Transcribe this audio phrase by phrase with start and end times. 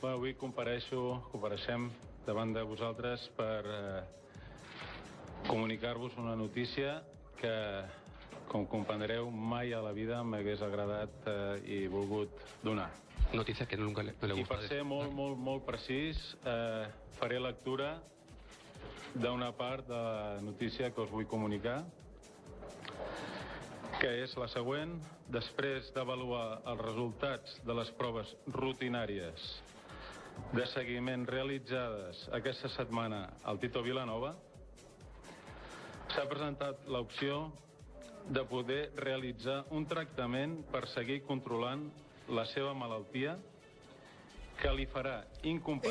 [0.00, 1.88] bueno, avui compareixo, compareixem
[2.26, 4.02] davant de vosaltres per eh,
[5.48, 7.00] comunicar-vos una notícia
[7.40, 7.54] que,
[8.48, 12.30] com comprendreu, mai a la vida m'hagués agradat eh, i volgut
[12.62, 12.90] donar.
[13.32, 16.86] Noticia que nunca le, no le I per ser molt, molt, molt precís, eh,
[17.18, 17.98] faré lectura
[19.14, 21.82] d'una part de la notícia que us vull comunicar,
[23.98, 24.94] que és la següent.
[25.28, 29.48] Després d'avaluar els resultats de les proves rutinàries
[30.52, 34.30] de seguiment realitzades aquesta setmana al Tito Vilanova,
[36.14, 37.40] s'ha presentat l'opció
[38.36, 41.84] de poder realitzar un tractament per seguir controlant
[42.38, 43.36] la seva malaltia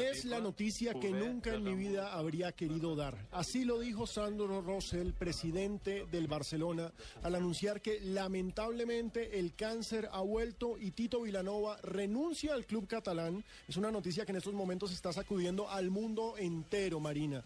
[0.02, 3.18] Es la noticia que nunca en mi vida habría querido dar.
[3.32, 6.92] Así lo dijo Sandro Rosell, presidente del Barcelona,
[7.24, 13.44] al anunciar que lamentablemente el cáncer ha vuelto y Tito Vilanova renuncia al club catalán.
[13.68, 17.44] Es una noticia que en estos momentos está sacudiendo al mundo entero, Marina.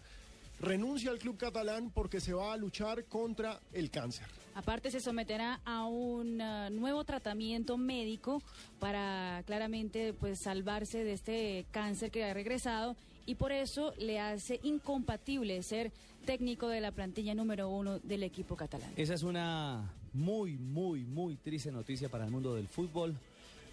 [0.60, 4.26] Renuncia al club catalán porque se va a luchar contra el cáncer.
[4.54, 8.42] Aparte se someterá a un eh, nuevo tratamiento médico
[8.78, 14.60] para claramente pues salvarse de este cáncer que ha regresado y por eso le hace
[14.62, 15.92] incompatible ser
[16.26, 18.92] técnico de la plantilla número uno del equipo catalán.
[18.96, 23.14] Esa es una muy, muy, muy triste noticia para el mundo del fútbol.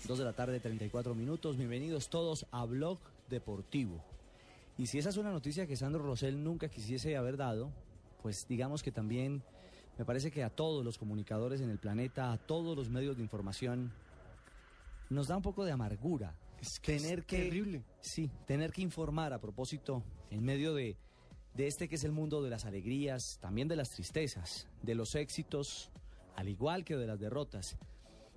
[0.08, 1.58] Dos de la tarde, 34 minutos.
[1.58, 4.02] Bienvenidos todos a Blog Deportivo.
[4.78, 7.70] Y si esa es una noticia que Sandro Rosell nunca quisiese haber dado,
[8.24, 9.44] pues digamos que también
[10.00, 13.22] me parece que a todos los comunicadores en el planeta, a todos los medios de
[13.22, 13.92] información,
[15.10, 17.84] nos da un poco de amargura Es que tener es que terrible.
[18.00, 20.02] sí tener que informar a propósito
[20.32, 20.96] en medio de
[21.54, 25.16] de este que es el mundo de las alegrías también de las tristezas de los
[25.16, 25.92] éxitos
[26.38, 27.76] al igual que de las derrotas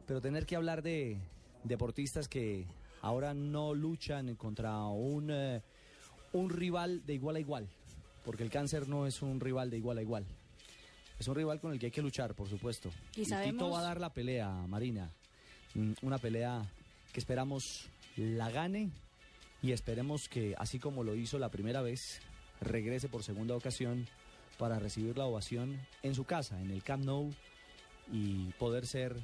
[0.07, 1.21] pero tener que hablar de
[1.63, 2.67] deportistas que
[3.03, 5.63] ahora no luchan contra un eh,
[6.33, 7.69] un rival de igual a igual
[8.25, 10.27] porque el cáncer no es un rival de igual a igual
[11.23, 12.91] es un rival con el que hay que luchar por supuesto.
[13.13, 15.11] Y Tito sabemos- va a dar la pelea Marina.
[15.75, 16.63] Mm, una pelea
[17.13, 18.91] que esperamos la gane
[19.63, 22.21] y esperemos que, así como lo hizo la primera vez,
[22.61, 24.07] regrese por segunda ocasión
[24.59, 27.33] para recibir la ovación en su casa, en el Camp Nou,
[28.13, 29.17] y poder ser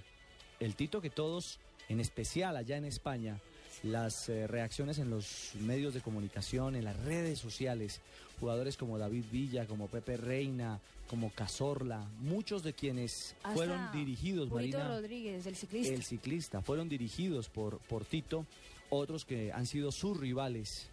[0.60, 3.40] el Tito que todos, en especial allá en España,
[3.82, 8.00] las eh, reacciones en los medios de comunicación, en las redes sociales,
[8.40, 14.50] jugadores como David Villa, como Pepe Reina, como Cazorla, muchos de quienes Hasta fueron dirigidos,
[14.50, 15.94] Marina, Rodríguez, el ciclista.
[15.94, 18.46] el ciclista, fueron dirigidos por, por Tito,
[18.90, 20.86] otros que han sido sus rivales,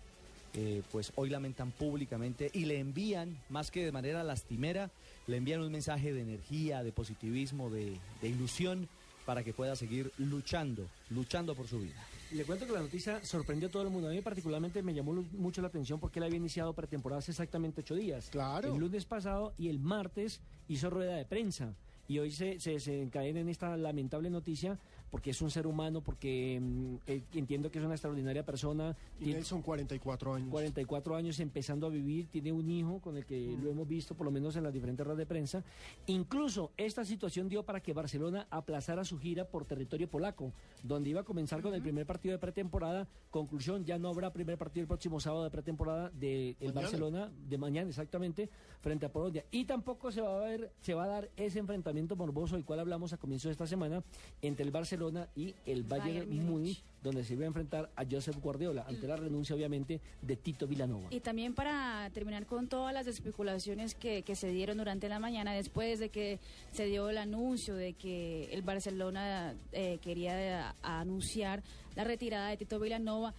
[0.54, 4.90] eh, pues hoy lamentan públicamente y le envían, más que de manera lastimera,
[5.28, 8.88] le envían un mensaje de energía, de positivismo, de, de ilusión
[9.26, 12.02] para que pueda seguir luchando, luchando por su vida.
[12.32, 14.10] Le cuento que la noticia sorprendió a todo el mundo.
[14.10, 17.82] A mí particularmente me llamó mucho la atención porque él había iniciado pretemporada hace exactamente
[17.82, 18.30] ocho días.
[18.30, 18.74] Claro.
[18.74, 21.74] El lunes pasado y el martes hizo rueda de prensa.
[22.08, 24.78] Y hoy se, se, se encadena en esta lamentable noticia
[25.10, 28.96] porque es un ser humano, porque mm, eh, entiendo que es una extraordinaria persona.
[29.20, 30.50] Y tiene Nelson, 44 años.
[30.50, 34.26] 44 años empezando a vivir, tiene un hijo con el que lo hemos visto por
[34.26, 35.64] lo menos en las diferentes ruedas de prensa.
[36.08, 40.52] Incluso esta situación dio para que Barcelona aplazara su gira por territorio polaco,
[40.84, 43.08] donde iba a comenzar con el primer partido de pretemporada.
[43.30, 46.56] Conclusión, ya no habrá primer partido el próximo sábado de pretemporada del.
[46.74, 48.50] Barcelona, de mañana exactamente,
[48.82, 49.46] frente a Polonia.
[49.52, 52.82] Y tampoco se va a ver, se va a dar ese enfrentamiento morboso del cual
[52.82, 54.04] hablamos a comienzo de esta semana
[54.42, 54.95] entre el Barcelona
[55.36, 56.84] y el Bayern, Bayern Múnich.
[57.04, 61.10] Donde se iba a enfrentar a Josep Guardiola, ante la renuncia obviamente de Tito Vilanova.
[61.12, 65.54] Y también para terminar con todas las especulaciones que, que se dieron durante la mañana,
[65.54, 66.40] después de que
[66.72, 71.62] se dio el anuncio de que el Barcelona eh, quería eh, anunciar
[71.96, 73.36] la retirada de Tito Villanova,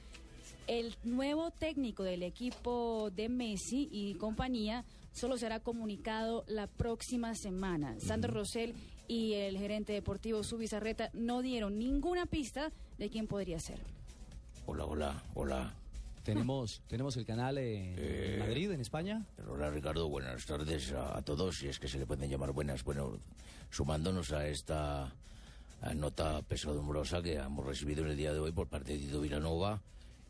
[0.67, 7.95] el nuevo técnico del equipo de Messi y compañía solo será comunicado la próxima semana.
[8.01, 8.75] Sandro Rosell
[9.09, 13.81] y el gerente deportivo Subizarreta no dieron ninguna pista de quién podría ser.
[14.67, 15.75] Hola, hola, hola.
[16.25, 19.27] Tenemos, tenemos el canal eh, en Madrid, en España.
[19.49, 22.83] Hola Ricardo, buenas tardes a, a todos, si es que se le pueden llamar buenas.
[22.83, 23.19] Bueno,
[23.71, 25.13] sumándonos a esta
[25.83, 29.21] a nota pesadumbrosa que hemos recibido en el día de hoy por parte de Tito
[29.21, 29.83] Vilanova,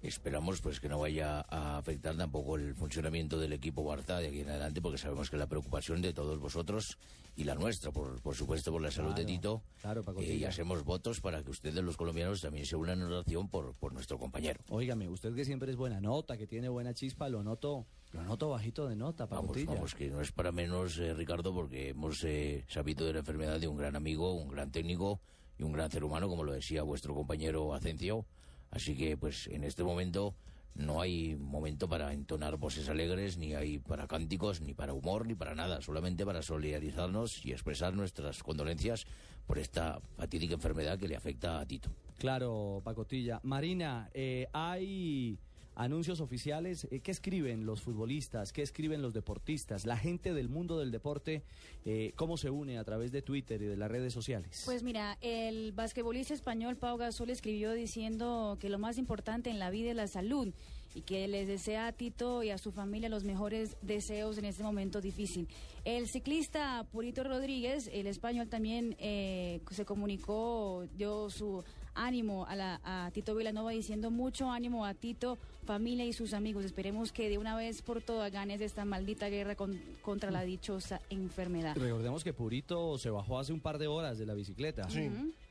[0.03, 4.41] esperamos pues que no vaya a afectar tampoco el funcionamiento del equipo Barça de aquí
[4.41, 6.99] en adelante, porque sabemos que la preocupación de todos vosotros
[7.37, 10.35] y la nuestra, por, por supuesto, por la salud de Claro, Tito, claro, Paco eh,
[10.37, 13.93] y hacemos votos para que ustedes los colombianos también se unan en oración por, por
[13.93, 14.61] nuestro compañero.
[14.71, 18.49] Óigame, usted que siempre es buena nota, que tiene buena chispa, lo noto, lo noto
[18.51, 19.75] bajito de nota, Vamos, Pacotilla.
[19.75, 23.61] vamos, que no es para menos, eh, Ricardo, porque hemos eh, sabido de la enfermedad
[23.61, 25.21] de un gran amigo, un gran técnico
[25.59, 28.25] y un gran ser humano, como lo decía vuestro compañero Acencio.
[28.71, 30.35] Así que, pues, en este momento
[30.75, 35.35] no hay momento para entonar voces alegres, ni hay para cánticos, ni para humor, ni
[35.35, 35.81] para nada.
[35.81, 39.07] Solamente para solidarizarnos y expresar nuestras condolencias
[39.47, 41.91] por esta fatídica enfermedad que le afecta a Tito.
[42.19, 43.41] Claro, Pacotilla.
[43.43, 45.39] Marina, eh, hay
[45.77, 46.89] anuncios oficiales.
[46.91, 48.53] Eh, ¿Qué escriben los futbolistas?
[48.53, 49.87] ¿Qué escriben los deportistas?
[49.87, 51.43] La gente del mundo del deporte,
[51.85, 54.63] eh, ¿cómo se une a través de Twitter y de las redes sociales?
[54.65, 59.71] Pues mira, el basquetbolista español Pau Gasol escribió diciendo que lo más importante en la
[59.71, 60.53] vida es la salud
[60.95, 64.63] y que les desea a Tito y a su familia los mejores deseos en este
[64.63, 65.47] momento difícil.
[65.85, 71.63] El ciclista Purito Rodríguez, el español también eh, se comunicó, dio su
[71.97, 76.65] ánimo a, la, a Tito Villanova diciendo mucho ánimo a Tito, familia y sus amigos.
[76.65, 81.01] Esperemos que de una vez por todas ganes esta maldita guerra con- contra la dichosa
[81.11, 81.77] enfermedad.
[81.77, 84.89] Recordemos que Purito se bajó hace un par de horas de la bicicleta.
[84.91, 85.11] Sí.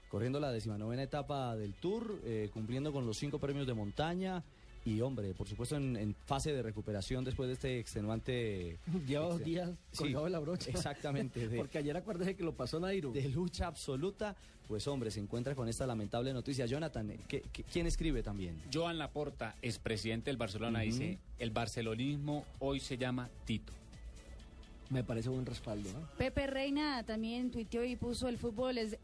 [0.10, 4.44] Corriendo la decimanovena etapa del Tour, eh, cumpliendo con los cinco premios de montaña.
[4.86, 8.78] Y hombre, por supuesto en, en fase de recuperación después de este extenuante...
[9.08, 10.70] Lleva dos exte- días Sí, colgado de la brocha.
[10.70, 11.48] Exactamente.
[11.48, 13.12] de- Porque ayer acuérdese que lo pasó Nairo.
[13.12, 14.36] de lucha absoluta,
[14.68, 16.68] pues hombre, se encuentra con esta lamentable noticia.
[16.68, 18.62] Jonathan, eh, ¿qué- qué- quién escribe también?
[18.72, 20.86] Joan Laporta, expresidente del Barcelona, Ujú.
[20.86, 23.74] dice, el barcelonismo hoy se llama Tito.
[24.92, 25.90] Me parece buen respaldo.
[25.94, 26.08] ¿no?
[26.20, 28.98] Pepe Reina también tuiteó y puso el fútbol es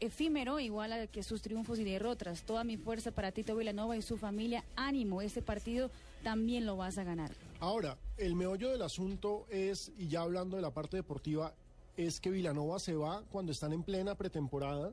[0.00, 2.42] efímero, igual a que sus triunfos y derrotas.
[2.42, 4.64] Toda mi fuerza para Tito Villanova y su familia.
[4.76, 5.90] Ánimo, este partido
[6.22, 7.32] también lo vas a ganar.
[7.60, 11.54] Ahora, el meollo del asunto es, y ya hablando de la parte deportiva,
[11.96, 14.92] es que Vilanova se va cuando están en plena pretemporada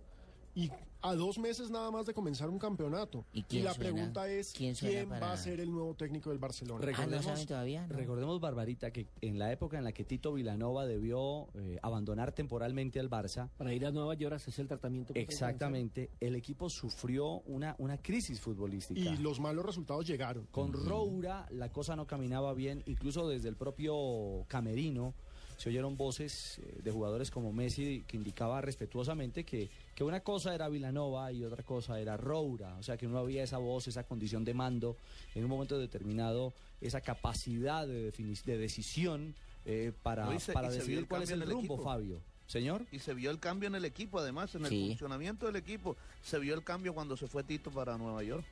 [0.55, 0.71] y
[1.01, 3.25] a dos meses nada más de comenzar un campeonato.
[3.33, 3.91] ¿Y quién la suena?
[3.91, 6.83] pregunta es, ¿Quién ¿quién, suena para- va a ser el nuevo técnico del Barcelona?
[6.83, 7.85] Recordemos, todavía?
[7.87, 12.99] recordemos, Barbarita, que en la época en la que Tito Vilanova debió eh, abandonar temporalmente
[12.99, 15.13] al Barça, Para ir a Nueva York a hacerse el tratamiento.
[15.15, 18.99] exactamente, el equipo sufrió una, una crisis futbolística.
[18.99, 20.47] Y los malos resultados llegaron.
[20.51, 25.13] Con Roura la cosa no caminaba bien, incluso desde el propio camerino
[25.57, 30.53] se oyeron voces eh, de jugadores como Messi que indicaba respetuosamente que, que una cosa
[30.53, 34.03] era Vilanova y otra cosa era Roura, o sea que no había esa voz, esa
[34.03, 34.97] condición de mando,
[35.33, 38.12] en un momento determinado esa capacidad de,
[38.45, 39.33] decisión
[39.65, 41.83] eh, para, No, y se- para decidir cuál es el rumbo, equipo.
[41.83, 42.21] Fabio.
[42.45, 42.86] Señor.
[42.92, 44.88] Y se vio el cambio en el equipo, además, en el Sí.
[44.89, 45.98] funcionamiento del equipo.
[46.21, 48.45] Se vio el cambio cuando se fue Tito para Nueva York.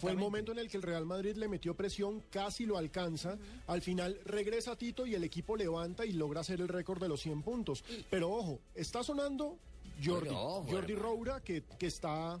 [0.00, 3.36] Fue el momento en el que el Real Madrid le metió presión, casi lo alcanza.
[3.66, 7.20] Al final regresa Tito y el equipo levanta y logra hacer el récord de los
[7.20, 7.84] 100 puntos.
[8.08, 9.58] Pero ojo, está sonando
[10.04, 10.94] Jordi, Jordi.
[10.94, 12.40] Roura, que, que está...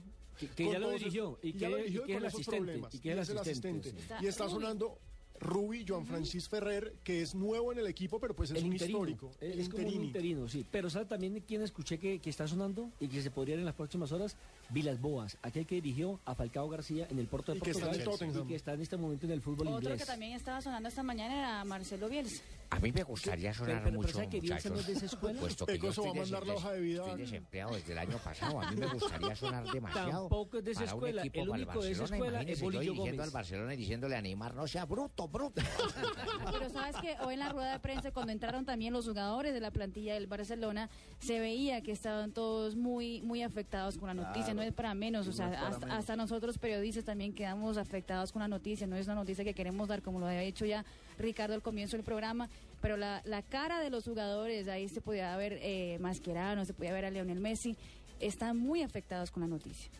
[0.54, 3.12] Que- ya lo dirigió, y ya que- y es con el asistente, problemas, y que
[3.18, 4.98] es el asistente, Y está sonando
[5.38, 8.72] Rubi, Joan Francis Ferrer, que es nuevo en el equipo, pero pues es el un
[8.72, 9.30] interino, histórico.
[9.38, 10.64] Es, el es como un interino, sí.
[10.70, 13.66] Pero ¿sabe también quién escuché que, que está sonando y que se podría ir en
[13.66, 14.36] las próximas horas?
[14.70, 17.92] Vilas Boas, aquel que dirigió a Falcao García en el Porto de Y que está
[17.94, 20.00] en Portugal y que está en este momento en el fútbol Otro inglés.
[20.00, 22.42] que también estaba sonando esta mañana era Marcelo Bielsa.
[22.70, 25.06] A mí me gustaría sonar pero- pero mucho, ¿sabe que Bielsa no es de esa
[25.06, 25.40] escuela?
[25.40, 27.04] Puesto que yo Pecoso va a estoy mandar la des- hoja de vida.
[27.04, 28.60] Estoy desempleado desde el año pasado.
[28.60, 30.20] A mí me gustaría sonar demasiado.
[30.28, 32.16] Tampoco es de esa para un equipo El único de esa Barcelona.
[32.16, 33.20] escuela es yo dirigiendo Gómez.
[33.20, 35.62] al Barcelona y diciéndole a Neymar, no sea bruto, bruto.
[36.52, 39.60] Pero sabes que hoy en la rueda de prensa, cuando entraron también los jugadores de
[39.60, 44.54] la plantilla del Barcelona, se veía que estaban todos muy, muy afectados con la noticia.
[44.54, 45.98] No es para menos, o sea, no hasta, menos.
[46.00, 48.86] hasta nosotros periodistas también quedamos afectados con la noticia.
[48.86, 50.84] No es una noticia que queremos dar, como lo había dicho ya
[51.18, 52.48] Ricardo al comienzo del programa,
[52.82, 56.92] pero la, la cara de los jugadores, ahí se podía ver eh, Mascherano, se podía
[56.92, 57.76] ver a Lionel Messi,
[58.20, 59.90] están muy afectados con la noticia.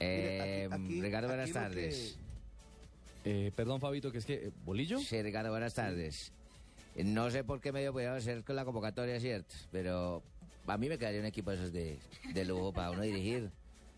[0.00, 2.18] Mire, aquí- aquí- Ricardo, buenas tardes.
[3.24, 4.34] Eh, perdón, Fabito, que es que.
[4.34, 4.98] eh, ¿Bolillo?
[5.00, 6.32] Sí, Ricardo, buenas tardes.
[6.94, 10.22] Eh, No sé por qué medio podía hacer con la convocatoria, cierto, pero
[10.66, 11.98] a mí me quedaría un equipo de esos de,
[12.32, 13.50] de lujo para uno dirigir.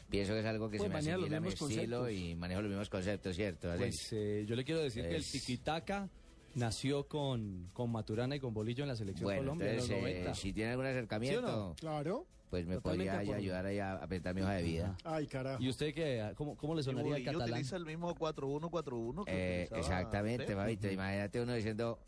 [0.09, 1.99] Pienso que es algo que Pues se me maneja los asimila a mi mismos estilo
[2.01, 2.23] conceptos.
[2.31, 3.73] y manejo los mismos conceptos, ¿cierto?
[3.77, 6.09] Pues eh, yo le quiero decir que el tiquitaca
[6.55, 10.11] nació con, con Maturana y con Bolillo en la selección Bueno, Colombia entonces, en los
[10.11, 10.35] eh, 90.
[10.35, 11.75] si tiene algún acercamiento, ¿Sí no?
[11.79, 12.27] Claro.
[12.51, 14.97] pues me Totalmente podría ayudar ahí a, a presentar mi hoja de vida.
[15.05, 15.63] Ay, carajo.
[15.63, 16.33] ¿Y usted qué?
[16.37, 17.49] ¿Cómo, cómo le sonaría el catalán?
[17.51, 20.55] utiliza el mismo 4-1-4-1 que Eh, exactamente.
[20.55, 20.91] Fabito.
[20.91, 21.99] Imagínate uno diciendo,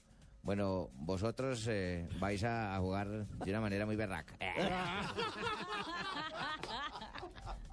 [0.42, 4.37] bueno, vosotros eh, vais a, a jugar de una manera muy berraca.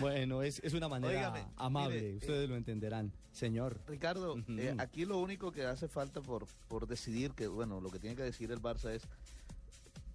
[0.00, 3.80] Bueno, es, es una manera amable, mire, ustedes lo entenderán, señor.
[3.86, 7.98] Ricardo, eh, aquí lo único que hace falta por, por decidir, que bueno, lo que
[7.98, 9.02] tiene que decir el Barça es,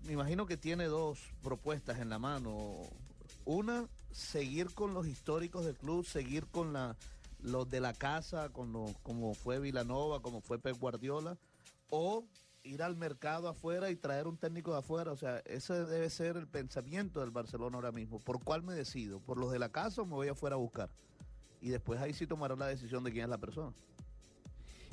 [0.06, 2.76] me imagino que tiene dos propuestas en la mano.
[3.46, 6.96] Una, seguir con los históricos del club, seguir con la,
[7.42, 11.38] los de la casa, con lo- como fue Vilanova, como fue Pep Guardiola,
[11.90, 12.24] o
[12.64, 15.12] ir al mercado afuera y traer un técnico de afuera.
[15.12, 18.20] O sea, ese debe ser el pensamiento del Barcelona ahora mismo.
[18.20, 19.20] ¿Por cuál me decido?
[19.20, 20.90] ¿Por los de la casa o me voy afuera a buscar?
[21.62, 23.74] Y después ahí sí tomarán la decisión de quién es la persona.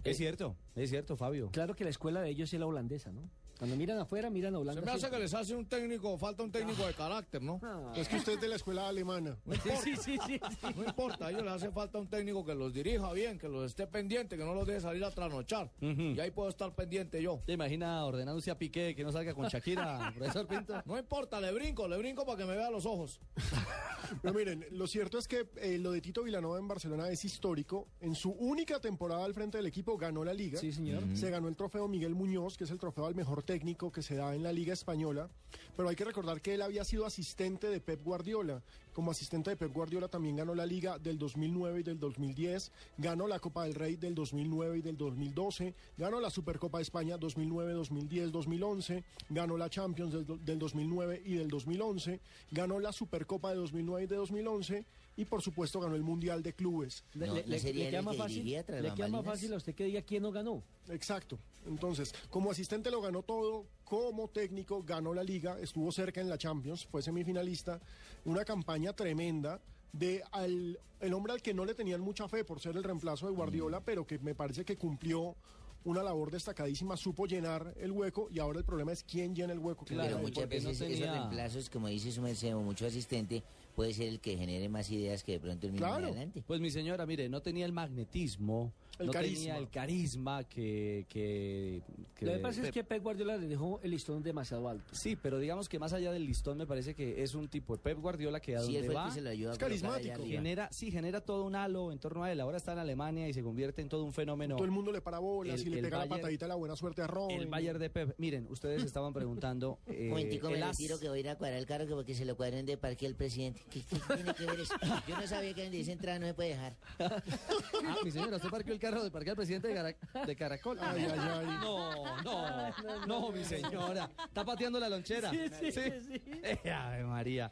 [0.04, 1.50] Es cierto, es cierto, Fabio.
[1.50, 3.28] Claro que la escuela de ellos es la holandesa, ¿no?
[3.60, 4.80] Cuando miran afuera, miran a Holanda.
[4.80, 5.18] Se me hace siempre.
[5.18, 7.60] que les hace un técnico, falta un técnico de carácter, ¿no?
[7.62, 7.92] Ah.
[7.94, 9.36] Es que usted es de la escuela alemana.
[9.44, 10.40] No Sí, sí, sí, sí.
[10.74, 13.66] no importa, a ellos les hace falta un técnico que los dirija bien, que los
[13.66, 15.70] esté pendiente, que no los deje salir a trasnochar.
[15.82, 17.42] Y ahí puedo estar pendiente yo.
[17.44, 20.82] ¿Te imagina ordenándose a Piqué que no salga con Shakira, profesor Pinto?
[20.86, 23.20] No importa, le brinco, le brinco para que me vea los ojos.
[24.22, 27.88] Pero miren, lo cierto es que eh, lo de Tito Vilanova en Barcelona es histórico.
[28.00, 30.58] En su única temporada al frente del equipo ganó la liga.
[30.58, 31.04] Sí, señor.
[31.14, 34.14] Se ganó el trofeo Miguel Muñoz, que es el trofeo al mejor técnico que se
[34.14, 35.28] da en la liga española.
[35.76, 38.62] Pero hay que recordar que él había sido asistente de Pep Guardiola.
[38.92, 42.70] Como asistente de Pep Guardiola también ganó la liga del 2009 y del 2010.
[42.98, 45.74] Ganó la Copa del Rey del 2009 y del 2012.
[45.98, 49.02] Ganó la Supercopa de España 2009, 2010, 2011.
[49.30, 52.20] Ganó la Champions del, del 2009 y del 2011.
[52.52, 54.84] Ganó la Supercopa de 2009 y de 2011.
[55.20, 57.04] Y por supuesto ganó el Mundial de Clubes.
[57.12, 59.52] Le, No, le- ¿no le- sería le queda más que fácil, le queda más fácil
[59.52, 60.62] a usted que diga quién no ganó.
[60.88, 61.38] Exacto.
[61.66, 66.38] Entonces, como asistente lo ganó todo, como técnico ganó la liga, estuvo cerca en la
[66.38, 67.78] Champions, fue semifinalista,
[68.24, 69.60] una campaña tremenda
[69.92, 73.26] de al, el hombre al que no le tenían mucha fe por ser el reemplazo
[73.26, 75.36] de Guardiola, pero que me parece que cumplió
[75.84, 79.58] una labor destacadísima, supo llenar el hueco y ahora el problema es quién llena el
[79.58, 79.84] hueco.
[79.86, 80.14] Pero ahí.
[80.14, 83.42] muchas no veces tenía- esos reemplazos, como dice su merced, o mucho asistente,
[83.80, 86.08] puede ser el que genere más ideas que de pronto el mismo Claro.
[86.08, 86.42] adelante.
[86.46, 89.36] Pues mi señora, mire, no tenía el magnetismo, El no carisma.
[89.38, 91.06] tenía el carisma que...
[91.08, 91.80] que,
[92.14, 94.92] que- Lo que pasa es que Pep Guardiola le dejó el listón demasiado alto.
[94.94, 97.82] Sí, pero digamos que más allá del listón me parece que es un tipo de
[97.82, 99.06] Pep Guardiola que a Sí, donde el va...
[99.06, 100.22] que se lo ayudó a Es carismático.
[100.26, 102.38] Genera, sí, genera todo un halo en torno a él.
[102.40, 104.56] Ahora está en Alemania y se convierte en todo un fenómeno.
[104.56, 106.56] Todo el mundo le para bolas El- y le el pega la patadita de la
[106.56, 107.40] buena suerte a Robin.
[107.40, 108.14] El Bayern de Pep.
[108.18, 109.78] Miren, ustedes estaban preguntando.
[109.86, 111.86] eh, Un momentico, me el as- retiro que voy a ir a cuadrar el carro
[111.86, 113.62] que porque se lo cuadren de parque al presidente.
[113.70, 114.74] ¿Qué, qué tiene que ver eso?
[115.08, 116.74] Yo no sabía que donde dice entrada no me puede dejar.
[116.98, 120.78] Ah, mi señora, usted parqueó el carro de parquear al presidente de, Cara- de Caracol.
[120.80, 121.46] Ay, ay, ay.
[121.62, 124.10] No, no, no, mi señora.
[124.26, 125.30] Está pateando la lonchera.
[125.30, 127.50] Sí, sí, Ave María.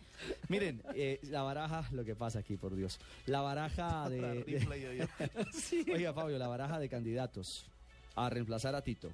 [0.48, 2.98] Miren, eh, la baraja, lo que pasa aquí, por Dios.
[3.26, 4.44] La baraja de.
[5.94, 7.66] Oiga, Fabio, la baraja de candidatos
[8.16, 9.10] a reemplazar a Tito.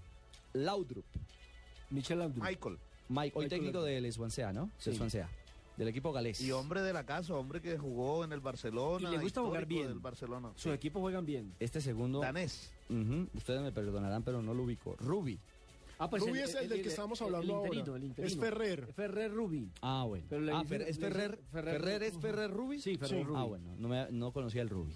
[0.55, 1.05] Laudrup,
[1.91, 2.43] Michel Laudrup.
[2.45, 2.79] Michael.
[3.09, 4.63] Mike, hoy Michael técnico del Swansea, ¿no?
[4.85, 4.97] Del Sí.
[4.97, 5.29] Swansea.
[5.77, 6.41] Del equipo galés.
[6.41, 9.09] Y hombre de la casa, hombre que jugó en el Barcelona.
[9.09, 9.89] Y le gusta jugar bien.
[9.89, 10.51] del Barcelona.
[10.55, 11.53] Sus equipos juegan bien.
[11.59, 12.21] Este segundo.
[12.21, 12.71] Danés.
[13.35, 14.95] Ustedes me perdonarán, pero no lo ubico.
[14.97, 15.39] Ruby.
[15.99, 17.69] Ah, Rubí es el del que estamos hablando ahora.
[17.69, 18.27] interino, el interino.
[18.35, 18.93] Es Ferrer.
[18.95, 19.71] Ferrer Rubi.
[19.81, 20.27] Ah, bueno.
[20.29, 21.39] Pero ah, Fer- ¿es Ferrer?
[21.53, 22.81] Ferrer- ¿Ferrer es Ferrer Ruby?
[22.81, 23.25] Sí, Ferrer Sí.
[23.25, 23.39] Rubi.
[23.41, 24.93] Ah, bueno, no, me, no conocía el Ruby.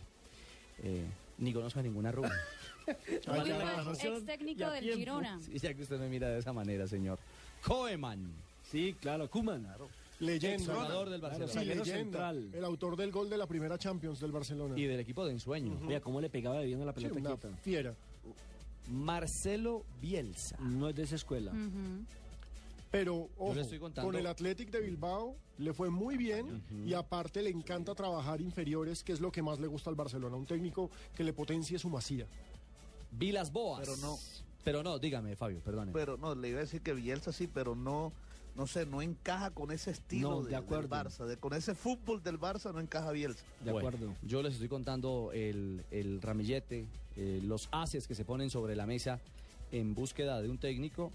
[0.83, 1.05] Eh,
[1.39, 2.23] ni conozco a ninguna Fue
[3.25, 3.93] carajo.
[3.93, 4.93] ex técnico del.
[4.95, 5.39] Girona.
[5.41, 7.19] Sí, ya que usted me mira de esa manera, señor.
[7.65, 8.33] Koeman,
[8.69, 9.67] Sí, claro, Kuman.
[10.21, 11.05] Leyenda.
[11.05, 11.53] del Barcelona.
[11.53, 11.85] Sí, leyenda.
[11.85, 12.51] central.
[12.53, 14.79] El autor del gol de la primera Champions del Barcelona.
[14.79, 15.79] Y del equipo de ensueño.
[15.81, 17.57] Mira cómo le pegaba de bien a la Sí, pelota una quieta.
[17.59, 17.95] fiera.
[18.91, 20.57] Marcelo Bielsa.
[20.61, 21.53] No es de esa escuela.
[22.91, 26.95] Pero, ojo, le estoy contando- con el Athletic de Bilbao le fue muy bien y
[26.95, 30.37] aparte le encanta trabajar inferiores, que es lo que más le gusta al Barcelona.
[30.37, 32.27] Un técnico que le potencie su masía.
[33.11, 33.81] Vilas Boas.
[33.87, 34.17] Pero no.
[34.65, 35.93] Pero no, dígame, Fabio, perdone.
[35.93, 38.13] Pero no, le iba a decir que Bielsa sí, pero no,
[38.59, 40.83] no sé, no encaja con ese estilo No, de- de acuerdo.
[40.83, 41.25] del Barça.
[41.27, 43.45] De, con ese fútbol del Barça no encaja Bielsa.
[43.65, 44.15] De Bueno, acuerdo.
[44.23, 46.85] Yo les estoy contando el, el ramillete,
[47.17, 49.21] eh, los haces que se ponen sobre la mesa
[49.71, 51.13] en búsqueda de un técnico,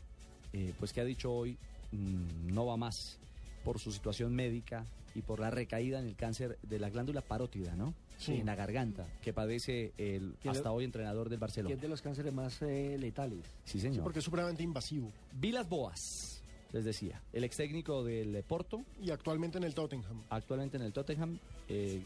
[0.53, 1.57] eh, pues que ha dicho hoy
[1.91, 3.17] mm, no va más
[3.65, 4.85] por su situación médica
[5.15, 7.93] y por la recaída en el cáncer de la glándula parótida, ¿no?
[8.19, 8.35] Sí.
[8.35, 11.75] En la garganta, que padece el Que hasta hoy entrenador del Que Barcelona.
[11.75, 13.39] es de los cánceres más eh, letales.
[13.65, 14.03] Sí, Sí, señor.
[14.03, 15.11] porque es supremamente invasivo.
[15.33, 16.41] Vilas Boas,
[16.73, 20.23] les decía, el ex técnico del Porto, Y actualmente en el Tottenham.
[20.29, 21.39] actualmente en el Tottenham,
[21.69, 22.03] eh,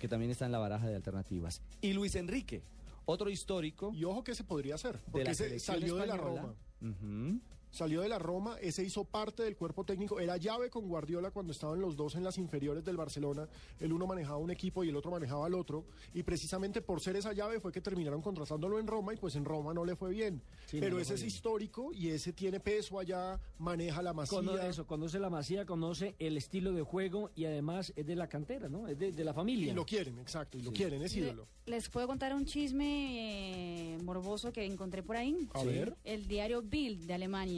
[0.00, 1.60] que también está en la baraja de alternativas.
[1.82, 2.62] Y Luis Enrique,
[3.04, 3.92] Otro histórico.
[3.94, 6.16] Y ojo que se podría hacer, porque la ese selección salió de la.
[6.16, 6.54] Roma.
[7.70, 11.52] Salió de la Roma, ese hizo parte del cuerpo técnico, era llave con Guardiola cuando
[11.52, 13.46] estaban los dos en las inferiores del Barcelona,
[13.78, 15.84] el uno manejaba un equipo y el otro manejaba al otro,
[16.14, 19.44] y precisamente por ser esa llave fue que terminaron contratándolo en Roma y pues en
[19.44, 20.42] Roma no le fue bien.
[20.66, 21.28] Sí, Pero ese es bien.
[21.34, 24.38] histórico y ese tiene peso allá, maneja la masía.
[24.38, 28.28] Conoce eso, conoce la masía, conoce el estilo de juego y además es de la
[28.28, 28.88] cantera, ¿no?
[28.88, 29.72] Es de, de la familia.
[29.72, 30.76] Y lo quieren, exacto, y lo Sí.
[30.76, 31.46] quieren, es Le- ídolo.
[31.66, 35.48] les puedo contar un chisme eh, morboso que encontré por ahí.
[35.54, 35.96] A ver.
[36.04, 37.57] El diario Bild de Alemania.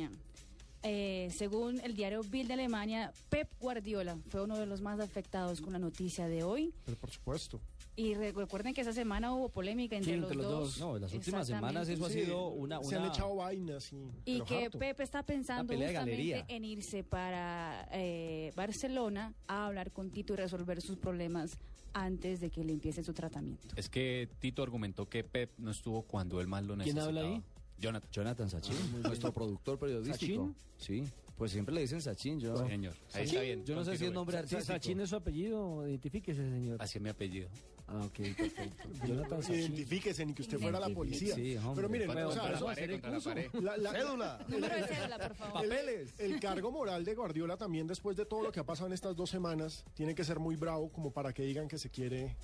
[0.82, 5.60] Eh, según el diario Bild de Alemania, Pep Guardiola fue uno de los más afectados
[5.60, 6.72] con la noticia de hoy.
[6.86, 7.60] Pero por supuesto.
[7.96, 10.78] Y re- recuerden que esa semana hubo polémica entre, Sí, los, entre los dos.
[10.78, 10.80] dos.
[10.80, 12.82] No, en las últimas semanas eso ha sido una...
[12.82, 13.92] Se han una- echado vainas
[14.24, 14.40] y...
[14.40, 14.78] Que harto.
[14.78, 20.80] Pep está pensando justamente en irse para eh, Barcelona a hablar con Tito y resolver
[20.80, 21.58] sus problemas
[21.92, 23.74] antes de que le empiece su tratamiento.
[23.76, 27.08] Es que Tito argumentó que Pep no estuvo cuando él más lo ¿Quién necesitaba.
[27.08, 27.42] habla ahí?
[27.80, 28.10] Jonathan.
[28.12, 30.54] Jonathan Sachin, nuestro productor periodístico.
[30.76, 31.04] Sí,
[31.36, 32.38] pues siempre le dicen Sachin.
[32.38, 32.94] Yo, Sí, señor.
[33.14, 33.64] Ahí está bien.
[33.64, 34.62] yo no sé si es nombre artístico.
[34.62, 36.76] Sachin es su apellido, identifíquese, señor.
[36.80, 37.48] Así es mi apellido.
[37.92, 38.88] Ah, ok, perfecto.
[39.06, 39.58] Jonathan Sachin.
[39.60, 41.34] Identifíquese ni que usted fuera la policía.
[41.34, 41.74] Sí, hombre.
[41.74, 43.50] Pero miren, o sea, la la pared.
[43.60, 44.44] la- la- Cédula.
[44.48, 45.64] Número de cédula, por favor.
[45.66, 48.92] El, el cargo moral de Guardiola también después de todo lo que ha pasado en
[48.92, 52.36] estas dos semanas tiene que ser muy bravo como para que digan que se quiere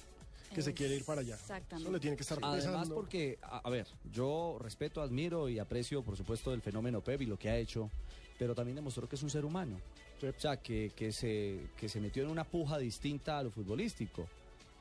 [0.55, 1.35] que se quiere ir para allá.
[1.35, 1.85] Exactamente.
[1.89, 2.95] Eso le tiene que estar Además pesando.
[2.95, 7.27] porque, a, a ver, yo respeto, admiro y aprecio, por supuesto, el fenómeno Pep y
[7.27, 7.91] lo que ha hecho,
[8.39, 9.79] pero también demostró que es un ser humano.
[10.23, 14.27] O sea, que, que, se, que se metió en una puja distinta a lo futbolístico.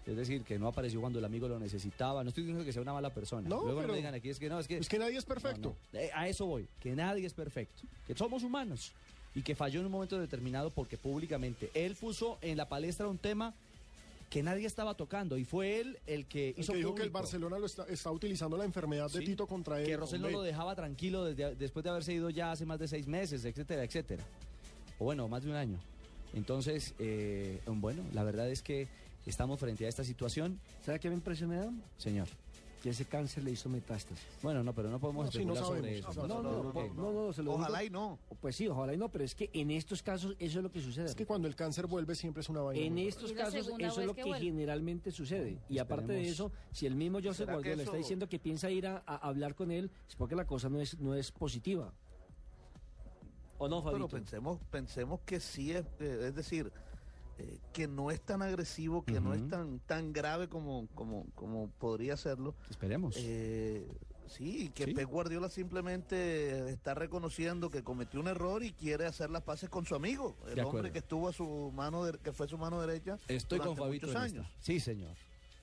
[0.05, 2.23] Es decir, que no apareció cuando el amigo lo necesitaba.
[2.23, 3.49] No estoy diciendo que sea una mala persona.
[3.49, 4.77] No, Luego no pero- me digan aquí, es que no, es que...
[4.77, 5.69] Es que nadie es perfecto.
[5.69, 5.99] No, no.
[5.99, 8.93] Eh, A eso voy, que nadie es perfecto, que somos humanos
[9.33, 13.17] y que falló en un momento determinado porque públicamente él puso en la palestra un
[13.17, 13.53] tema
[14.29, 17.09] que nadie estaba tocando y fue él el que El hizo que dijo que el.
[17.09, 19.85] Barcelona lo está, está utilizando la enfermedad de Sí, Tito contra él.
[19.85, 22.87] que Rosell no lo dejaba tranquilo desde, después de haberse ido ya hace más de
[22.87, 24.23] seis meses, etcétera, etcétera.
[24.99, 25.79] O bueno, más de un año.
[26.33, 28.87] Entonces, eh, bueno, la verdad es que
[29.25, 31.71] estamos frente a esta situación, ¿Sabe qué me da?
[31.97, 32.27] señor.
[32.85, 34.23] Que ese cáncer le hizo metástasis.
[34.43, 36.11] Bueno, no, pero no podemos No, sí, no especular sobre sabemos.
[36.11, 36.27] eso.
[36.27, 37.87] No, no, no, no, no, no, se lo Ojalá digo.
[37.87, 38.19] y no.
[38.39, 40.79] Pues sí, ojalá y no, pero es que en estos casos eso es lo que
[40.81, 41.05] sucede.
[41.07, 42.85] Es que cuando el cáncer vuelve siempre es una vaina.
[42.85, 45.57] En estos casos eso es lo que generalmente sucede.
[45.67, 48.69] Y aparte de eso, si el mismo Joseph ¿Será que Guardiola está diciendo que piensa
[48.69, 51.91] ir a, a hablar con él, es porque la cosa no es, no es positiva.
[53.57, 54.07] ¿O no, Pero Fabito?
[54.09, 56.71] pensemos, pensemos que sí es, eh, es decir,
[57.37, 61.69] eh, que no es tan agresivo, que no es tan tan grave como como como
[61.79, 62.55] podría serlo.
[62.69, 63.15] Esperemos.
[63.17, 63.85] Eh,
[64.27, 64.93] sí, que Sí.
[64.93, 69.85] Pep Guardiola simplemente está reconociendo que cometió un error y quiere hacer las paces con
[69.85, 73.17] su amigo, el hombre que estuvo a su mano, de- que fue su mano derecha.
[73.27, 74.47] Estoy con Fabito años.
[74.59, 75.15] Sí, señor.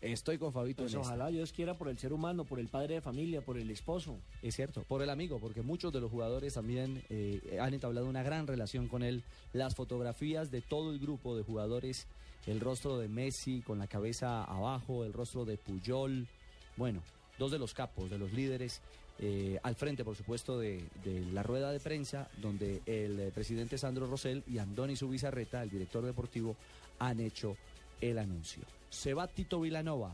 [0.02, 1.14] Estoy con Fabito Pues en esta.
[1.14, 4.18] ojalá Dios quiera por el ser humano, por el padre de familia, por el esposo.
[4.42, 8.24] Es cierto, por el amigo, porque muchos de los jugadores también eh, han entablado una
[8.24, 9.22] gran relación con él.
[9.52, 12.08] Las fotografías de todo el grupo de jugadores,
[12.46, 16.26] el rostro de Messi con la cabeza abajo, el rostro de Puyol,
[16.76, 17.00] bueno,
[17.38, 18.80] dos de los capos, de los líderes,
[19.20, 23.78] eh, al frente, por supuesto, de, de la rueda de prensa, donde el eh, presidente
[23.78, 26.56] Sandro Rosell y Andoni Subizarreta, el director deportivo,
[26.98, 27.56] han hecho
[28.00, 28.64] el anuncio.
[28.92, 30.12] Se va Tito Vilanova,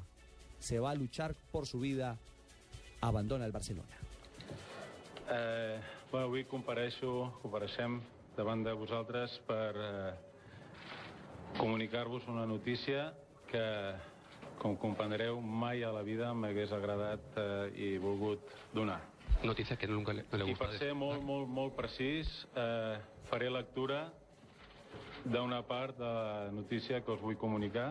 [0.60, 2.16] se va a luchar por su vida,
[3.00, 3.96] abandona el Barcelona.
[5.30, 5.80] Eh,
[6.12, 7.98] bueno, avui compareixo, compareixem
[8.36, 10.12] davant de vosaltres per eh,
[11.58, 13.10] comunicar-vos una notícia
[13.50, 13.64] que,
[14.62, 18.40] com comprendreu, mai a la vida m'hagués agradat eh, i volgut
[18.72, 19.02] donar.
[19.42, 22.96] Noticia que nunca le, no le I per ser molt, molt, molt precís, eh,
[23.28, 24.06] faré lectura
[25.26, 27.90] d'una part de la notícia que us vull comunicar,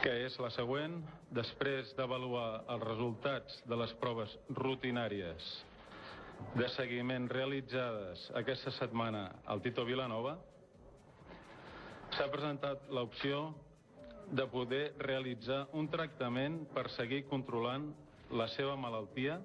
[0.00, 1.00] que és la següent.
[1.36, 5.48] Després d'avaluar els resultats de les proves rutinàries
[6.56, 10.38] de seguiment realitzades aquesta setmana al Tito Vilanova,
[12.16, 13.42] s'ha presentat l'opció
[14.32, 17.90] de poder realitzar un tractament per seguir controlant
[18.30, 19.36] la seva malaltia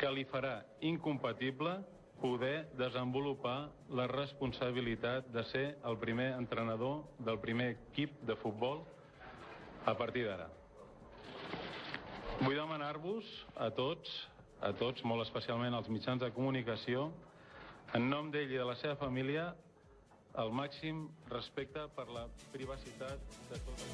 [0.00, 1.76] que li farà incompatible
[2.22, 3.58] poder desenvolupar
[4.00, 8.86] la responsabilitat de ser el primer entrenador del primer equip de futbol
[9.86, 10.48] a partir d'ara.
[12.42, 13.28] Vull demanar-vos
[13.62, 14.10] a tots,
[14.60, 17.06] a tots, molt especialment als mitjans de comunicació,
[17.94, 19.52] en nom d'ell i de la seva família,
[20.42, 23.86] el màxim respecte per la privacitat de tots.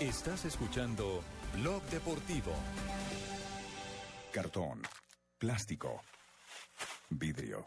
[0.00, 1.22] Estás escuchando
[1.54, 2.52] Blog Deportivo.
[4.30, 4.82] Cartón,
[5.38, 6.02] plástico,
[7.08, 7.64] vidrio.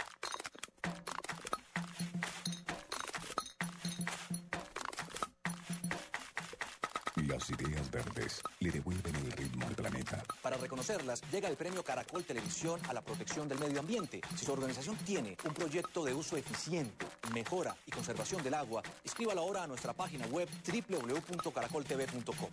[7.49, 10.23] Ideas verdes le devuelven el ritmo al planeta.
[10.41, 14.21] Para reconocerlas, llega el premio Caracol Televisión a la protección del medio ambiente.
[14.38, 19.41] Si su organización tiene un proyecto de uso eficiente, mejora y conservación del agua, escríbalo
[19.41, 22.49] ahora a nuestra página web www.caracoltv.com.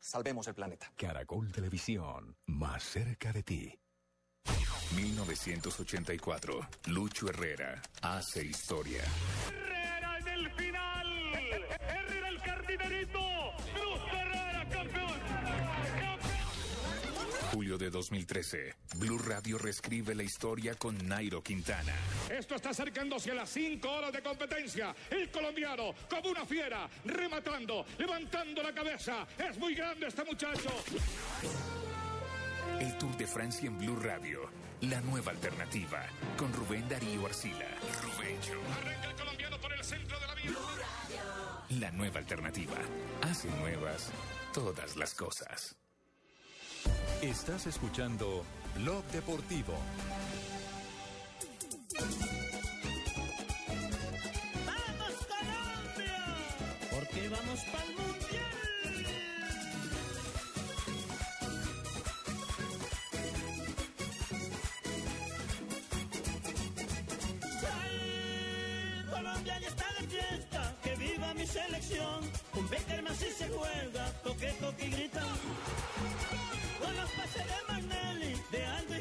[0.00, 0.92] Salvemos el planeta.
[0.96, 3.78] Caracol Televisión, más cerca de ti.
[4.94, 6.68] 1984.
[6.86, 9.02] Lucho Herrera hace historia.
[9.48, 11.34] Herrera en el final.
[11.80, 13.33] Herrera el cardinerito.
[17.54, 18.74] Julio de 2013.
[18.96, 21.94] Blue Radio reescribe la historia con Nairo Quintana.
[22.28, 24.92] Esto está acercándose a las cinco horas de competencia.
[25.08, 29.24] El colombiano, como una fiera, rematando, levantando la cabeza.
[29.38, 30.68] Es muy grande este muchacho.
[32.80, 34.50] El Tour de Francia en Blue Radio.
[34.80, 36.04] La nueva alternativa.
[36.36, 37.68] Con Rubén Darío Arcila.
[38.02, 38.60] Rubencho.
[38.80, 40.52] Arranca el colombiano por el centro de la vía.
[41.78, 42.78] La nueva alternativa.
[43.22, 44.10] Hace nuevas
[44.52, 45.76] todas las cosas.
[47.22, 48.44] Estás escuchando
[48.76, 49.72] Blog Deportivo.
[54.66, 56.24] ¡Vamos Colombia!
[56.90, 58.44] Porque vamos para el mundial.
[67.82, 69.06] ¡Ay!
[69.10, 69.83] Colombia ya está
[71.34, 72.20] mi selección.
[72.52, 75.22] Con Beckerman si se juega, toque, toque y grita.
[76.80, 78.93] Con los pases de Magnelli, de Andrés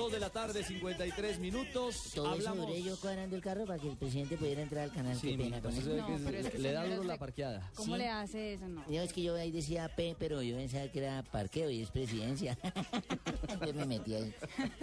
[0.00, 2.12] 2 de la tarde, 53 minutos.
[2.14, 2.60] Todo Hablamos...
[2.60, 5.14] eso duré yo cuadrando el carro para que el presidente pudiera entrar al canal.
[5.14, 7.70] Sí, le, es da duro la parqueada.
[7.74, 8.66] ¿Cómo le hace eso?
[8.66, 8.82] No.
[8.88, 12.56] Es que yo ahí decía P, pero yo pensaba que era parqueo y es presidencia.
[13.66, 14.34] yo me metí ahí.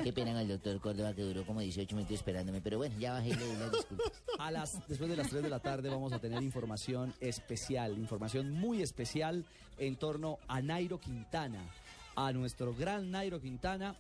[0.03, 2.61] Qué pena con el doctor Córdoba que duró como 18 minutos esperándome.
[2.61, 4.11] Pero bueno, ya bajé y le di las disculpas.
[4.37, 8.51] A las, después de las 3 de la tarde vamos a tener información especial, información
[8.51, 9.45] muy especial
[9.79, 11.63] en torno a Nairo Quintana
[12.17, 13.95] a nuestro gran Nairo Quintana,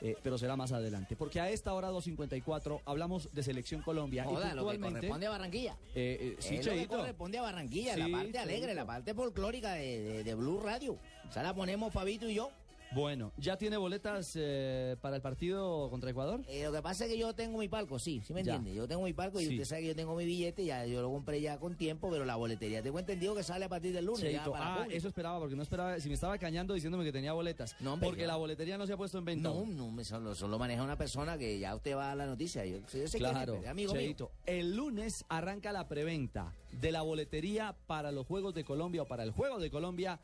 [0.00, 1.16] eh, pero será más adelante.
[1.16, 4.24] Porque a esta hora 2.54 hablamos de Selección Colombia.
[4.24, 5.76] y Joda, lo que corresponde a Barranquilla.
[5.94, 9.14] eh, eh, sí, es lo que corresponde a Barranquilla, Sí, la parte alegre, la parte
[9.14, 10.96] folclórica de, de- de Blue Radio.
[11.28, 12.50] Esa la ponemos Fabito y yo.
[12.92, 16.40] Bueno, ¿ya tiene boletas eh, para el partido contra Ecuador?
[16.48, 18.54] Eh, lo que pasa es que yo tengo mi palco, sí, ¿sí me Ya.
[18.54, 18.76] entiende?
[18.78, 19.50] Yo tengo mi palco y Sí.
[19.50, 22.24] usted sabe que yo tengo mi billete, ya yo lo compré ya con tiempo, pero
[22.24, 24.22] la boletería tengo entendido que sale a partir del lunes.
[24.22, 27.12] ya Cheito, para ah, eso esperaba, porque no esperaba, si me estaba cañando diciéndome que
[27.12, 27.76] tenía boletas.
[27.84, 29.50] hombre, porque yo- la boletería no se ha puesto en venta.
[29.50, 32.64] No, no, me solo, solo maneja una persona que ya usted va a la noticia.
[32.64, 34.30] Yo, yo sé Claro, pero es amigo mío.
[34.46, 39.24] El lunes arranca la preventa de la boletería para los Juegos de Colombia o para
[39.24, 40.20] el Juego de Colombia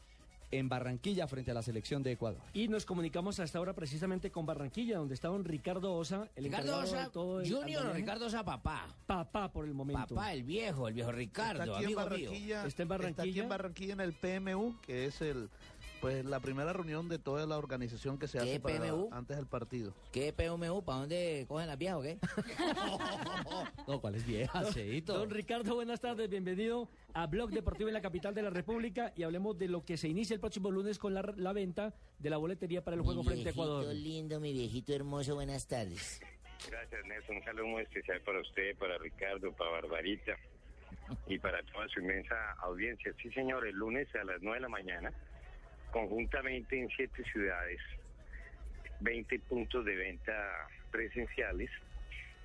[0.58, 2.40] en Barranquilla frente a la selección de Ecuador.
[2.52, 6.66] Y nos comunicamos hasta ahora precisamente con Barranquilla, donde está don Ricardo Osa, el Ricardo
[6.68, 7.98] encargado Osa de todo el Junior o andamiaje.
[7.98, 8.86] Ricardo Osa papá.
[9.06, 10.14] Papá por el momento.
[10.14, 12.40] Papá, el viejo, el viejo Ricardo, está aquí en amigo Barranquilla, mío.
[12.40, 13.42] Está en Está aquí Barranquilla.
[13.42, 15.48] en Barranquilla en el PMU, que es el
[16.04, 19.08] pues la primera reunión de toda la organización que se ¿Qué hace para- PMU?
[19.10, 19.94] antes del partido.
[20.12, 20.84] ¿Qué PMU?
[20.84, 22.18] ¿Para dónde cogen las viejas o qué?
[23.88, 25.14] No, ¿cuál es vieja, Cheito?
[25.16, 29.22] Don Ricardo, buenas tardes, bienvenido a Blog Deportivo en la capital de la República y
[29.22, 32.36] hablemos de lo que se inicia el próximo lunes con la, la venta de la
[32.36, 33.94] boletería para el juego frente a viejito Ecuador.
[33.94, 36.20] lindo, mi viejito hermoso, buenas tardes.
[36.70, 37.36] Gracias, Nelson.
[37.36, 40.36] Un saludo muy especial para usted, para Ricardo, para Barbarita
[41.28, 43.10] y para toda su inmensa audiencia.
[43.22, 45.12] Sí, señor, el lunes a las 9 de la mañana,
[45.94, 47.78] conjuntamente en siete ciudades,
[48.98, 50.33] 20 puntos de venta
[50.90, 51.70] presenciales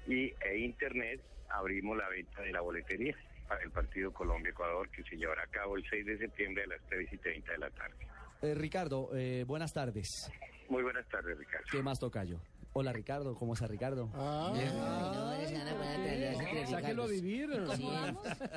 [0.08, 3.16] y e internet, abrimos la venta de la boletería
[3.48, 6.82] para el partido Colombia-Ecuador que se llevará a cabo el 6 de septiembre a las
[6.90, 7.96] 3 y 30 de la tarde.
[8.44, 10.32] Eh, Ricardo, eh, buenas tardes.
[10.70, 11.66] Muy buenas tardes, Ricardo.
[11.72, 12.40] ¿Qué más toca yo?
[12.74, 14.12] Hola, Ricardo, ¿cómo está Ricardo?
[14.14, 17.50] No, eres gana para traerlas entre Sáquelo a vivir.
[17.76, 17.90] Sí,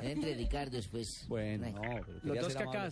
[0.02, 1.26] entre Ricardos, pues.
[1.28, 2.90] Bueno, no, Los dos ser amable.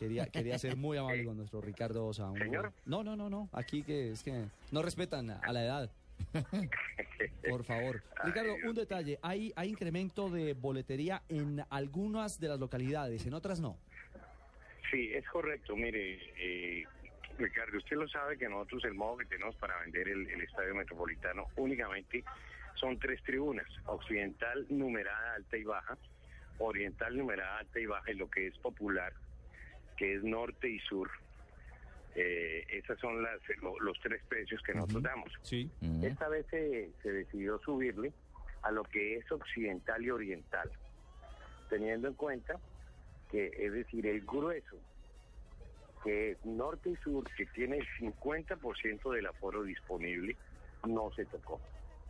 [0.00, 2.30] Quería, quería ser muy amable con nuestro Ricardo Osa.
[2.30, 2.72] un- Señor.
[2.86, 3.50] No, no, no, no.
[3.52, 5.90] Aquí que es que no respetan a la edad.
[7.48, 8.02] Por favor.
[8.24, 9.18] Ricardo, un detalle.
[9.22, 13.76] ¿Hay, ¿Hay incremento de boletería en algunas de las localidades, en otras no?
[14.90, 15.76] Sí, es correcto.
[15.76, 16.84] Mire, eh,
[17.38, 20.74] Ricardo, usted lo sabe que nosotros el modo que tenemos para vender el, el estadio
[20.74, 22.24] metropolitano únicamente
[22.74, 25.96] son tres tribunas, occidental numerada alta y baja,
[26.58, 29.12] oriental numerada alta y baja y lo que es popular,
[30.00, 31.10] que es norte y sur.
[32.14, 35.30] Eh, esas son las, lo- los tres precios que nosotros damos.
[35.42, 35.70] Sí.
[36.02, 38.10] Esta vez se, se decidió subirle
[38.62, 40.70] a lo que es occidental y oriental,
[41.68, 42.58] teniendo en cuenta
[43.30, 44.78] que es decir, el grueso,
[46.02, 50.34] que es norte y sur, que tiene el 50% del aforo disponible,
[50.88, 51.60] no se tocó.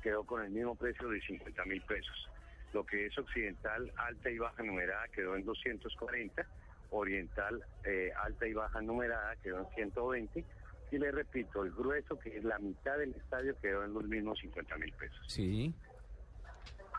[0.00, 2.29] Quedó con el mismo precio de 50 mil pesos.
[2.72, 6.46] Lo que es occidental, alta y baja numerada, quedó en 240
[6.90, 10.44] oriental eh, alta y baja numerada quedó en 120
[10.92, 14.38] y le repito, el grueso que es la mitad del estadio quedó en los mismos
[14.40, 15.20] 50 mil pesos.
[15.29, 15.72] Sí.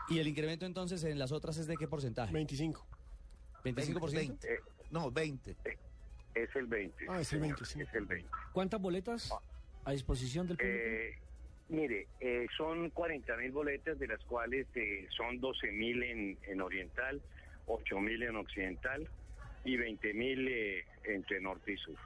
[0.08, 2.32] ¿Y el incremento entonces en las otras es de qué porcentaje?
[2.32, 2.86] 25.
[3.64, 4.12] ¿25%?
[4.14, 4.60] 20.
[4.90, 5.56] No, 20.
[6.34, 7.04] Es el 20.
[7.08, 7.80] Ah, es el señor, 20, sí.
[7.82, 8.28] Es el 20.
[8.52, 9.32] ¿Cuántas boletas
[9.84, 10.78] a disposición del público?
[10.78, 11.18] Eh,
[11.68, 16.60] mire, eh, son 40 mil boletas, de las cuales eh, son 12 mil en, en
[16.62, 17.20] oriental,
[17.66, 19.06] 8 mil en occidental
[19.64, 21.96] y 20 mil eh, entre norte y sur.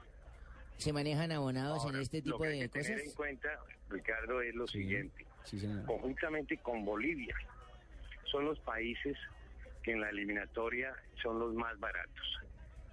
[0.77, 3.07] ¿Se manejan abonados en este Lo tipo que hay de que tener cosas?
[3.07, 3.49] en cuenta,
[3.89, 5.25] Ricardo, es lo siguiente.
[5.43, 5.85] Sí, señor.
[5.85, 7.35] Conjuntamente con Bolivia,
[8.25, 9.17] son los países
[9.81, 10.93] que en la eliminatoria
[11.23, 12.39] son los más baratos.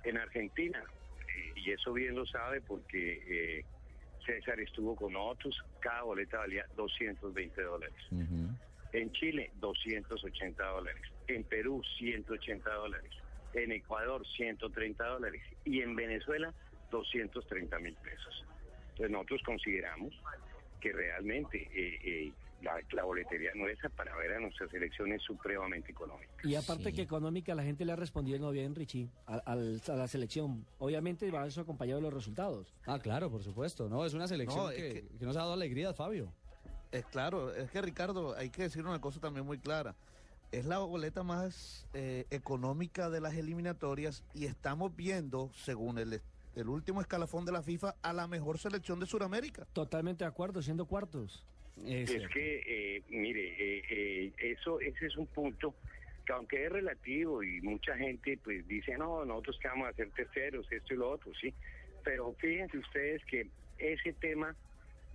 [0.05, 0.83] En Argentina,
[1.29, 3.65] eh, y eso bien lo sabe porque eh,
[4.25, 7.95] César estuvo con nosotros, cada boleta valía 220 dólares.
[8.93, 11.03] En Chile, 280 dólares.
[11.27, 13.11] En Perú, 180 dólares.
[13.55, 15.43] En Ecuador, 130 dólares.
[15.65, 16.53] Y en Venezuela,
[16.91, 18.45] 230 mil pesos.
[18.91, 20.13] Entonces nosotros consideramos
[20.81, 25.91] que realmente eh, eh, la, la boletería nuestra para ver a nuestra selección es supremamente
[25.93, 26.33] económica.
[26.45, 29.93] Y aparte que económica, la gente le ha respondido no bien, Richie, a, al- a
[29.95, 30.65] la selección.
[30.79, 32.75] Obviamente va eso acompañado de los resultados.
[32.87, 33.89] Ah, claro, por supuesto.
[33.89, 36.33] No, es una selección No, es que, que- que nos ha dado alegría, Fabio.
[36.93, 39.97] Es claro, es que Ricardo, hay que decir una cosa también muy clara.
[40.55, 46.21] Es la boleta más eh, económica de las eliminatorias y estamos viendo, según el,
[46.55, 49.67] el último escalafón de la FIFA, a la mejor selección de Sudamérica.
[49.73, 51.45] Totalmente de acuerdo, siendo cuartos.
[51.85, 55.75] Es que, eh, mire, eh, eh, eso, ese es un punto
[56.25, 60.09] que aunque es relativo y mucha gente pues dice, no, nosotros que vamos a ser
[60.13, 61.53] terceros, esto y lo otro, sí.
[62.05, 64.55] Pero fíjense ustedes que ese tema,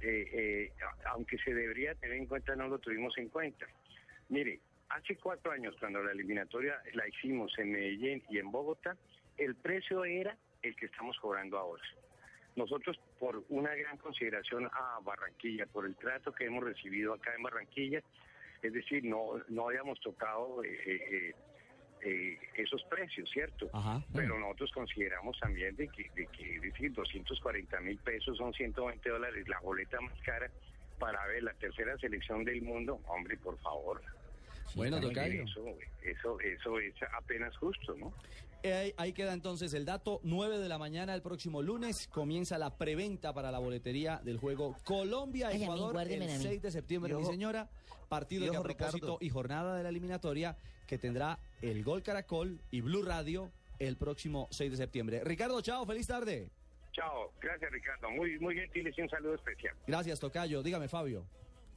[0.01, 0.71] eh, eh,
[1.13, 3.65] aunque se debería tener en cuenta, no lo tuvimos en cuenta.
[4.27, 8.95] Mire, hace cuatro años, cuando la eliminatoria la hicimos en Medellín y en Bogotá,
[9.37, 11.83] el precio era el que estamos cobrando ahora.
[12.55, 17.43] Nosotros, por una gran consideración a Barranquilla, por el trato que hemos recibido acá en
[17.43, 18.01] Barranquilla,
[18.61, 21.35] es decir, no, no habíamos tocado eh, eh,
[22.01, 23.69] eh, esos precios, ¿cierto?
[24.13, 29.09] Pero nosotros consideramos también de que, de que, es decir, 240 mil pesos son 120
[29.09, 30.51] dólares, la boleta más cara
[30.97, 34.01] para ver la tercera selección del mundo, hombre, por favor.
[34.75, 35.43] Bueno, tocayo.
[35.43, 35.65] Eso,
[36.03, 38.13] eso, eso es apenas justo, ¿no?
[38.61, 40.19] Eh, Ahí, ahí queda entonces el dato.
[40.23, 44.75] 9 de la mañana el próximo lunes comienza la preventa para la boletería del juego
[44.83, 46.43] Colombia-Ecuador el a mí.
[46.43, 47.69] 6 de septiembre, mi señora.
[48.09, 49.17] Partido y que a ojo, propósito Ricardo.
[49.21, 54.47] y jornada de la eliminatoria que tendrá el Gol Caracol y Blue Radio el próximo
[54.51, 55.21] 6 de septiembre.
[55.23, 56.49] Ricardo, chao, feliz tarde.
[56.91, 59.75] Chao, gracias Ricardo, muy, muy gentiles y un saludo especial.
[59.87, 60.61] Gracias, Tocayo.
[60.63, 61.23] Dígame, Fabio.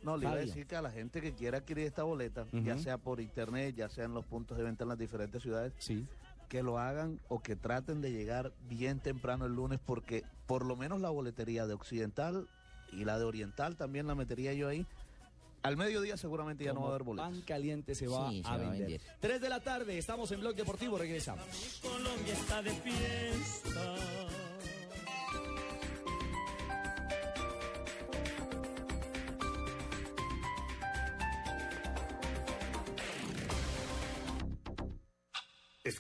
[0.03, 2.77] No, le iba a decir que a la gente que quiera adquirir esta boleta, ya
[2.79, 6.07] sea por internet, ya sea en los puntos de venta en las diferentes ciudades, sí.
[6.49, 10.77] que lo hagan o que traten de llegar bien temprano el lunes, porque por lo
[10.77, 12.49] menos la boletería de Occidental
[12.93, 14.87] y la de Oriental también la metería yo ahí.
[15.63, 17.31] Al mediodía seguramente ya no va a haber boletos.
[17.31, 18.81] Pan caliente se va, Sí, se a, va a vender.
[18.89, 19.01] vender.
[19.21, 21.45] 3 de la tarde, estamos en Blog Deportivo, regresamos.
[21.81, 23.95] Colombia está de fiesta.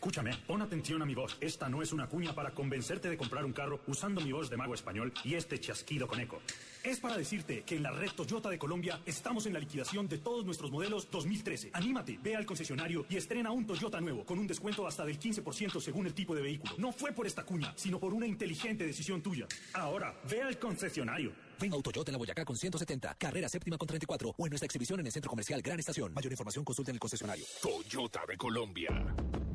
[0.02, 1.36] Escúchame, pon atención a mi voz.
[1.40, 4.56] Esta no es una cuña para convencerte de comprar un carro usando mi voz de
[4.56, 6.40] mago español y este chasquido con eco.
[6.82, 10.18] Es para decirte que en la red Toyota de Colombia estamos en la liquidación de
[10.18, 11.70] todos nuestros modelos 2013.
[11.72, 15.80] Anímate, ve al concesionario y estrena un Toyota nuevo con un descuento hasta del 15%
[15.80, 16.74] según el tipo de vehículo.
[16.78, 19.46] No fue por esta cuña, sino por una inteligente decisión tuya.
[19.74, 21.30] Ahora, ve al concesionario.
[21.60, 24.66] Ven a Autoyota en la Boyacá con 170, carrera séptima con 34 o en nuestra
[24.66, 26.12] exhibición en el Centro Comercial Gran Estación.
[26.12, 27.44] Mayor información consulta en el concesionario.
[27.62, 29.51] Toyota de Colombia.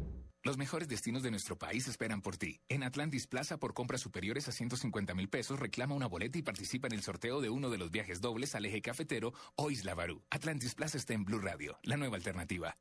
[0.47, 2.61] Los mejores destinos de nuestro país esperan por ti.
[2.69, 6.87] En Atlantis Plaza, por compras superiores a 150 mil pesos, reclama una boleta y participa
[6.87, 10.23] en el sorteo de uno de los viajes dobles al eje cafetero o Isla Barú.
[10.29, 12.77] Atlantis Plaza está en Blue Radio, la nueva alternativa.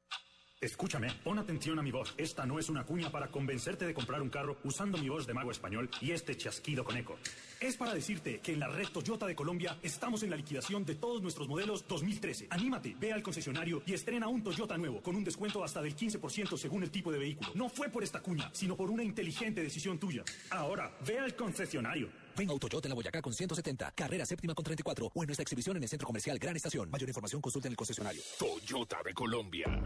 [0.59, 2.14] Escúchame, pon atención a mi voz.
[2.16, 5.35] Esta no es una cuña para convencerte de comprar un carro usando mi voz de
[5.35, 7.19] mago español y este chasquido con eco.
[7.61, 10.95] Es para decirte que en la red Toyota de Colombia estamos en la liquidación de
[10.95, 12.47] todos nuestros modelos 2013.
[12.49, 16.57] Anímate, ve al concesionario y estrena un Toyota nuevo con un descuento hasta del 15%
[16.57, 17.51] según el tipo de vehículo.
[17.55, 20.25] No fue por esta cuña, sino por una inteligente decisión tuya.
[20.49, 22.09] Ahora, ve al concesionario.
[22.35, 25.42] Ven a Autoyota en la Boyacá con 170, carrera séptima con 34 o en nuestra
[25.42, 26.90] exhibición en el Centro Comercial Gran Estación.
[26.90, 28.23] Mayor información consulta en el concesionario.
[28.38, 29.83] Toyota de Colombia.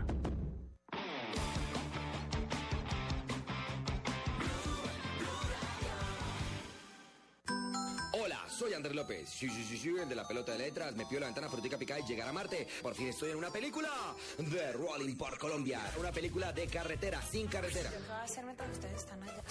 [8.60, 8.90] Soy Andrés.
[8.94, 9.28] López.
[9.28, 10.94] Sí, sí, sí, sí, el de la pelota de letras.
[10.94, 12.66] Me pidió la ventana frutica picada y llegar a Marte.
[12.82, 13.88] Por fin estoy en una película
[14.36, 15.80] de Rolling por Colombia.
[15.98, 17.88] Una película de carretera, sin carretera.
[17.88, 19.42] ¿Qué va a hacer mientras ustedes están allá?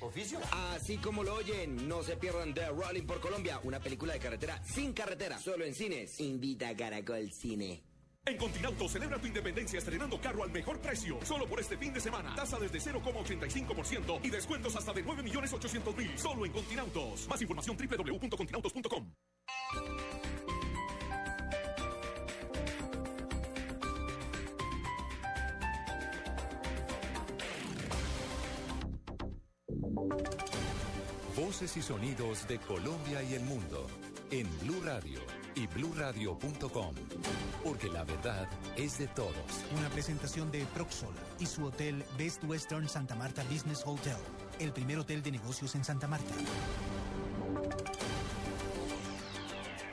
[0.00, 0.38] ¿Oficio?
[0.72, 4.62] Así como lo oyen, no se pierdan The Rolling por Colombia, una película de carretera
[4.64, 6.18] sin carretera, solo en cines.
[6.20, 7.87] Invita a Caracol Cine.
[8.28, 11.18] En Continauto celebra tu independencia estrenando carro al mejor precio.
[11.24, 12.34] Solo por este fin de semana.
[12.34, 16.18] Tasa desde 0,85% y descuentos hasta de 9 millones 800 mil.
[16.18, 17.26] Solo en Continautos.
[17.26, 19.14] Más información www.continautos.com.
[31.34, 33.86] Voces y sonidos de Colombia y el mundo
[34.30, 36.94] en Blue Radio y bluradio.com,
[37.64, 39.34] porque la verdad es de todos.
[39.76, 44.16] Una presentación de Proxol y su hotel Best Western Santa Marta Business Hotel,
[44.60, 46.34] el primer hotel de negocios en Santa Marta.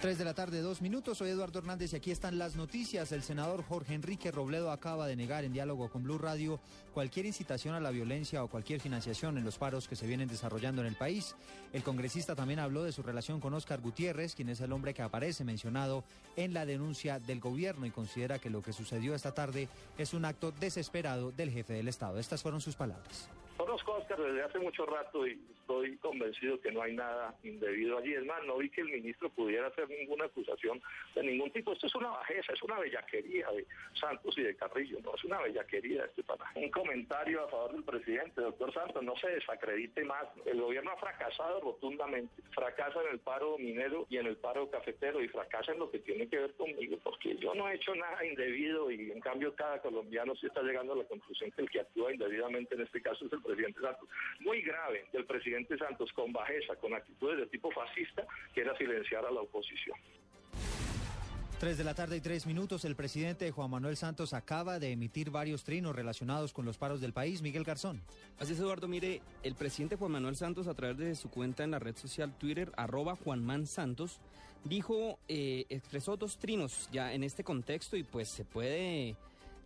[0.06, 1.18] 3 de la tarde, dos minutos.
[1.18, 3.12] Soy Eduardo Hernández y aquí están las noticias.
[3.12, 6.60] El senador Jorge Enrique Robledo acaba de negar en diálogo con Blue Radio
[6.94, 10.84] cualquier incitación a la violencia o cualquier financiación en los paros que se vienen desarrollando
[10.84, 11.36] en el país.
[11.74, 15.02] El congresista también habló de su relación con Óscar Gutiérrez, quien es el hombre que
[15.02, 16.04] aparece mencionado
[16.36, 20.26] en la denuncia del gobierno y considera que lo que sucedió esta tarde es un
[20.26, 22.20] acto desesperado del jefe del Estado.
[22.20, 23.28] Estas fueron sus palabras.
[23.58, 27.98] Conozco a Oscar desde hace mucho rato y estoy convencido que no hay nada indebido
[27.98, 28.14] allí.
[28.14, 30.82] Es más, no vi que el ministro pudiera hacer ninguna acusación
[31.16, 31.72] de ningún tipo.
[31.72, 35.42] Esto es una bajeza, es una bellaquería de Santos y de Carrillo, no es una
[35.42, 40.26] bellaquería este para un comentario a favor del presidente, doctor Santos, no se desacredite más.
[40.46, 45.24] El gobierno ha fracasado rotundamente, fracasa en el paro minero y en el paro cafetero
[45.24, 48.26] y fracasa en lo que tiene que ver conmigo, porque yo no he hecho nada
[48.26, 51.80] indebido y en cambio cada colombiano sí está llegando a la conclusión que el que
[51.80, 54.10] actúa indebidamente en este caso es el presidente Santos.
[54.40, 59.26] Muy grave del presidente Santos con bajeza, con actitudes de tipo fascista, que era silenciar
[59.26, 59.98] a la oposición.
[61.60, 62.84] 3 de la tarde y 3 minutos.
[62.84, 67.14] El presidente Juan Manuel Santos acaba de emitir varios trinos relacionados con los paros del
[67.14, 67.42] país.
[67.42, 68.02] Miguel Garzón.
[68.40, 68.90] Así es, Eduardo.
[68.90, 72.38] Mire, el presidente Juan Manuel Santos, a través de su cuenta en la red social
[72.38, 74.20] Twitter, arroba Juanman Santos,
[74.66, 79.16] dijo, eh, expresó dos trinos ya en este contexto y pues se puede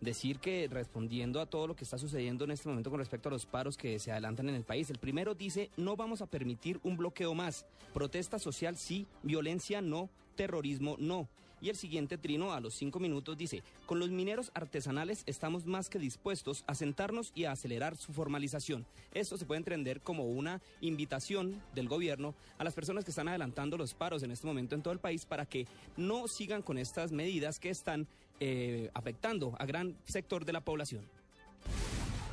[0.00, 3.32] decir que respondiendo a todo lo que está sucediendo en este momento con respecto a
[3.32, 6.80] los paros que se adelantan en el país, el primero dice, no vamos a permitir
[6.82, 11.28] un bloqueo más, protesta social sí, violencia no, terrorismo no.
[11.62, 15.90] Y el siguiente trino a los cinco minutos dice, con los mineros artesanales estamos más
[15.90, 18.86] que dispuestos a sentarnos y a acelerar su formalización.
[19.12, 23.76] Esto se puede entender como una invitación del gobierno a las personas que están adelantando
[23.76, 25.66] los paros en este momento en todo el país para que
[25.98, 28.08] no sigan con estas medidas que están
[28.40, 31.04] eh, afectando a gran sector de la población.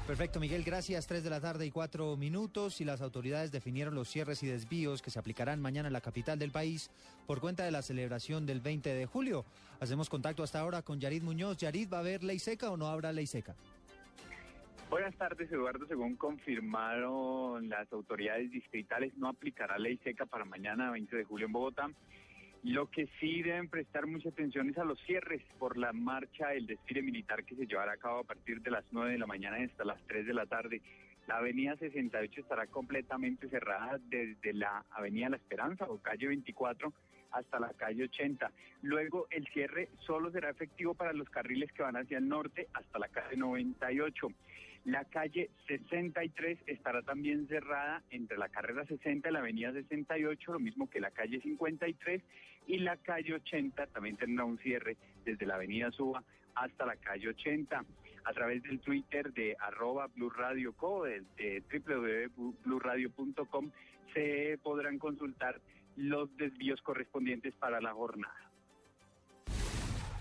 [0.08, 1.06] Perfecto, Miguel, gracias.
[1.06, 5.02] Tres de la tarde y cuatro minutos y las autoridades definieron los cierres y desvíos
[5.02, 6.90] que se aplicarán mañana en la capital del país
[7.26, 9.44] por cuenta de la celebración del 20 de julio.
[9.82, 11.58] Hacemos contacto hasta ahora con Yarid Muñoz.
[11.58, 13.54] Yarid, ¿va a haber ley seca o no habrá ley seca?
[14.90, 15.86] Buenas tardes, Eduardo.
[15.88, 21.52] Según confirmaron las autoridades distritales, no aplicará ley seca para mañana, 20 de julio en
[21.52, 21.90] Bogotá.
[22.64, 26.68] Lo que sí deben prestar mucha atención es a los cierres por la marcha del
[26.68, 29.58] desfile militar que se llevará a cabo a partir de las 9 de la mañana
[29.64, 30.82] hasta las 3 de la tarde.
[31.28, 36.94] La avenida 68 estará completamente cerrada desde la avenida La Esperanza o calle 24
[37.32, 38.52] hasta la calle 80.
[38.82, 43.00] Luego el cierre solo será efectivo para los carriles que van hacia el norte hasta
[43.00, 44.28] la calle 98.
[44.88, 50.60] La calle 63 estará también cerrada entre la carrera 60 y la avenida 68, lo
[50.60, 52.24] mismo que la calle 53
[52.68, 54.96] y la calle 80 también tendrá un cierre
[55.26, 56.24] desde la avenida Suba
[56.56, 57.84] hasta la calle 80.
[58.24, 60.74] A través del Twitter de arroba Blue Radio
[64.14, 65.60] se podrán consultar
[65.98, 68.47] los desvíos correspondientes para la jornada.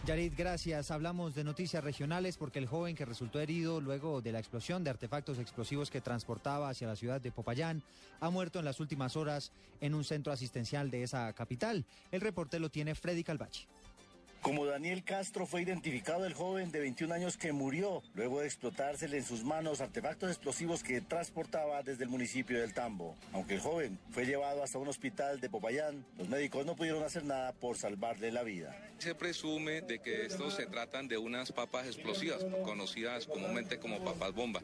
[0.07, 0.92] Yarid, gracias.
[0.92, 4.90] Hablamos de noticias regionales porque el joven que resultó herido luego de la explosión de
[4.90, 7.83] artefactos explosivos que transportaba hacia la ciudad de Popayán
[8.21, 11.85] ha muerto en las últimas horas en un centro asistencial de esa capital.
[12.12, 13.66] El reporte lo tiene Freddy Calvache.
[14.47, 19.17] Como Daniel Castro fue identificado el joven de 21 años que murió luego de explotársele
[19.17, 23.17] en sus manos artefactos explosivos que transportaba desde el municipio del Tambo.
[23.33, 27.25] Aunque el joven fue llevado hasta un hospital de Popayán, los médicos no pudieron hacer
[27.25, 28.73] nada por salvarle la vida.
[28.99, 34.33] Se presume de que estos se tratan de unas papas explosivas, conocidas comúnmente como papas
[34.33, 34.63] bomba.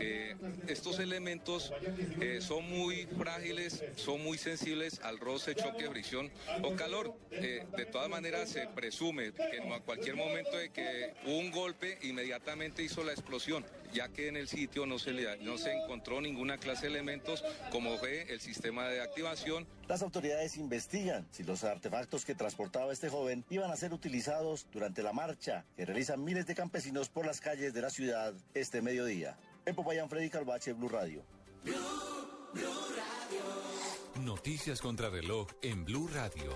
[0.00, 0.34] Eh,
[0.66, 1.72] estos elementos
[2.20, 6.28] eh, son muy frágiles, son muy sensibles al roce, choque, fricción
[6.62, 7.14] o calor.
[7.30, 11.50] Eh, de todas maneras, se presume asume que en cualquier momento de que hubo un
[11.50, 15.72] golpe, inmediatamente hizo la explosión, ya que en el sitio no se, le, no se
[15.72, 19.66] encontró ninguna clase de elementos como fue el sistema de activación.
[19.88, 25.02] Las autoridades investigan si los artefactos que transportaba este joven iban a ser utilizados durante
[25.02, 29.36] la marcha que realizan miles de campesinos por las calles de la ciudad este mediodía.
[29.66, 31.24] En Popayán, Freddy Calvache, Blue Radio.
[34.20, 36.52] Noticias contra reloj en Blue Radio.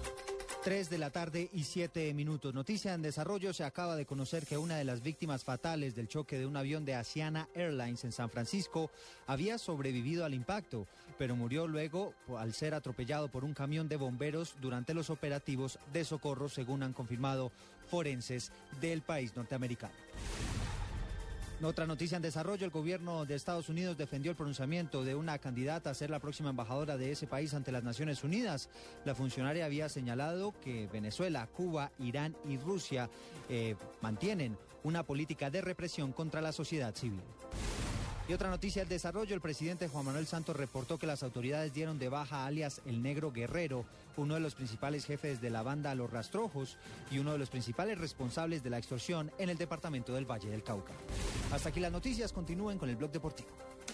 [0.66, 2.52] 3 de la tarde y 7 minutos.
[2.52, 3.52] Noticia en desarrollo.
[3.52, 6.84] Se acaba de conocer que una de las víctimas fatales del choque de un avión
[6.84, 8.90] de Asiana Airlines en San Francisco
[9.28, 10.88] había sobrevivido al impacto,
[11.18, 16.04] pero murió luego al ser atropellado por un camión de bomberos durante los operativos de
[16.04, 17.52] socorro, según han confirmado
[17.88, 18.50] forenses
[18.80, 19.94] del país norteamericano.
[21.62, 25.88] Otra noticia en desarrollo, el gobierno de Estados Unidos defendió el pronunciamiento de una candidata
[25.88, 28.68] a ser la próxima embajadora de ese país ante las Naciones Unidas.
[29.06, 33.08] La funcionaria había señalado que Venezuela, Cuba, Irán y Rusia
[33.48, 37.22] eh, mantienen una política de represión contra la sociedad civil.
[38.28, 41.98] Y otra noticia del desarrollo, el presidente Juan Manuel Santos reportó que las autoridades dieron
[41.98, 43.86] de baja alias El Negro Guerrero,
[44.16, 46.78] uno de los principales jefes de la banda Los Rastrojos
[47.10, 50.62] y uno de los principales responsables de la extorsión en el departamento del Valle del
[50.62, 50.92] Cauca.
[51.52, 53.48] Hasta aquí las noticias, continúen con el blog deportivo.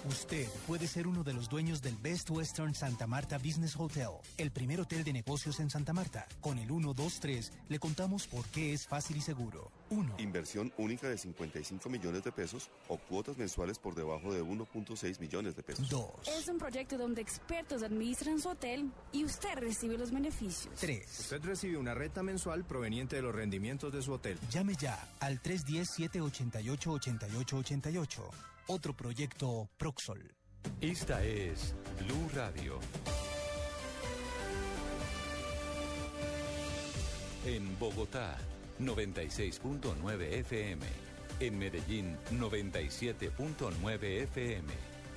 [0.09, 4.51] Usted puede ser uno de los dueños del Best Western Santa Marta Business Hotel, el
[4.51, 6.27] primer hotel de negocios en Santa Marta.
[6.41, 9.71] Con el 123 le contamos por qué es fácil y seguro.
[9.91, 10.17] 1.
[10.19, 15.55] Inversión única de 55 millones de pesos o cuotas mensuales por debajo de 1.6 millones
[15.55, 15.89] de pesos.
[15.89, 16.29] 2.
[16.39, 20.75] Es un proyecto donde expertos administran su hotel y usted recibe los beneficios.
[20.81, 21.19] 3.
[21.21, 24.39] Usted recibe una renta mensual proveniente de los rendimientos de su hotel.
[24.51, 28.21] Llame ya al 310-788-8888.
[28.69, 30.35] Otro proyecto Proxol.
[30.81, 32.79] Esta es Blue Radio.
[37.45, 38.39] En Bogotá,
[38.79, 40.87] 96.9 FM.
[41.41, 44.92] En Medellín, 97.9 FM.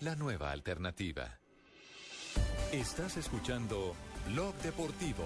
[0.00, 1.38] La nueva alternativa.
[2.72, 3.94] Estás escuchando
[4.28, 5.24] Blog Deportivo.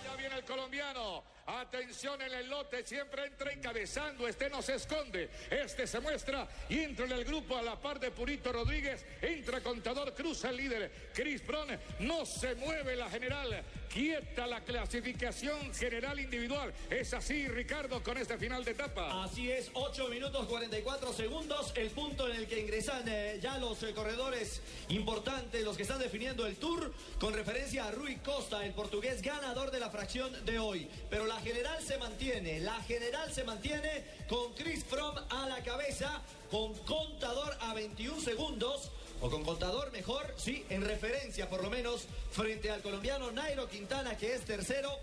[0.00, 1.24] Allá viene el colombiano.
[1.64, 4.28] Atención en el lote, siempre entra encabezando.
[4.28, 5.30] Este no se esconde.
[5.50, 9.04] Este se muestra y entra en el grupo a la par de Purito Rodríguez.
[9.22, 10.92] Entra Contador, cruza el líder.
[11.14, 11.68] Chris Brown
[12.00, 13.64] no se mueve la general.
[13.88, 16.74] Quieta la clasificación general individual.
[16.90, 19.24] Es así, Ricardo, con este final de etapa.
[19.24, 23.82] Así es, 8 minutos 44 segundos, el punto en el que ingresan eh, ya los
[23.84, 28.74] eh, corredores importantes, los que están definiendo el tour, con referencia a Rui Costa, el
[28.74, 30.90] portugués ganador de la fracción de hoy.
[31.08, 36.20] Pero la general se mantiene, la general se mantiene con Chris Fromm a la cabeza,
[36.50, 38.90] con contador a 21 segundos.
[39.20, 44.16] O con contador mejor, sí, en referencia por lo menos frente al colombiano Nairo Quintana,
[44.16, 44.98] que es tercero,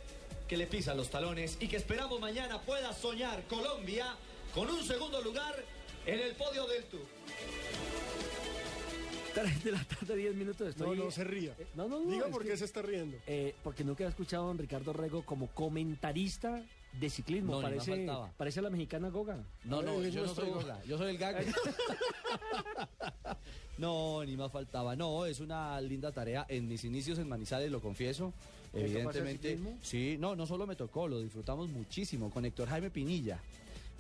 [0.50, 4.14] que le pisa los talones y que esperamos mañana pueda soñar Colombia
[4.54, 5.56] con un segundo lugar
[6.06, 7.08] en el podio del Tour.
[9.34, 10.68] 3 de la tarde, 10 minutos.
[10.70, 11.54] Estoy, No, no se ría.
[11.58, 12.10] Eh, no, no, no.
[12.12, 13.18] Diga por que- qué se está riendo.
[13.28, 16.62] Eh, porque nunca he escuchado a don Ricardo Rego como comentarista
[17.00, 17.54] de ciclismo.
[17.54, 18.32] No, ni más parece, faltaba.
[18.38, 19.44] parece la mexicana Goga.
[19.64, 21.42] No, no, yo no soy Goga, yo soy el Gaga.
[23.78, 24.96] No, ni más faltaba.
[24.96, 26.46] No, es una linda tarea.
[26.50, 28.32] En mis inicios en Manizales, lo confieso,
[28.72, 29.50] ¿Te tocó hacer evidentemente.
[29.56, 29.80] ciclismo?
[29.82, 33.40] Sí, no, no solo me tocó, lo disfrutamos muchísimo con Héctor Jaime Pinilla.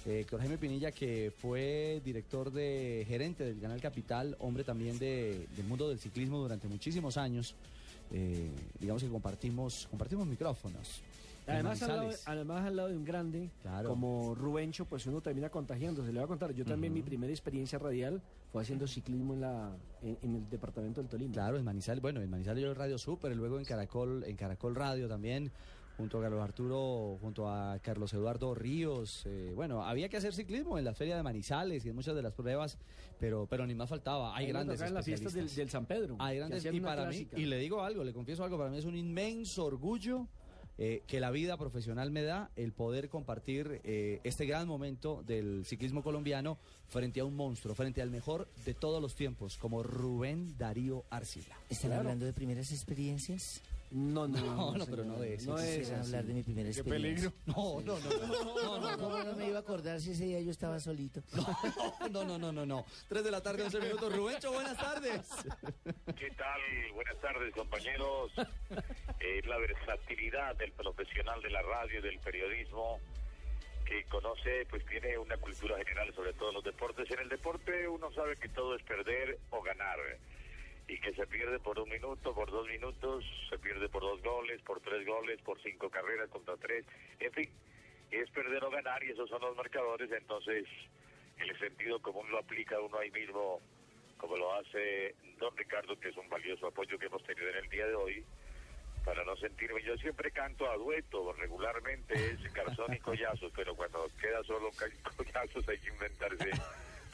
[0.06, 5.47] Eh, Héctor Jaime Pinilla, que fue director de gerente del Canal Capital, hombre también de-
[5.56, 7.54] del mundo del ciclismo durante muchísimos años.
[8.12, 8.49] Eh,
[8.80, 11.02] digamos que compartimos, compartimos micrófonos.
[11.47, 13.89] en Además al, lado, además al lado de un grande Claro.
[13.89, 16.08] como Rubencho, pues uno termina contagiándose.
[16.12, 18.22] Le voy a contar, yo también mi primera experiencia radial
[18.52, 19.72] fue haciendo ciclismo en, la,
[20.04, 21.34] en, en el departamento del Tolima.
[21.34, 24.76] Claro, en Manizales, bueno, en Manizales yo el Radio Super, luego en Caracol, en Caracol
[24.76, 25.52] Radio también,
[26.02, 29.24] junto a Carlos Arturo, junto a Carlos Eduardo Ríos.
[29.28, 32.24] eh, bueno, había que hacer ciclismo en la feria de Manizales y en muchas de
[32.24, 32.80] las pruebas,
[33.20, 34.36] pero, pero ni más faltaba.
[34.36, 36.16] Hay me grandes en las fiestas del, San Pedro.
[36.20, 37.38] Hay grandes y para clásica.
[37.38, 40.28] mí, y le digo algo, le confieso algo, para mí es un inmenso orgullo
[40.80, 45.64] eh, que la vida profesional me da el poder compartir eh, este gran momento del
[45.66, 50.58] ciclismo colombiano frente a un monstruo, frente al mejor de todos los tiempos, como Rubén
[50.58, 51.56] Darío Arcila.
[51.70, 53.62] ¿Están hablando de primeras experiencias?
[53.92, 55.52] No, no, No, pero no de eso.
[55.52, 57.30] No es hablar de mi primera Qué experiencia.
[57.30, 57.54] peligro.
[57.54, 58.10] No, no, no.
[58.10, 58.98] No, no, no.
[58.98, 61.22] ¿Cómo no me iba a acordar si ese día yo estaba solito?
[62.10, 62.86] No, no, no, no, no.
[63.10, 64.16] Tres de la tarde, 11 minutos.
[64.16, 65.28] Rubencho, buenas tardes.
[66.18, 66.62] ¿Qué tal?
[66.94, 68.32] Buenas tardes, compañeros.
[69.20, 73.00] Eh, la versatilidad del profesional de la radio y del periodismo
[73.86, 77.12] que conoce, pues tiene una cultura general sobre todos los deportes.
[77.12, 79.98] En el deporte uno sabe que todo es perder o ganar.
[80.88, 84.61] Y que se pierde por un minuto, por dos minutos, se pierde por dos goles,
[84.63, 86.86] por tres goles, por cinco carreras contra tres.
[87.19, 87.49] En fin,
[88.11, 90.11] es perder o ganar y esos son los marcadores.
[90.11, 90.65] Entonces,
[91.38, 93.61] el sentido común lo aplica uno ahí mismo
[94.21, 97.69] como lo hace don Ricardo, que es un valioso apoyo que hemos tenido en el
[97.69, 98.23] día de hoy,
[99.03, 104.07] para no sentirme, yo siempre canto a dueto, regularmente es Garzón y Collazos, pero cuando
[104.21, 104.69] queda solo
[105.17, 106.51] Collazos hay que inventarse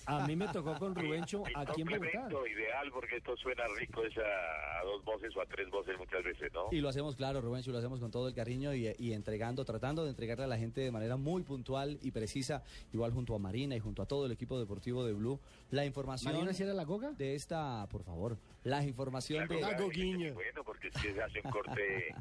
[0.08, 2.30] A mí me tocó con Rubencho el aquí en Bogotá.
[2.50, 6.24] ideal, porque esto suena rico, es a, a dos voces o a tres voces muchas
[6.24, 6.70] veces, ¿no?
[6.72, 10.04] Y lo hacemos, claro, Rubencho, lo hacemos con todo el cariño y, y entregando, tratando
[10.04, 13.76] de entregarle a la gente de manera muy puntual y precisa, igual junto a Marina
[13.76, 15.40] y junto a todo el equipo deportivo de Blue,
[15.72, 16.34] la información.
[16.34, 17.12] ¿Marina sí era la goga?
[17.12, 19.60] De esta, por favor, la información de.
[19.60, 19.76] La.
[19.78, 22.16] Bueno, porque si se hace un corte,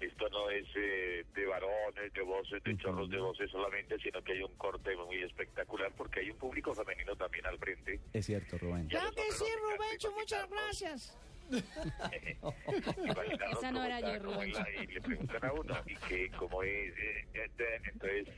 [0.00, 4.32] esto no es eh, de varones, de voces, de chorros de voces solamente, sino que
[4.32, 8.00] hay un corte muy espectacular porque hay un público femenino también al frente.
[8.12, 8.86] Es cierto, Rubén.
[8.88, 11.18] Claro que sí, Rubencho, muchas gracias.
[13.52, 17.26] Esa no era yo, la- y le preguntan a uno, y que como es, eh,
[17.34, 18.28] eh, entonces,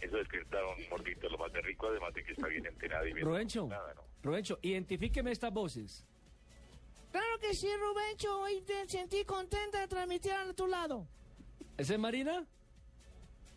[0.00, 2.66] eso es que está un mordito lo más de rico, además de que está bien
[2.66, 4.02] enterado y bien Rubencho, nada, ¿no?
[4.22, 6.06] Rubencho, identifíqueme estas voces.
[7.10, 8.40] Claro que sí, Rubencho.
[8.40, 11.06] Hoy te sentí contenta de transmitir a tu lado.
[11.76, 12.44] ¿Ese es Marina?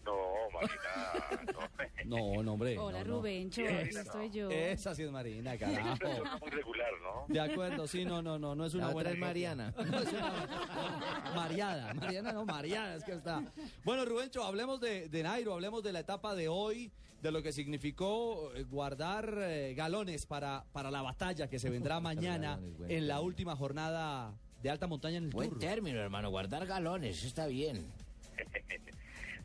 [0.06, 0.18] No,
[0.54, 2.78] Marina, No, no, hombre.
[2.78, 3.16] Hola, no.
[3.18, 4.50] Rubencho, aquí estoy yo.
[4.50, 5.98] Esa sí es Marina, carajo.
[6.42, 7.26] Muy regular, ¿no?
[7.30, 9.12] De acuerdo, sí, no, no, no, no es una La otra buena.
[9.12, 9.28] es copia.
[9.28, 9.74] Mariana.
[9.92, 13.44] No es una- Mariana, Mariana no, Mariana, es que está.
[13.86, 16.92] Bueno, Rubencho, hablemos de, de Nairo, hablemos de la etapa de hoy,
[17.24, 22.00] de lo que significó eh, guardar eh, galones para, para la batalla que se vendrá
[22.02, 22.60] mañana
[22.90, 25.60] en la última jornada de alta montaña en el Buen Tour.
[25.60, 26.30] término, hermano.
[26.30, 27.92] Guardar galones, eso está bien.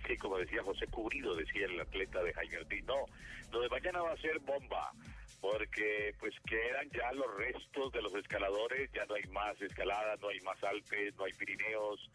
[0.06, 3.04] Sí, como decía José Cubrido, decía el atleta de Jaime Ortiz, no,
[3.52, 4.90] lo de mañana va a ser bomba,
[5.38, 10.28] porque pues quedan ya los restos de los escaladores, ya no hay más escalada, no
[10.28, 12.10] hay más Alpes, no hay Pirineos,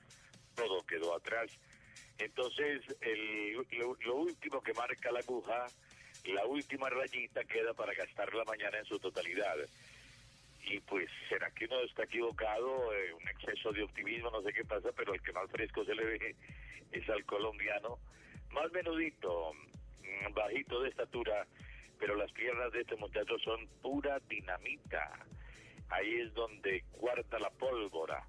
[0.55, 1.51] todo quedó atrás.
[2.17, 5.65] Entonces, el, lo, último que marca la aguja,
[6.25, 9.55] la última rayita queda para gastar la mañana en su totalidad.
[10.65, 12.93] Y pues, ¿será que uno está equivocado?
[12.93, 15.95] Eh, un exceso de optimismo, no sé qué pasa, pero el que más fresco se
[15.95, 16.35] le ve
[16.91, 17.99] es al colombiano.
[18.51, 21.45] Más menudito, mm, bajito de estatura,
[21.99, 25.11] pero las piernas de este muchacho son pura dinamita.
[25.89, 28.23] Ahí es donde guarda la pólvora.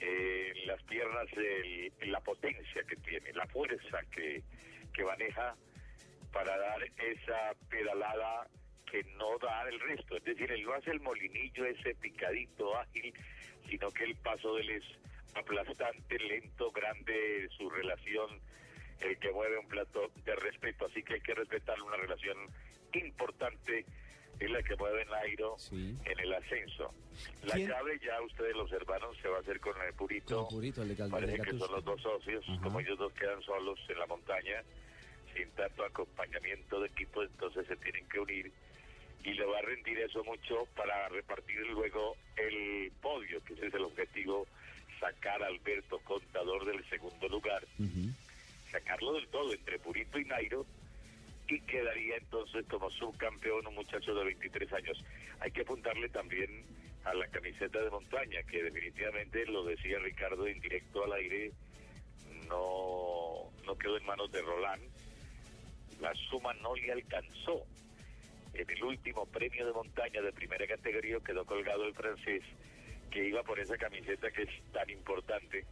[0.00, 4.42] Eh, las piernas, el- la potencia que tiene, la fuerza que,
[4.92, 5.56] que maneja
[6.32, 8.46] para dar esa pedalada
[8.90, 10.16] que no da el resto.
[10.16, 13.12] Es decir, él no hace el molinillo ese picadito ágil,
[13.68, 14.84] sino que el paso de él es
[15.34, 18.40] aplastante, lento, grande, su relación,
[19.00, 20.86] el que mueve un plato de respeto.
[20.86, 22.36] Así que hay que respetar una relación
[22.94, 23.84] importante,
[24.40, 26.92] es la que mueve Nairo en el ascenso.
[27.44, 27.68] La ¿Quién?
[27.68, 30.46] llave, ya ustedes lo observaron, se va a hacer con el Purito.
[30.46, 33.78] Con Purito, el de Parece que son los dos socios, como ellos dos quedan solos
[33.88, 34.62] en la montaña,
[35.34, 38.52] sin tanto acompañamiento de equipo, entonces se tienen que unir
[39.24, 43.74] y le va a rendir eso mucho para repartir luego el podio, que ese es
[43.74, 44.46] el objetivo,
[45.00, 47.66] sacar a Alberto Contador del segundo lugar,
[48.70, 50.64] sacarlo del todo entre Purito y Nairo
[51.48, 55.04] y quedaría entonces como subcampeón un muchacho de 23 años.
[55.40, 56.64] Hay que apuntarle también
[57.04, 61.52] a la camiseta de montaña, que definitivamente lo decía Ricardo en directo al aire,
[62.48, 64.82] no, no quedó en manos de Roland.
[66.00, 67.64] La suma no le alcanzó.
[68.52, 72.42] En el último premio de montaña de primera categoría quedó colgado el francés,
[73.10, 75.64] que iba por esa camiseta que es tan importante.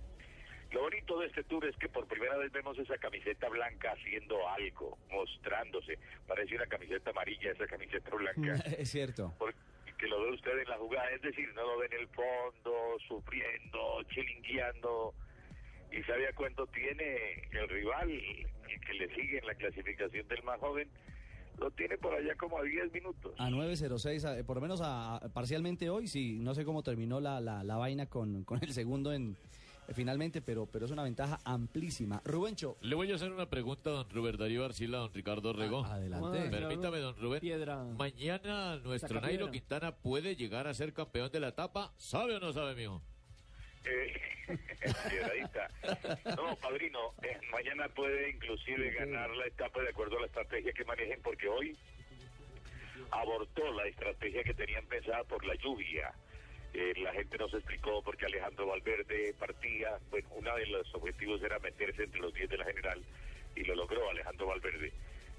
[0.73, 4.37] Lo bonito de este tour es que por primera vez vemos esa camiseta blanca haciendo
[4.49, 5.99] algo, mostrándose.
[6.27, 8.55] Parece una camiseta amarilla esa camiseta blanca.
[8.79, 9.33] Es cierto.
[9.39, 9.59] Porque
[9.99, 12.99] que lo ve usted en la jugada, es decir, no lo ve en el fondo,
[13.09, 15.15] sufriendo, chilingueando.
[15.91, 20.43] Y sabe a cuánto tiene el rival, el que le sigue en la clasificación del
[20.43, 20.91] más joven,
[21.59, 23.33] lo tiene por allá como a 10 minutos.
[23.39, 27.19] A 9.06, a- por lo menos a- a- parcialmente hoy, sí, no sé cómo terminó
[27.21, 29.37] la, la, la vaina con, con el segundo en,
[29.95, 32.21] finalmente, pero, pero es una ventaja amplísima.
[32.25, 32.77] Rubencho.
[32.81, 35.85] Le voy a hacer una pregunta a don Rubén Darío Arcila, a don Ricardo Rego.
[35.85, 36.51] Ah, adelante.
[36.51, 37.97] Permítame, don Rubén.
[37.97, 39.53] Mañana nuestro Saca Nairo piedra.
[39.53, 41.93] Quintana puede llegar a ser campeón de la etapa.
[41.97, 43.03] ¿Sabe o no sabe, mijo?
[43.85, 44.21] Eh,
[45.11, 45.69] piedradita.
[46.37, 50.85] No, padrino, eh, mañana puede inclusive ganar la etapa de acuerdo a la estrategia que
[50.85, 51.77] manejen, porque hoy
[53.11, 56.13] abortó la estrategia que tenían pensada por la lluvia.
[56.75, 59.99] Eh, la gente nos explicó por qué Alejandro Valverde partía.
[60.11, 63.03] Bueno, uno de los objetivos era meterse entre los 10 de la general
[63.55, 64.93] y lo logró Alejandro Valverde.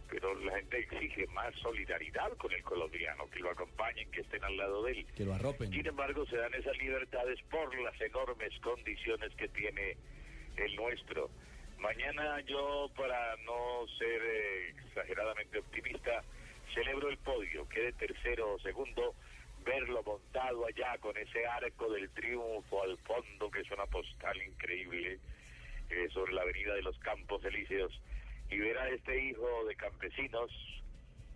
[0.09, 4.55] Pero la gente exige más solidaridad con el colombiano, que lo acompañen, que estén al
[4.55, 5.05] lado de él.
[5.15, 5.69] Que lo arropen.
[5.69, 9.97] Sin embargo, se dan esas libertades por las enormes condiciones que tiene
[10.55, 11.29] el nuestro.
[11.79, 16.23] Mañana yo, para no ser eh, exageradamente optimista,
[16.73, 19.13] celebro el podio, quede tercero o segundo,
[19.67, 25.19] verlo montado allá con ese arco del triunfo al fondo, que es una postal increíble,
[25.89, 28.01] eh, sobre la avenida de los Campos Elíseos,
[28.49, 30.49] y ver a este hijo de campesinos,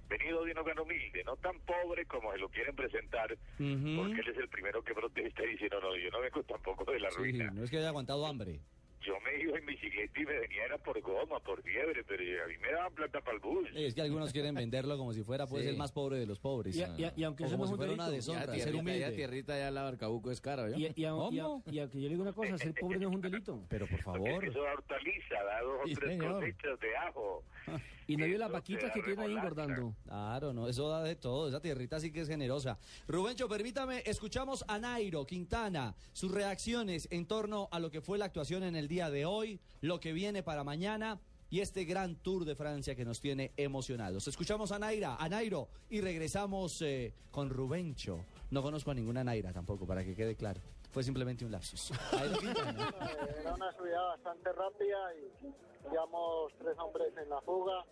[0.09, 4.27] venido de un hogar humilde, no tan pobre como se lo quieren presentar, porque él
[4.29, 7.11] es el primero que protesta y dice, no, no, yo no vengo tampoco de la
[7.11, 7.51] Sí, ruina.
[7.51, 8.59] no es que haya aguantado hambre.
[9.05, 12.47] Yo me iba en bicicleta y me venía era por goma, por fiebre, pero a
[12.47, 13.67] mí me daban plata para el bus.
[13.73, 15.69] Es que algunos quieren venderlo como si fuera pues Sí.
[15.69, 16.75] el más pobre de los pobres.
[16.75, 18.99] Y- y- y aunque O como si fuera una deshonra, Ya ser tierrita, humilde.
[18.99, 20.69] ya tierrita ya la Barcabuco es cara.
[20.77, 21.61] Y, y, aunque yo
[21.93, 23.59] le digo una cosa, ser pobre no es un delito.
[23.69, 26.33] Pero por Porque eso da hortaliza, da dos o tres señor.
[26.39, 27.43] cosechas de ajo.
[28.07, 29.95] Y no vio las vaquitas que tiene ahí engordando.
[30.03, 31.47] Claro, no, eso da de todo.
[31.47, 32.77] Esa tierrita sí que es generosa.
[33.07, 38.25] Rubencho, permítame, escuchamos a Nairo Quintana, sus reacciones en torno a lo que fue la
[38.25, 41.17] actuación en el día de hoy, lo que viene para mañana
[41.49, 44.27] y este gran Tour de Francia que nos tiene emocionados.
[44.27, 48.25] Escuchamos a Naira, a Nairo y regresamos eh, con Rubencho.
[48.49, 50.59] No conozco a ninguna Naira tampoco, para que quede claro.
[50.91, 51.93] Fue simplemente un lapsus.
[52.11, 57.85] Era una subida bastante rápida y llevamos tres hombres en la fuga.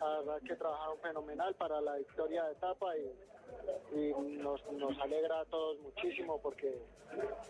[0.00, 3.12] La verdad que trabajaron fenomenal para la victoria de etapa y,
[3.98, 6.78] y nos, nos alegra a todos muchísimo porque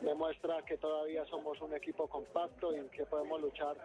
[0.00, 3.76] demuestra que todavía somos un equipo compacto y que podemos luchar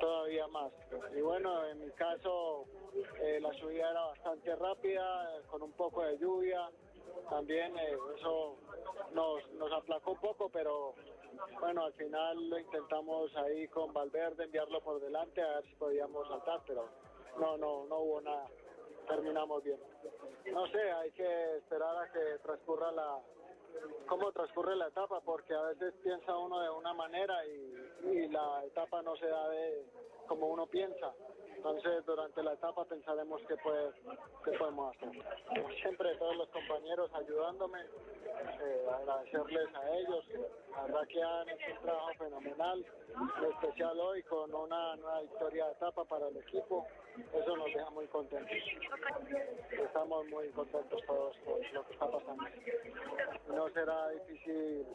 [0.00, 0.72] todavía más.
[1.16, 2.64] Y bueno, en mi caso
[3.20, 6.70] eh, la subida era bastante rápida, con un poco de lluvia.
[7.30, 8.56] También eh, eso
[9.12, 10.94] nos, nos aplacó un poco, pero
[11.60, 16.26] bueno, al final lo intentamos ahí con Valverde, enviarlo por delante a ver si podíamos
[16.28, 16.88] saltar, pero
[17.38, 18.48] no, no, no hubo nada.
[19.08, 19.80] Terminamos bien.
[20.52, 23.18] No sé, hay que esperar a que transcurra la
[24.06, 28.64] cómo transcurre la etapa, porque a veces piensa uno de una manera y, y la
[28.64, 29.84] etapa no se da de
[30.26, 31.12] como uno piensa.
[31.66, 33.90] Entonces, durante la etapa pensaremos qué, puede,
[34.44, 35.10] qué podemos hacer.
[35.48, 40.24] Como siempre, todos los compañeros ayudándome, eh, agradecerles a ellos.
[40.70, 42.86] La verdad que han hecho un trabajo fenomenal,
[43.38, 46.86] en especial hoy con una nueva victoria de etapa para el equipo.
[47.34, 48.56] Eso nos deja muy contentos.
[49.72, 52.44] Estamos muy contentos todos con lo que está pasando.
[53.48, 54.86] No será difícil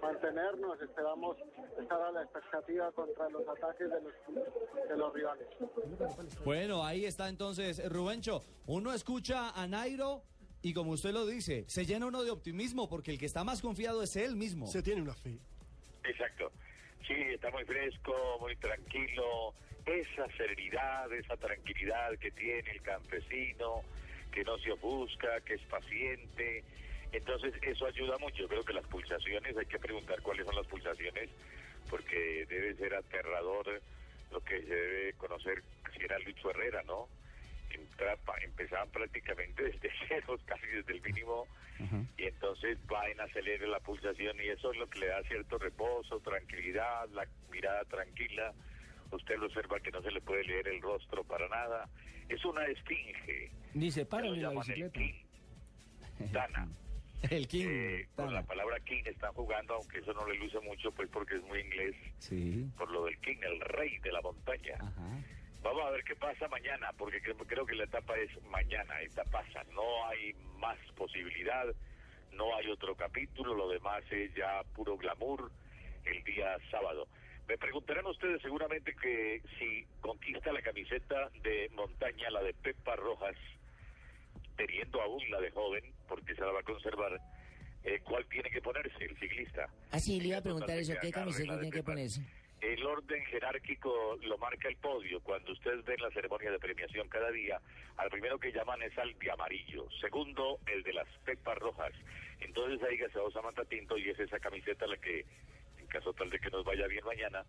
[0.00, 1.36] mantenernos, esperamos
[1.78, 5.46] estar a la expectativa contra los ataques de los, de los rivales.
[6.44, 8.42] Bueno, ahí está entonces Rubencho.
[8.66, 10.22] Uno escucha a Nairo
[10.62, 13.60] y como usted lo dice, se llena uno de optimismo porque el que está más
[13.60, 14.66] confiado es él mismo.
[14.66, 15.38] Se tiene una fe.
[16.04, 16.52] Exacto.
[17.06, 19.54] Sí, está muy fresco, muy tranquilo.
[19.84, 23.82] Esa serenidad, esa tranquilidad que tiene el campesino,
[24.32, 26.64] que no se ofusca, que es paciente.
[27.12, 28.48] Entonces, eso ayuda mucho.
[28.48, 31.30] Creo que las pulsaciones, hay que preguntar cuáles son las pulsaciones,
[31.88, 33.80] porque debe ser aterrador
[34.30, 35.62] lo que se debe conocer
[35.94, 37.08] si era Lucho Herrera, ¿no?
[37.70, 41.46] Entra- pa- empezaban prácticamente desde cero, casi desde el mínimo,
[42.18, 45.58] y entonces va en acelere la pulsación y eso es lo que le da cierto
[45.58, 48.52] reposo, tranquilidad, la mirada tranquila.
[49.10, 51.88] Usted lo observa que no se le puede leer el rostro para nada.
[52.28, 53.50] Es una esfinge.
[53.74, 55.00] Dice, Ya párale lo la bicicleta.
[56.32, 56.68] Tana.
[57.30, 57.66] El King.
[57.68, 61.36] Eh, con la palabra King están jugando, aunque eso no le luce mucho, pues porque
[61.36, 62.66] es muy inglés, Sí.
[62.76, 64.76] por lo del King, el rey de la montaña.
[65.62, 69.24] Vamos a ver qué pasa mañana, porque creo, creo que la etapa es mañana, esta
[69.24, 71.64] pasa, no hay más posibilidad,
[72.32, 75.50] no hay otro capítulo, lo demás es ya puro glamour
[76.04, 77.08] el día sábado.
[77.48, 83.36] Me preguntarán ustedes seguramente que si conquista la camiseta de montaña, la de Pepa Rojas,
[84.56, 87.20] teniendo aún la de joven, porque se la va a conservar,
[87.84, 89.68] eh, ¿cuál tiene que ponerse el ciclista?
[89.90, 92.22] Así le iba a preguntar eso, ¿qué camiseta tiene que ponerse?
[92.60, 95.20] El orden jerárquico lo marca el podio.
[95.20, 97.60] Cuando ustedes ven la ceremonia de premiación cada día,
[97.98, 99.86] al primero que llaman es al de amarillo.
[100.00, 101.92] Segundo, el de las pepas rojas.
[102.40, 105.26] Entonces ahí gaseosa Samantha Tinto y es esa camiseta la que
[105.78, 107.44] en caso tal de que nos vaya bien mañana,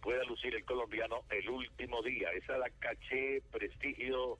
[0.00, 2.30] pueda lucir el colombiano el último día.
[2.32, 4.38] Esa da caché, prestigio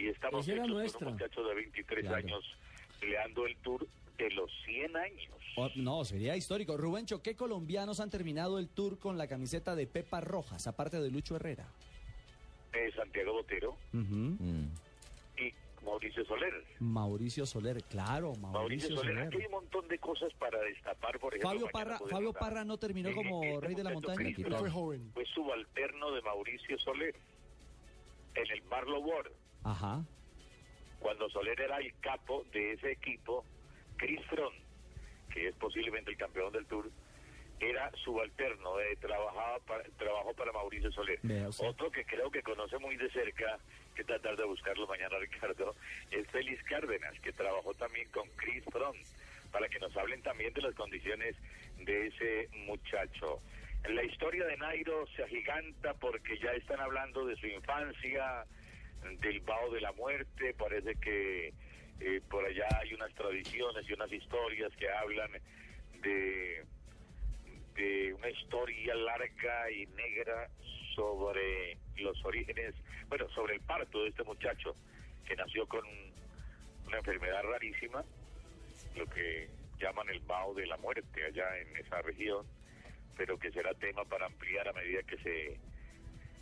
[0.00, 0.98] y estamos hechos nuestra.
[0.98, 2.16] con un muchacho de 23 Claro.
[2.16, 2.44] años
[3.00, 3.86] peleando el Tour
[4.18, 5.28] de los 100 años.
[5.56, 6.76] Oh, no, sería histórico.
[6.76, 11.10] Rubencho, ¿qué colombianos han terminado el tour con la camiseta de Pepa Rojas, aparte de
[11.10, 11.66] Lucho Herrera?
[12.72, 14.66] Eh, Santiago Botero Mm.
[15.38, 15.52] y
[15.84, 16.52] Mauricio Soler.
[16.78, 19.26] Mauricio Soler, claro, Mauricio Mauricio Soler, Soler.
[19.28, 21.50] aquí hay un montón de cosas para destapar, por ejemplo.
[21.50, 22.32] Fabio Parra, Fabio.
[22.32, 24.16] Parra no terminó Eh, como este rey de la montaña.
[24.16, 24.66] Cristo
[25.14, 27.14] Fue subalterno de Mauricio Soler
[28.34, 29.32] en el Marlow World.
[29.64, 30.04] Ajá.
[30.98, 33.44] Cuando Soler era el capo de ese equipo,
[33.96, 34.54] Chris Fromm,
[35.32, 36.90] que es posiblemente el campeón del Tour,
[37.60, 41.20] era subalterno, eh, trabajaba para, trabajó para Mauricio Soler.
[41.58, 43.58] Otro que creo que conoce muy de cerca,
[43.94, 45.74] que tratar de buscarlo mañana, Ricardo,
[46.10, 48.96] es Félix Cárdenas, que trabajó también con Chris Fromm,
[49.52, 51.36] para que nos hablen también de las condiciones
[51.78, 53.40] de ese muchacho.
[53.88, 58.44] La historia de Nairo se agiganta porque ya están hablando de su infancia,
[59.20, 61.52] del vaho de la muerte, parece que
[62.00, 65.30] eh, por allá hay unas tradiciones y unas historias que hablan
[66.02, 66.64] de,
[67.74, 70.48] de una historia larga y negra
[70.94, 72.74] sobre los orígenes,
[73.08, 74.74] bueno, sobre el parto de este muchacho
[75.26, 75.82] que nació con
[76.86, 78.04] una enfermedad rarísima,
[78.96, 79.48] lo que
[79.78, 82.46] llaman el vaho de la muerte allá en esa región,
[83.16, 85.60] pero que será tema para ampliar a medida que se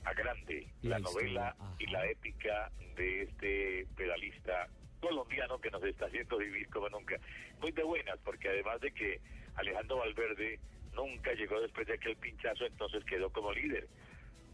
[0.08, 4.68] agrande La la, novela y la épica de este pedalista
[5.00, 7.16] colombiano que nos está haciendo vivir como nunca.
[7.60, 9.20] Muy de buenas, porque además de que
[9.54, 10.58] Alejandro Valverde
[10.92, 13.88] nunca llegó después de aquel pinchazo, entonces quedó como líder.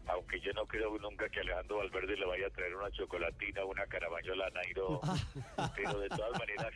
[0.07, 3.87] Aunque yo no creo nunca que Alejandro Valverde le vaya a traer una chocolatina una
[3.87, 5.01] carabañola a Nairo,
[5.75, 6.73] pero de todas maneras,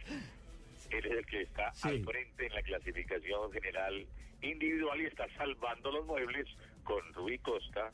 [0.90, 4.08] él es el que está al frente en la clasificación general
[4.42, 6.48] individual y está salvando los muebles
[6.84, 7.92] con Rui Costa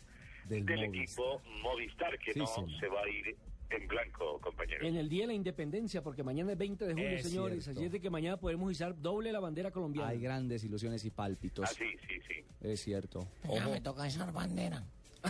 [0.47, 1.03] Del del, Movistar.
[1.03, 2.79] equipo Movistar, que Sí, no señor.
[2.79, 3.35] se va a ir
[3.71, 4.85] en blanco, compañero.
[4.85, 7.63] En el Día de la Independencia, porque mañana es 20 de julio, Es señores.
[7.63, 7.79] cierto.
[7.79, 10.09] Así es de que mañana podemos izar doble la bandera colombiana.
[10.09, 11.65] Hay grandes ilusiones y pálpitos.
[11.67, 12.43] Ah, sí, sí, sí.
[12.61, 13.27] Es cierto.
[13.43, 13.73] Mañana Ojo.
[13.73, 14.83] me toca esa bandera.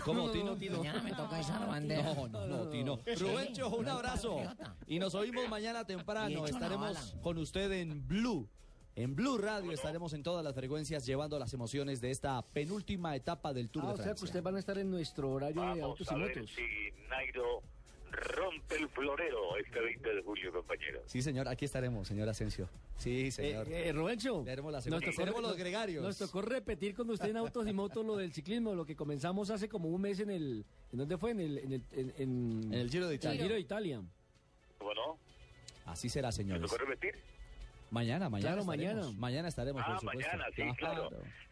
[0.04, 0.58] ¿Cómo, Tino?
[0.78, 2.14] Mañana me toca esa bandera.
[2.14, 3.00] No, no, no, Tino.
[3.18, 4.42] Rubencho, un abrazo.
[4.88, 6.46] Y nos oímos mañana temprano.
[6.46, 8.50] Estaremos con usted en Blue.
[8.96, 13.52] En Blue Radio estaremos en todas las frecuencias llevando las emociones de esta penúltima etapa
[13.54, 14.22] del Tour Ah, de o sea Francia.
[14.22, 16.52] que ustedes van a estar en nuestro horario de autos a y ver motos.
[16.56, 16.64] si
[17.10, 17.62] Nairo
[18.10, 21.02] rompe el florero este 20 de julio, compañero.
[21.08, 22.70] Sí, señor, aquí estaremos, señor Asensio.
[22.98, 23.68] Sí, señor.
[23.68, 26.02] Eh, eh, Rubencho, Seremos, la nos segunda- tocó- seremos los nos- gregarios.
[26.02, 29.50] Nos tocó repetir con usted en Autos y Motos lo del ciclismo, lo que comenzamos
[29.50, 30.66] hace como un mes en el...
[30.94, 31.32] ¿En dónde fue?
[31.32, 33.34] En el, en el, en, en- En el Giro de Italia.
[33.36, 34.02] En el Giro de Italia.
[34.80, 35.18] Bueno,
[35.86, 36.62] Así será, ¿me señores.
[36.72, 37.16] tocó repetir?
[37.92, 38.56] Mañana, mañana.
[38.56, 38.96] Claro, estaremos.
[39.06, 39.20] mañana.
[39.20, 40.32] Mañana estaremos, Ah, por supuesto.
[40.32, 41.10] mañana, sí, claro.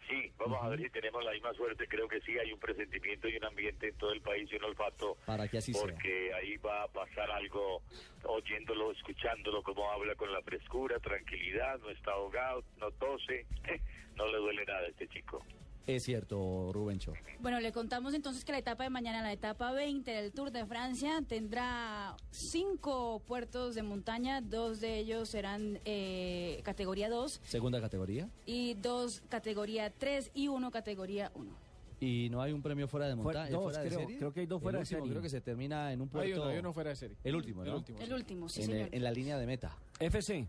[0.10, 1.88] Sí, vamos a ver si tenemos la misma suerte.
[1.88, 4.66] Creo que sí, hay un presentimiento y un ambiente en todo el país y un
[4.66, 5.16] olfato.
[5.26, 5.82] Para que así sea.
[5.82, 7.82] Porque ahí va a pasar algo,
[8.24, 13.46] oyéndolo, escuchándolo, cómo habla con la frescura, tranquilidad, no está ahogado, no tose,
[14.18, 15.44] no le duele nada a este chico.
[15.86, 17.12] Es cierto, Rubencho.
[17.42, 20.66] Bueno, le contamos entonces que la etapa de mañana, la etapa 20 del Tour de
[20.66, 28.30] Francia, tendrá cinco puertos de montaña, dos de ellos serán eh, categoría 2 Segunda categoría.
[28.46, 31.52] y dos categoría 3 y uno categoría 1.
[32.00, 33.52] Y no hay un premio fuera de Fuera- montaña.
[33.58, 34.00] dos, fuera de creo.
[34.00, 34.18] serie?
[34.18, 35.12] Creo que hay dos El fuera de último serie.
[35.12, 36.26] Creo que se termina en un puerto.
[36.28, 37.18] Hay uno, hay uno fuera de serie.
[37.24, 37.70] El último, ¿no?
[37.72, 38.90] El último, El último, sí, en, señor.
[38.92, 39.78] en la línea de meta.
[40.00, 40.48] FC.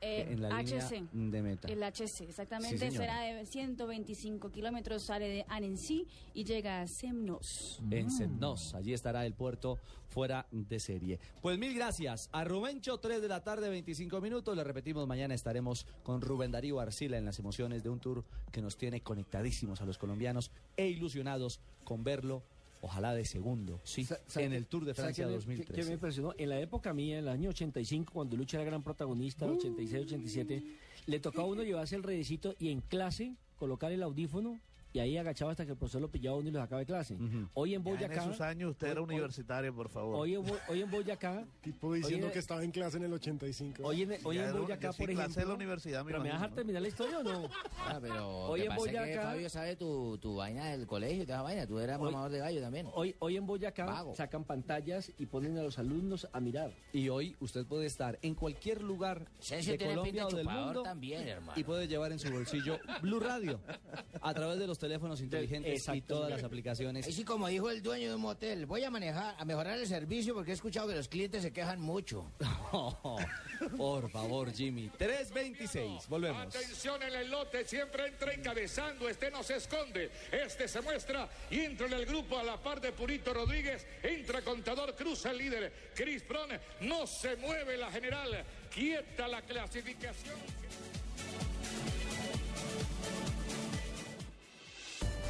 [0.00, 1.08] Eh, en la HC.
[1.12, 1.68] línea de meta.
[1.68, 7.80] El HC, exactamente, Sí, será de 125 kilómetros, sale de Annecy y llega a Semnos.
[7.90, 9.78] En Semnos, allí estará el puerto
[10.08, 11.18] fuera de serie.
[11.42, 14.56] Pues mil gracias a Rubencho, 3 de la tarde, 25 minutos.
[14.56, 18.62] Le repetimos, mañana estaremos con Rubén Darío Arcila en las emociones de un tour que
[18.62, 22.42] nos tiene conectadísimos a los colombianos e ilusionados con verlo,
[22.80, 25.72] ojalá de segundo, sí, ¿Sabe en el Tour de Francia qué me- 2013.
[25.72, 26.34] qué- qué me impresionó?
[26.38, 30.62] En la época mía, en el año 85, cuando Lucha era gran protagonista, 86, 87,
[31.06, 34.58] le tocaba a uno llevarse el redecito y en clase colocar el audífono
[34.98, 37.16] y ahí agachaba hasta que el profesor lo pillaba uno y lo sacaba de clase.
[37.54, 38.14] Hoy en Ya Boyacá...
[38.14, 40.16] en esos años usted era hoy- universitario, por favor.
[40.16, 41.44] Hoy, en Bo- hoy en Boyacá...
[41.60, 43.82] Tipo diciendo hoy en- que estaba en clase en el 85.
[43.84, 45.40] Hoy en, hoy Boyacá, por clase ejemplo...
[45.42, 47.48] de la universidad, me ¿Pero me vas a imagino, terminar la historia o no?
[47.78, 51.42] Ah, pero Hoy en es que Boyacá- Fabio sabe tu, tu vaina del colegio, toda
[51.42, 51.66] vaina.
[51.66, 52.86] Tú eras Hoy- mamador de gallo también.
[52.94, 54.14] Hoy, hoy en Boyacá Vago.
[54.16, 56.72] sacan pantallas y ponen a los alumnos a mirar.
[56.92, 61.26] Y hoy usted puede estar en cualquier lugar de Colombia o de del mundo también,
[61.28, 61.52] hermano.
[61.56, 63.60] y puede llevar en su bolsillo Blue Radio
[64.22, 67.06] a través de los los teléfonos inteligentes y todas las aplicaciones.
[67.06, 70.32] Así como dijo el dueño de un motel, voy a manejar, a mejorar el servicio
[70.34, 72.32] porque he escuchado que los clientes se quejan mucho.
[73.76, 74.88] por favor, Jimmy.
[74.96, 76.08] 326.
[76.08, 76.56] Volvemos.
[76.56, 81.60] Atención en el lote, siempre entra encabezando, este no se esconde, este se muestra y
[81.60, 85.90] entra en el grupo a la par de Purito Rodríguez, entra Contador, cruza el líder,
[85.94, 86.48] Chris Brown,
[86.80, 90.38] no se mueve la general, quieta la clasificación.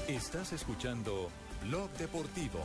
[0.08, 1.28] Estás escuchando
[1.64, 2.60] Blog Deportivo.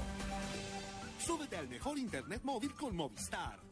[1.20, 3.60] Súbete al mejor internet móvil con Movistar.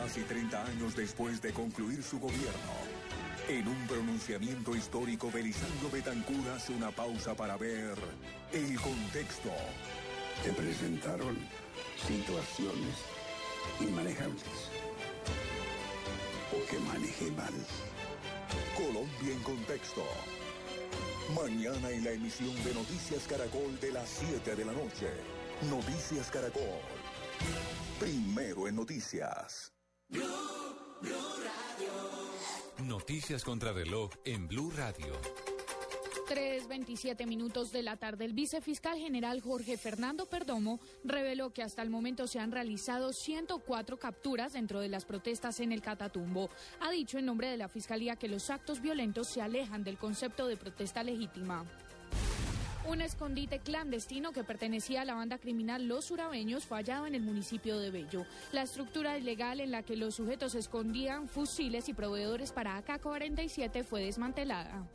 [0.00, 2.72] Casi 30 años después de concluir su gobierno,
[3.50, 7.98] en un pronunciamiento histórico, Belisario Betancur hace una pausa para ver
[8.50, 9.50] el contexto.
[10.42, 11.36] Se presentaron
[12.08, 12.96] situaciones
[13.78, 14.70] inmanejables
[16.50, 17.52] o que manejé mal.
[18.74, 20.02] Colombia en contexto.
[21.36, 25.10] Mañana en la emisión de Noticias Caracol de las 7 de la noche.
[25.68, 26.80] Noticias Caracol.
[28.00, 29.69] Primero en noticias.
[32.84, 35.14] Noticias contra reloj en Blue Radio.
[36.28, 41.90] 3.27 minutos de la tarde, el vicefiscal general Jorge Fernando Perdomo reveló que hasta el
[41.90, 46.48] momento se han realizado 104 capturas dentro de las protestas en el Catatumbo.
[46.80, 50.46] Ha dicho en nombre de la Fiscalía que los actos violentos se alejan del concepto
[50.46, 51.64] de protesta legítima.
[52.86, 57.22] Un escondite clandestino que pertenecía a la banda criminal Los Urabeños fue hallado en el
[57.22, 58.24] municipio de Bello.
[58.52, 64.02] La estructura ilegal en la que los sujetos escondían fusiles y proveedores para AK-47 fue
[64.04, 64.86] desmantelada.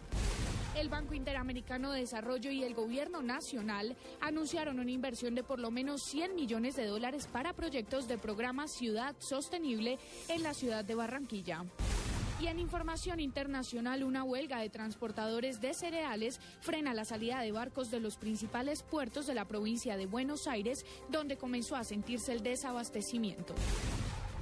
[0.75, 5.71] El Banco Interamericano de Desarrollo y el Gobierno Nacional anunciaron una inversión de por lo
[5.71, 10.95] menos 100 millones de dólares para proyectos de programa Ciudad Sostenible en la ciudad de
[10.95, 11.63] Barranquilla.
[12.41, 17.91] Y en información internacional, una huelga de transportadores de cereales frena la salida de barcos
[17.91, 22.43] de los principales puertos de la provincia de Buenos Aires, donde comenzó a sentirse el
[22.43, 23.55] desabastecimiento.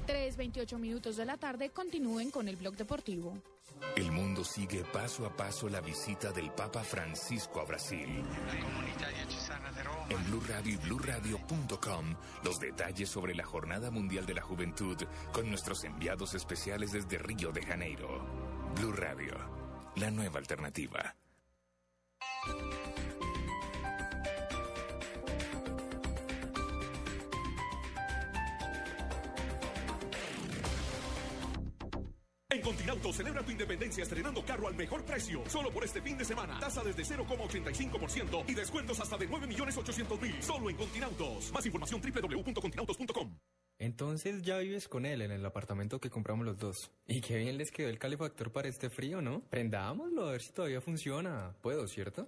[0.08, 3.38] 3.28 minutos de la tarde, continúen con el blog deportivo.
[3.96, 8.24] El mundo sigue paso a paso la visita del Papa Francisco a Brasil.
[10.10, 14.98] En Blue Radio y BlueRadio.com, los detalles sobre la Jornada Mundial de la Juventud
[15.32, 18.26] con nuestros enviados especiales desde Río de Janeiro.
[18.76, 19.36] Blue Radio,
[19.96, 21.16] la nueva alternativa.
[32.64, 35.44] Continauto celebra tu independencia estrenando carro al mejor precio.
[35.48, 36.60] Solo por este fin de semana.
[36.60, 40.42] Tasa desde 0,85% y descuentos hasta de 9 millones 800 mil.
[40.42, 41.52] Solo en Continautos.
[41.52, 43.38] Más información www.continautos.com.
[43.80, 46.92] Entonces ya vives con él en el apartamento que compramos los dos.
[47.06, 49.42] Y qué bien les quedó el calefactor para este frío, ¿no?
[49.50, 51.54] Prendámoslo a ver si todavía funciona.
[51.62, 52.28] Puedo, ¿cierto?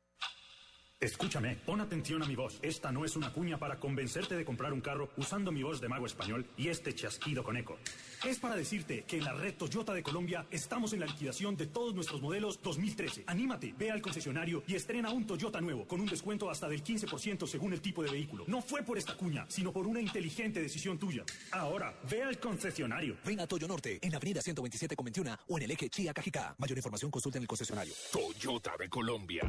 [1.01, 2.59] Escúchame, pon atención a mi voz.
[2.61, 5.89] Esta no es una cuña para convencerte de comprar un carro usando mi voz de
[5.89, 7.79] mago español y este chasquido con eco.
[8.23, 11.65] Es para decirte que en la red Toyota de Colombia estamos en la liquidación de
[11.65, 13.23] todos nuestros modelos 2013.
[13.25, 17.47] Anímate, ve al concesionario y estrena un Toyota nuevo con un descuento hasta del 15%
[17.47, 18.43] según el tipo de vehículo.
[18.45, 21.23] No fue por esta cuña, sino por una inteligente decisión tuya.
[21.51, 23.17] Ahora, ve al concesionario.
[23.25, 26.13] Ven a Toyo Norte, en la avenida 127 con 21 o en el eje Chía
[26.13, 26.53] Cajicá.
[26.59, 27.95] Mayor información consulta en el concesionario.
[28.11, 29.41] Toyota de Colombia.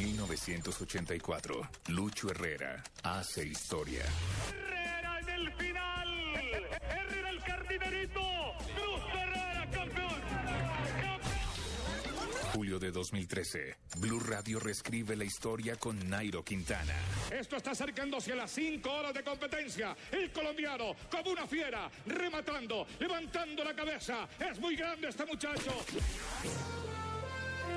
[0.00, 1.68] ...1984...
[1.88, 2.82] ...Lucho Herrera...
[3.02, 4.04] ...hace historia...
[4.48, 6.08] Herrera en el final.
[6.80, 8.20] Herrera el cardinerito.
[8.74, 10.20] Cruz Herrera campeón.
[12.54, 13.76] Julio de 2013...
[14.00, 16.94] ...Blue Radio reescribe la historia con Nairo Quintana...
[17.30, 19.94] Esto está acercándose a las 5 horas de competencia.
[20.10, 24.26] El colombiano, como una fiera, rematando, levantando la cabeza.
[24.38, 25.70] Es muy grande este muchacho.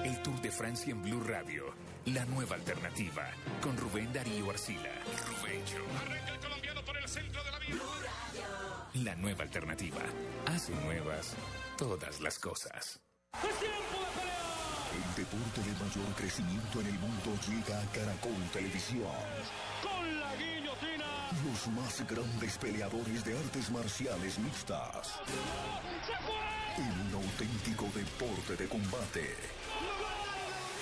[0.05, 1.75] El Tour de Francia en Blue Radio.
[2.05, 3.29] La nueva alternativa.
[3.61, 4.91] Con Rubén Darío Arcila.
[5.27, 5.85] Rubencho.
[6.05, 7.75] Arranca el colombiano por el centro de la vía.
[9.03, 10.01] La nueva alternativa.
[10.45, 11.35] Hace nuevas
[11.77, 13.01] todas las cosas.
[14.93, 19.09] El deporte de mayor crecimiento en el mundo llega a Caracol Televisión.
[19.81, 21.05] Con la guillotina.
[21.45, 25.19] Los más grandes peleadores de artes marciales mixtas.
[26.77, 29.35] En un auténtico deporte de combate.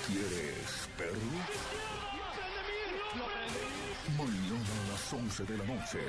[0.06, 1.72] ¿Quieres verlo?
[4.18, 6.00] Mañana a las 11 de la noche.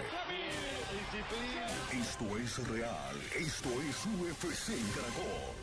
[1.91, 3.15] Esto es real.
[3.37, 5.62] Esto es UFC en Caracol.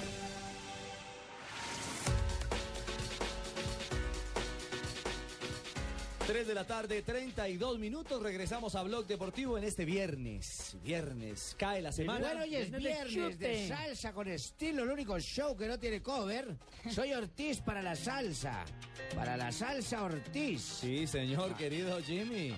[6.31, 8.23] Tres de la tarde, 32 minutos.
[8.23, 10.77] Regresamos a Blog Deportivo en este viernes.
[10.81, 12.25] Viernes, cae la semana.
[12.25, 13.67] Bueno, hoy es Viernes de viernes de chute.
[13.67, 16.55] salsa con estilo, el único show que no tiene cover.
[16.89, 18.63] Soy Ortiz para la salsa.
[19.13, 20.61] Para la salsa Ortiz.
[20.61, 22.55] Sí, señor, querido Jimmy.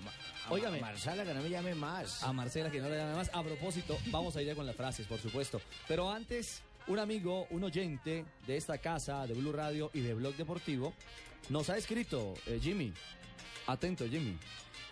[0.52, 0.78] Óigame.
[0.78, 2.22] A Marcela, que no me llame más.
[2.22, 3.32] A Marcela, que no le llame más.
[3.34, 5.60] A propósito, vamos a ir ya con las frases, por supuesto.
[5.88, 10.36] Pero antes, un amigo, un oyente de esta casa, de Blue Radio y de Blog
[10.36, 10.94] Deportivo,
[11.50, 12.94] nos ha escrito, eh, Jimmy.
[13.68, 14.38] Atento, Jimmy.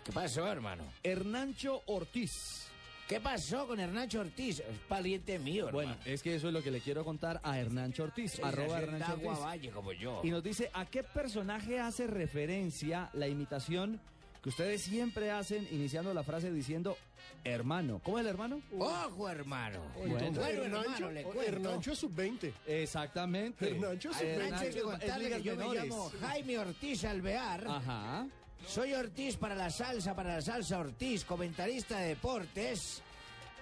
[0.03, 0.83] ¿Qué pasó, hermano?
[1.03, 2.67] Hernancho Ortiz.
[3.07, 4.59] ¿Qué pasó con Hernancho Ortiz?
[4.61, 5.89] Es pariente mío, hermano.
[5.89, 8.79] Bueno, es que eso es lo que le quiero contar a Hernancho Ortiz, Sí, arroba
[8.79, 9.43] Hernancho Ortiz.
[9.43, 10.21] Valle, como yo.
[10.23, 13.99] Y nos dice, ¿a qué personaje hace referencia la imitación
[14.41, 16.97] que ustedes siempre hacen iniciando la frase diciendo
[17.43, 17.99] hermano?
[18.01, 18.61] ¿Cómo es el hermano?
[18.79, 19.81] Ojo, hermano.
[19.97, 20.15] Bueno.
[20.15, 21.41] Bueno, Hernancho, hermano, le cuento.
[21.43, 22.53] Hernancho es sub-20.
[22.65, 23.69] Exactamente.
[23.71, 24.29] Hernancho es A sub-20.
[24.45, 25.83] Hernancho contarle ligas que yo me menores.
[25.83, 27.67] llamo Jaime Ortiz Alvear.
[27.67, 28.27] Ajá.
[28.67, 33.01] Soy Ortiz para la salsa, para la salsa Ortiz, comentarista de deportes,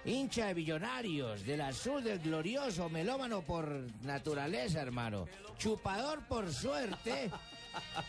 [0.04, 3.68] hincha de millonarios, del azul del glorioso, melómano por
[4.02, 5.26] naturaleza, hermano,
[5.58, 7.30] chupador por suerte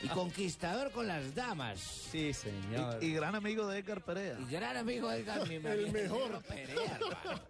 [0.02, 1.80] y conquistador con las damas.
[1.80, 3.02] Sí, señor.
[3.04, 4.38] Y, y gran amigo de Edgar Perea.
[4.40, 6.42] Y gran amigo de Edgar, mi El mejor.
[6.44, 7.42] Perea, hermano.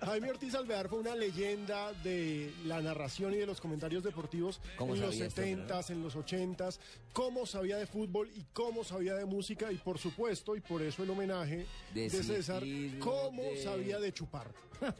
[0.02, 4.94] Jaime Ortiz Alvear fue una leyenda de la narración y de los comentarios deportivos ¿Cómo
[4.94, 6.78] en los sabía esto, 70s, en los 80s,
[7.12, 11.02] cómo sabía de fútbol y cómo sabía de música y por supuesto, y por eso
[11.02, 12.62] el homenaje de, De César,
[12.98, 14.50] cómo de- sabía de chupar.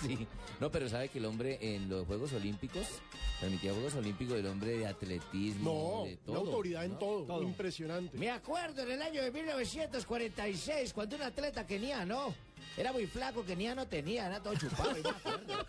[0.00, 0.28] Sí,
[0.60, 2.86] no, pero sabe que el hombre en los Juegos Olímpicos,
[3.40, 6.46] transmitía Juegos Olímpicos, el hombre de atletismo, No, de una todo.
[6.50, 6.98] autoridad en ¿no?
[6.98, 8.16] todo, impresionante.
[8.18, 12.34] Me acuerdo en el año de 1946, cuando un atleta keniano
[12.76, 14.98] era muy flaco, keniano tenía, era todo chupado.
[14.98, 15.66] y me acuerdo.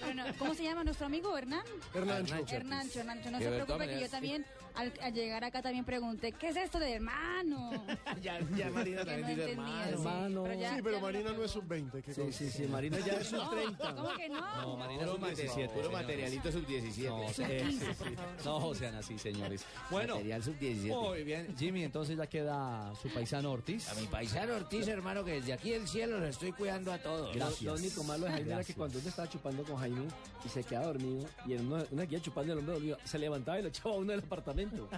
[0.00, 1.62] Bueno, ¿Cómo se llama nuestro amigo Hernán?
[1.94, 2.34] Hernancho.
[2.54, 4.46] Hernancho, Hernancho, no De se preocupe que yo también
[4.78, 7.70] al, al llegar acá también pregunté, ¿qué es esto de hermano?
[8.22, 10.42] Ya, ya Marina también no dice hermano.
[10.44, 12.02] sí, pero ya- sí, pero ya Marina no es sub-20.
[12.02, 12.50] que Sí, conste.
[12.50, 13.94] sí, sí, Marina ya es sub 30.
[13.94, 14.62] ¿Cómo que no?
[14.62, 15.74] No, Marina Puro, sub mate- 17.
[15.74, 17.08] puro materialito sub-17.
[17.08, 18.16] No, sí, sí, sí.
[18.44, 19.64] No sean así, señores.
[19.90, 21.00] Bueno, Material sub-17.
[21.08, 21.54] muy bien.
[21.58, 23.88] Jimmy, entonces ya queda su paisano Ortiz.
[23.90, 27.34] A mi paisano Ortiz, hermano, que desde aquí del cielo los estoy cuidando a todos.
[27.34, 27.62] Gracias.
[27.62, 30.06] Lo único malo de Jaime era que cuando uno estaba chupando con Jaime
[30.44, 33.58] y se quedaba dormido, y en una, una guía chupando el hombre dormido, se levantaba
[33.58, 34.67] y lo echaba a uno del apartamento.
[34.72, 34.88] então.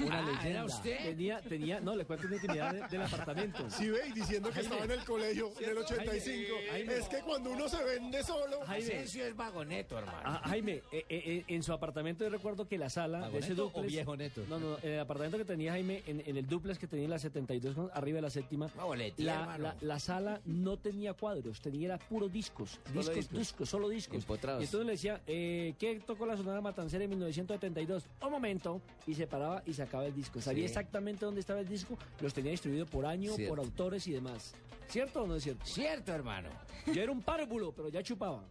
[0.00, 0.48] Una Ah, leyenda.
[0.48, 0.96] ¿era usted?
[1.04, 3.70] Tenía, tenía, no, le cuento una intimidad de- del apartamento.
[3.70, 6.54] Sí, ve, y diciendo que estaba en el colegio en el 85.
[6.70, 6.94] Jaime.
[6.96, 8.60] Es que cuando uno se vende solo.
[8.66, 8.86] Jaime.
[8.94, 10.20] Asensio es vagoneto, hermano.
[10.24, 13.54] Ah, Jaime, eh, eh, eh, en su apartamento yo recuerdo que la sala de ese
[13.54, 13.86] ¿Vagoneto o duplex...
[13.88, 14.44] viejo neto?
[14.48, 17.10] No, no, en el apartamento que tenía Jaime, en, en el duplex que tenía en
[17.10, 18.70] la 72, con- arriba de la séptima,
[19.18, 23.38] la, la, la sala no tenía cuadros, tenía era puro discos, discos, discos.
[23.38, 24.16] discos, solo discos.
[24.16, 24.62] Empotrados.
[24.62, 28.04] Y entonces le decía, eh, ¿qué tocó la Sonora Matancera en 1972?
[28.22, 30.40] Un momento, y se paraba y sacaba el disco.
[30.40, 30.66] Sabía Sí.
[30.68, 33.54] exactamente dónde estaba el disco, los tenía distribuido por año, Cierto.
[33.54, 34.54] por autores y demás.
[34.88, 35.64] ¿Cierto o no es cierto?
[35.64, 36.48] Cierto, hermano.
[36.92, 38.44] Yo era un párvulo, pero ya chupaba.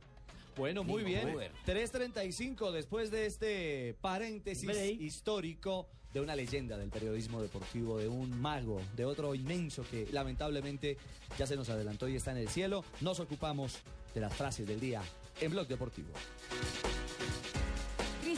[0.57, 1.33] Bueno, muy bien.
[1.33, 1.51] Uber.
[1.65, 4.69] 3.35 después de este paréntesis
[4.99, 10.97] histórico de una leyenda del periodismo deportivo, de un mago, de otro inmenso que lamentablemente
[11.37, 12.83] ya se nos adelantó y está en el cielo.
[12.99, 13.77] Nos ocupamos
[14.13, 15.01] de las frases del día
[15.39, 16.09] en Blog Deportivo.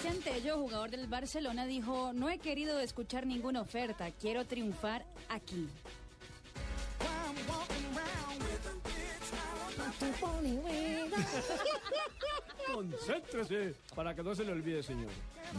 [0.03, 5.69] Cristian Tello, jugador del Barcelona, dijo, no he querido escuchar ninguna oferta, quiero triunfar aquí.
[12.73, 15.09] Concéntrese para que no se le olvide, señor.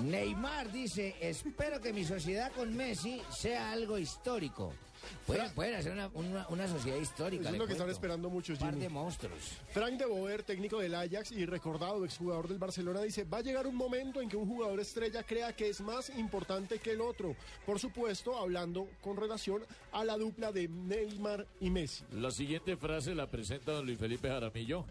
[0.03, 4.75] Neymar dice, espero que mi sociedad con Messi sea algo histórico.
[5.27, 7.45] Pueden, pueden hacer una, una- una sociedad histórica.
[7.45, 8.83] Eso es lo que están esperando muchos, Par Jimmy.
[8.83, 9.53] de monstruos.
[9.73, 13.67] Frank de Boer, técnico del Ajax y recordado exjugador del Barcelona, dice, va a llegar
[13.67, 17.35] un momento en que un jugador estrella crea que es más importante que el otro.
[17.67, 22.05] Por supuesto, hablando con relación a la dupla de Neymar y Messi.
[22.13, 24.85] La siguiente frase la presenta don Luis Felipe Jaramillo.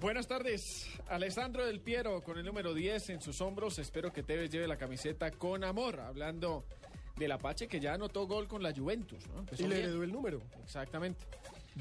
[0.00, 3.80] Buenas tardes, Alessandro del Piero con el número 10 en sus hombros.
[3.80, 5.98] Espero que Tevez lleve la camiseta con amor.
[5.98, 6.64] Hablando
[7.18, 9.26] del Apache que ya anotó gol con la Juventus.
[9.28, 9.40] ¿no?
[9.40, 10.40] Empezó Y le heredó el número.
[10.62, 11.24] Exactamente.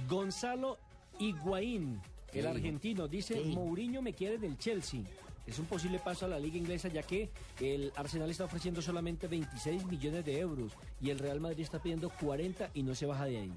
[0.08, 0.78] Gonzalo
[1.20, 3.40] Higuaín, ¿Qué el argentino, dice.
[3.42, 5.02] Mourinho me quiere del Chelsea.
[5.46, 7.30] Es un posible paso a la liga inglesa ya que
[7.62, 12.10] el Arsenal está ofreciendo solamente 26 millones de euros y el Real Madrid está pidiendo
[12.10, 13.54] 40 y no se baja de ahí.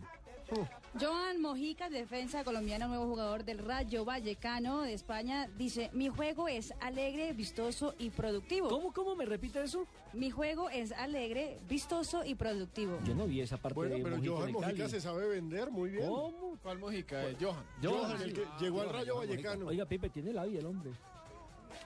[0.98, 6.74] Joan Mojica, defensa colombiano, nuevo jugador del Rayo Vallecano de España, dice, mi juego es
[6.80, 8.68] alegre, vistoso y productivo.
[8.68, 9.86] ¿Cómo, cómo me repite eso?
[10.12, 12.98] Mi juego es alegre, vistoso y productivo.
[13.05, 15.70] Yo no vi esa parte Bueno, de pero Mojica Johan de Mojica se sabe vender
[15.70, 16.09] muy bien.
[16.09, 16.59] ¿Cómo?
[16.61, 17.28] ¿Cuál Mojica?
[17.28, 17.64] Eh, Johan.
[17.82, 19.66] Johan, el que llegó al Rayo Vallecano.
[19.66, 20.90] Oiga, Pipe, tiene la vida el hombre.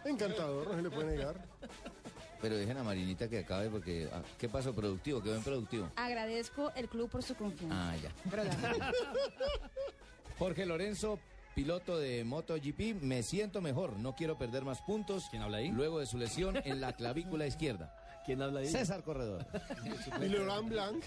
[0.06, 1.44] Encantador, no se le puede negar.
[2.40, 4.08] Pero dejen a Marinita que acabe porque...
[4.12, 4.74] ah, ¿Qué pasó?
[4.74, 5.22] ¿Productivo?
[5.22, 5.90] ¿Quedó en productivo?
[5.96, 7.92] Agradezco el club por su confianza.
[7.92, 8.12] Ah, ya.
[10.38, 11.18] Jorge Lorenzo,
[11.54, 15.28] piloto de MotoGP, me siento mejor, no quiero perder más puntos.
[15.30, 15.70] ¿Quién habla ahí?
[15.70, 17.94] Luego de su lesión en la clavícula izquierda.
[18.26, 18.68] ¿Quién habla ahí?
[18.68, 19.46] César Corredor.
[20.20, 21.04] Y Laurent Blanc,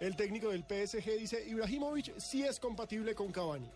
[0.00, 3.70] el técnico del PSG, dice, Ibrahimovic sí es compatible con Cavani.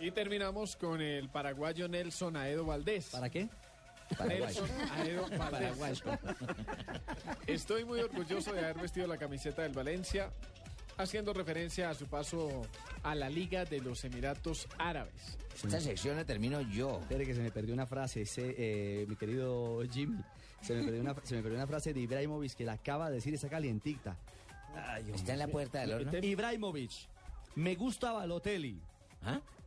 [0.00, 3.10] Y terminamos con el paraguayo Nelson Aedo Valdés.
[3.10, 3.48] ¿Para qué?
[4.16, 4.64] Paraguayo.
[7.46, 10.30] Estoy muy orgulloso de haber vestido la camiseta del Valencia,
[10.96, 12.62] haciendo referencia a su paso
[13.02, 15.38] a la Liga de los Emiratos Árabes.
[15.54, 17.00] Esta sección la termino yo.
[17.00, 20.22] Espere que se me perdió una frase, ese, eh, mi querido Jimmy.
[20.62, 23.16] Se me, perdió una, se me perdió una frase de Ibrahimovic que la acaba de
[23.16, 24.16] decir, esa calientita.
[25.14, 26.18] Está en la puerta del horno.
[26.18, 26.92] Ibrahimovic,
[27.56, 28.80] me gusta Balotelli.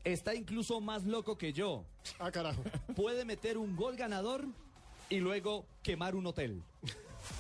[0.04, 1.86] Está incluso más loco que yo.
[2.20, 2.62] Ah, carajo.
[2.96, 4.46] Puede meter un gol ganador
[5.10, 6.62] y luego quemar un hotel.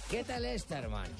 [0.09, 1.13] ¿Qué tal esta, hermano?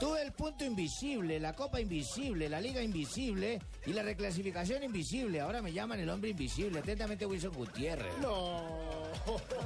[0.00, 5.40] Tuve el punto invisible, la copa invisible, la liga invisible y la reclasificación invisible.
[5.40, 6.80] Ahora me llaman el hombre invisible.
[6.80, 8.18] Atentamente, Wilson Gutiérrez.
[8.20, 8.58] No.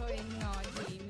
[0.07, 0.53] Ay, no,
[0.87, 1.08] Jimmy.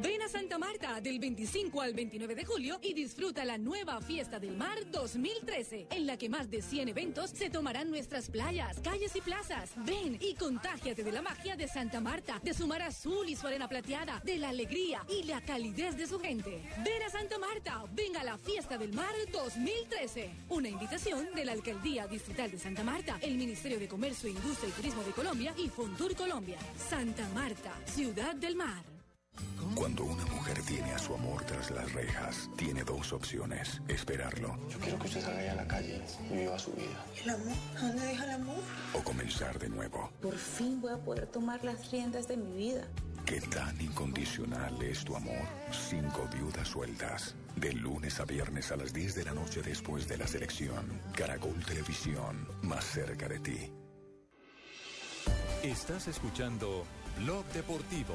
[0.00, 4.38] Ven a Santa Marta del 25 al 29 de julio y disfruta la nueva Fiesta
[4.38, 9.16] del Mar 2013, en la que más de 100 eventos se tomarán nuestras playas, calles
[9.16, 9.72] y plazas.
[9.84, 13.48] Ven y contágiate de la magia de Santa Marta, de su mar azul y su
[13.48, 16.62] arena plateada, de la alegría y la calidez de su gente.
[16.84, 20.30] Ven a Santa Marta, venga a la Fiesta del Mar 2013.
[20.50, 24.72] Una invitación de la Alcaldía Distrital de Santa Marta, el Ministerio de Comercio, Industria y
[24.72, 26.58] Turismo de Colombia y Fontur Colombia.
[26.88, 28.97] Santa Marta, Ciudad del Mar.
[29.74, 33.80] Cuando una mujer tiene a su amor tras las rejas, tiene dos opciones.
[33.86, 37.04] Esperarlo Yo quiero que usted salga a la calle y viva su vida.
[37.22, 37.56] ¿El amor?
[37.76, 38.56] ¿A dónde deja el amor?
[38.94, 40.10] o comenzar de nuevo.
[40.20, 42.86] Por fin voy a poder tomar las riendas de mi vida.
[43.24, 45.42] ¿Qué tan incondicional es tu amor?
[45.70, 47.34] Cinco viudas sueltas.
[47.56, 51.00] De lunes a viernes a las 10 de la noche después de la selección.
[51.14, 53.72] Caracol Televisión, más cerca de ti.
[55.62, 56.84] Estás escuchando
[57.18, 58.14] Blog Deportivo.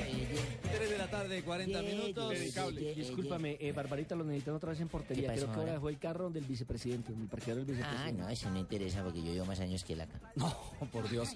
[1.31, 2.33] Tarde, 40 minutos.
[2.95, 5.23] Discúlpame, eh, Barbarita lo necesitan otra vez en portería.
[5.23, 5.73] ¿Qué pasó Creo que ahora ahora?
[5.73, 8.21] dejó el carro del vicepresidente, en el parqueadero del Ah, vicepresidente.
[8.23, 10.19] no, eso no interesa porque yo llevo más años que él acá.
[10.35, 10.55] No,
[10.91, 11.29] por Dios.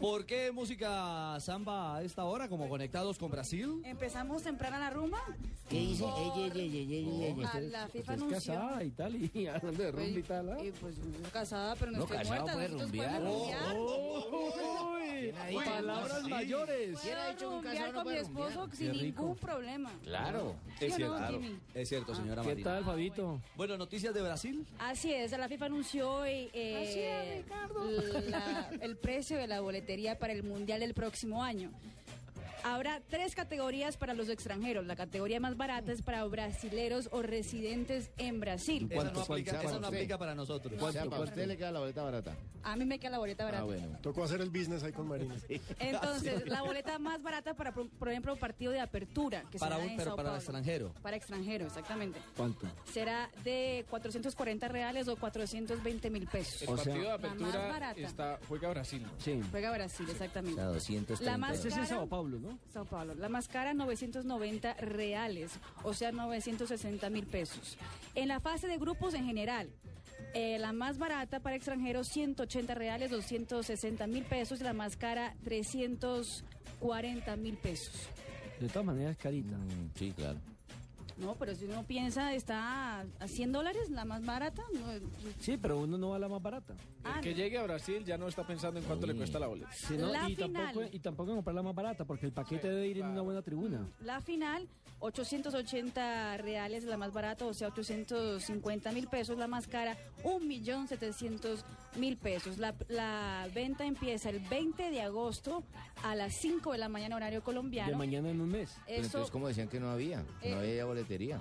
[0.00, 2.48] ¿Por qué música samba a esta hora?
[2.48, 3.80] ¿Como conectados con Brasil?
[3.84, 5.18] ¿Empezamos temprano la rumba?
[5.68, 6.04] ¿Qué dice?
[6.04, 7.36] Ey, ey, ey, ey, ey, ey, ey.
[7.44, 8.54] Ah, la FIFA Usted es anunció.
[8.54, 10.50] casada y tal, y hablando de rumba y tal.
[10.50, 10.64] ¿ah?
[10.64, 12.52] Y pues yo casada, pero no, No, estoy casado muerta.
[12.54, 13.22] puede rumbear.
[13.24, 14.98] Oh,
[15.64, 16.98] palabras mayores.
[17.00, 19.90] ¿Quién ha que un rumbear casado no con mi esposo sin ningún problema.
[20.04, 20.54] Claro.
[20.78, 21.58] ¿Sí Es no, cierto, Jimmy?
[21.74, 22.70] es cierto, señora ¿Qué Marina.
[22.70, 23.40] tal, Fabito?
[23.56, 24.66] Bueno, noticias de Brasil.
[24.78, 27.44] Así es, la FIFA anunció hoy eh,
[28.30, 31.70] la- el precio de la boletería para el Mundial del próximo año.
[32.64, 34.86] Habrá tres categorías para los extranjeros.
[34.86, 38.88] La categoría más barata es para brasileros o residentes en Brasil.
[38.90, 40.80] Eso no aplica, eso no aplica para nosotros.
[40.80, 42.36] O sea, para usted le queda la boleta barata.
[42.64, 43.62] A mí me queda la boleta barata.
[43.62, 43.98] Ah, bueno.
[44.02, 45.34] Tocó hacer el business ahí con Marina.
[45.80, 49.42] Entonces, la boleta más barata para, por ejemplo, partido de apertura.
[49.50, 50.92] Que Para será un- pero Sao para extranjero.
[51.02, 52.20] Para extranjero, exactamente.
[52.36, 52.66] ¿Cuánto?
[52.92, 56.62] Será de 440 reales o 420 mil pesos.
[56.62, 58.00] El partido de La más apertura barata.
[58.00, 59.06] está, juega Brasil.
[59.18, 59.40] Sí.
[59.50, 60.60] Juega Brasil, exactamente.
[60.60, 61.24] O sea, 230.
[61.24, 62.51] La más Ese es en cara- Sao Paulo, ¿no?
[62.72, 63.14] Sao Paulo.
[63.14, 65.52] La más cara, 990 reales,
[65.82, 67.76] o sea, 960 mil pesos.
[68.14, 69.68] En la fase de grupos en general,
[70.34, 74.60] eh, la más barata para extranjeros, 180 reales, 260 mil pesos.
[74.60, 77.92] Y la más cara, 340 mil pesos.
[78.60, 79.56] De todas maneras, carita.
[79.56, 80.38] Mm, sí, claro.
[81.22, 84.62] No, pero si uno piensa, está a 100 dólares, la más barata.
[84.74, 84.80] No,
[85.38, 86.74] Sí, pero uno no va a la más barata.
[87.04, 89.46] Ah, El que llegue a Brasil ya no está pensando en cuánto le cuesta la
[89.46, 89.72] boleta.
[89.72, 90.08] Sí, ¿no?
[90.08, 92.98] La y, tampoco, y tampoco en comprar la más barata, porque el paquete debe ir
[92.98, 93.88] en una buena tribuna.
[94.00, 94.68] La final,
[95.00, 99.36] 880 reales, la más barata, o sea, 850 mil pesos.
[99.38, 102.58] La más cara, 1.700.000 pesos.
[102.58, 105.64] La, la venta empieza el 20 de agosto
[106.04, 107.90] a las 5 de la mañana, horario colombiano.
[107.90, 108.76] De mañana en un mes.
[108.86, 110.18] Pero Eso, entonces, ¿cómo decían que no había?
[110.22, 111.40] No Eh, había boletería.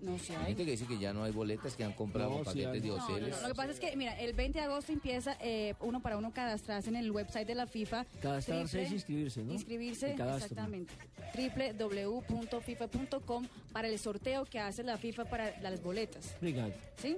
[0.00, 0.34] no sé.
[0.36, 2.88] Hay gente que dice que ya no hay boletas, que han comprado No, paquetes de
[2.88, 3.34] No, no, hoteles.
[3.36, 6.16] no, Lo que pasa es que, mira, el 20 de agosto empieza eh, uno para
[6.16, 8.06] uno cadastrarse en el website de la FIFA.
[8.22, 9.52] Cadastrarse Triple- es inscribirse, ¿no?
[9.54, 10.94] Inscribirse, exactamente.
[11.36, 16.34] www.fifa.com para el sorteo que hace la FIFA para las boletas.
[16.40, 16.72] Obrigado.
[16.96, 17.16] ¿Sí?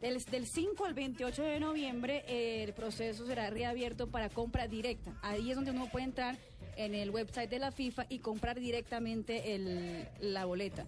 [0.00, 5.12] Del, del 5 al 28 de noviembre eh, el proceso será reabierto para compra directa.
[5.22, 6.36] Ahí es donde uno puede entrar
[6.76, 10.84] en el website de la FIFA y comprar directamente el- la boleta.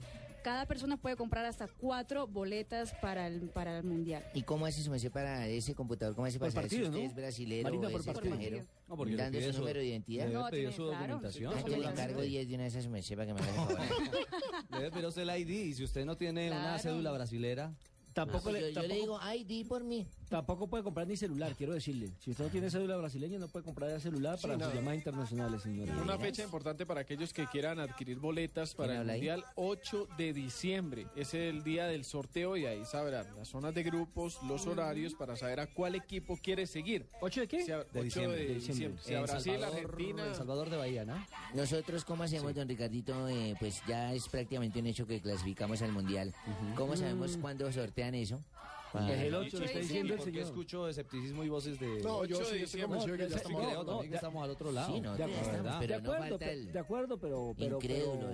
[0.49, 4.25] Cada persona puede comprar hasta cuatro boletas para el, para el Mundial.
[4.33, 6.15] ¿Y cómo hace su merced para ese computador?
[6.15, 7.07] ¿Cómo hace para saber si partido, usted ¿no?
[7.11, 8.35] es brasilero Marina, o por es partido.
[8.35, 8.66] extranjero?
[8.89, 10.29] No, porque le Dando su número de identidad.
[10.29, 11.01] No, tiene- su claro.
[11.01, 11.53] documentación.
[11.55, 13.51] Ah, su yo le encargo 10 de una de esas merced para que me haga
[13.51, 13.79] el favor.
[14.70, 16.79] Debe pedir usted el ID y si usted no tiene una Claro.
[16.79, 17.75] cédula brasilera,
[18.19, 19.20] Tampoco, Yo, le, yo le tampoco, digo,
[19.61, 20.07] ID por mí.
[20.28, 22.11] tampoco puede comprar ni celular, quiero decirle.
[22.19, 25.62] Si usted no tiene cédula brasileña, no puede comprar el celular para sus llamadas internacionales,
[25.62, 25.89] señor.
[26.03, 29.07] Una fecha importante para aquellos que quieran adquirir boletas para el?
[29.07, 31.07] Mundial, 8 de diciembre.
[31.16, 35.36] Es el día del sorteo y ahí sabrán las zonas de grupos, los horarios para
[35.36, 37.09] saber a cuál equipo quiere seguir.
[37.20, 37.62] ¿Ocho de qué?
[37.65, 38.39] Si a- De 8 diciembre.
[38.47, 39.03] de diciembre.
[39.03, 40.27] Si a en Brasil, Salvador, Argentina.
[40.27, 41.24] en Salvador de Bahía, ¿no?
[41.55, 43.28] Nosotros, ¿cómo hacemos, don Ricardito?
[43.28, 46.35] Eh, pues ya es prácticamente un hecho que clasificamos al Mundial.
[46.77, 48.43] ¿Cómo sabemos cuándo sortean eso?
[48.94, 50.43] Ah, Es el 8, Ocho le de está diciendo el señor.
[50.44, 52.01] escucho escepticismo y voces de...
[52.01, 53.60] No, yo 8 de sí estoy convencido de que ya estamos...
[53.66, 54.94] creo no, también que ya- estamos al otro lado.
[54.94, 57.55] Sí, no, De ya acuerdo, estamos, de pero no falta el de acuerdo, pero...
[57.59, 58.30] pero, incrédulo.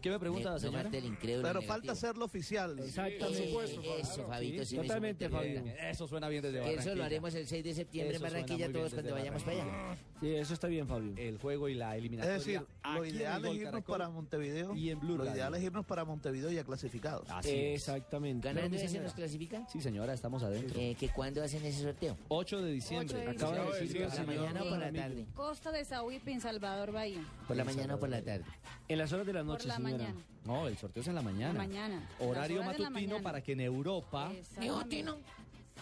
[0.00, 0.78] ¿Qué me pregunta no, la señora?
[0.78, 1.48] No falta el incrédulo.
[1.48, 2.78] Pero falta hacerlo oficial.
[2.78, 3.52] Exactamente.
[4.00, 5.90] Eso, Fabito, Sí, sí me totalmente, inteligente.
[5.90, 6.82] Eso suena bien desde Barranquilla.
[6.82, 9.96] eso lo haremos el 6 de septiembre Eso en Barranquilla todos cuando vayamos para allá.
[10.20, 11.14] Sí, eso está bien, Fabio.
[11.16, 12.34] El juego y la Es eliminatoria.
[12.38, 12.62] decir,
[12.94, 14.74] lo ideal es irnos Caracol para Montevideo.
[14.76, 15.34] y en Blue Lo Radio.
[15.36, 17.28] ideal es irnos para Montevideo ya clasificados.
[17.30, 17.74] Así es.
[17.88, 18.48] Exactamente.
[18.48, 19.66] ¿Ganando mi ese nos clasifican?
[19.68, 20.78] Sí, señora, estamos adentro.
[20.78, 22.16] Eh, ¿Que cuándo hacen ese sorteo?
[22.28, 23.26] 8 de diciembre.
[23.28, 25.26] Acaba de de decir ¿Por la mañana o por la tarde?
[25.34, 27.24] Costa de Sauípe en Salvador Bahía.
[27.46, 28.44] ¿Por la mañana o por la tarde?
[28.88, 29.68] En las horas de la noche.
[29.98, 30.20] Mañana.
[30.44, 31.52] No, el sorteo es en la mañana.
[31.52, 32.08] La mañana.
[32.20, 33.22] Horario matutino mañana.
[33.22, 34.32] para que en Europa.
[34.58, 35.16] ¿Nigotino?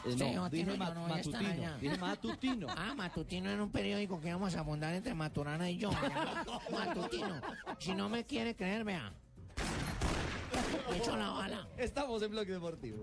[0.04, 1.78] Eh, no, Matutino, dije ma- no matutino.
[1.80, 2.66] Dije matutino.
[2.76, 5.90] Ah, Matutino en un periódico que vamos a fundar entre Maturana y yo.
[6.72, 7.40] Matutino.
[7.78, 9.12] Si no me quiere creer, vea.
[10.90, 11.68] Me echo la bala.
[11.76, 13.02] Estamos en Bloque Deportivo.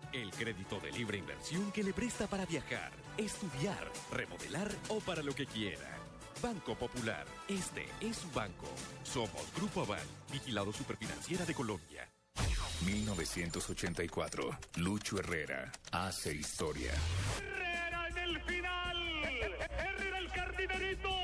[0.13, 5.33] El crédito de libre inversión que le presta para viajar, estudiar, remodelar o para lo
[5.33, 5.97] que quiera.
[6.41, 8.67] Banco Popular, este es su banco.
[9.03, 12.09] Somos Grupo Aval, vigilado superfinanciera de Colombia.
[12.85, 14.49] 1984.
[14.77, 16.91] Lucho Herrera hace historia.
[17.39, 18.97] Herrera en el final.
[19.69, 21.20] Herrera el cardinerito.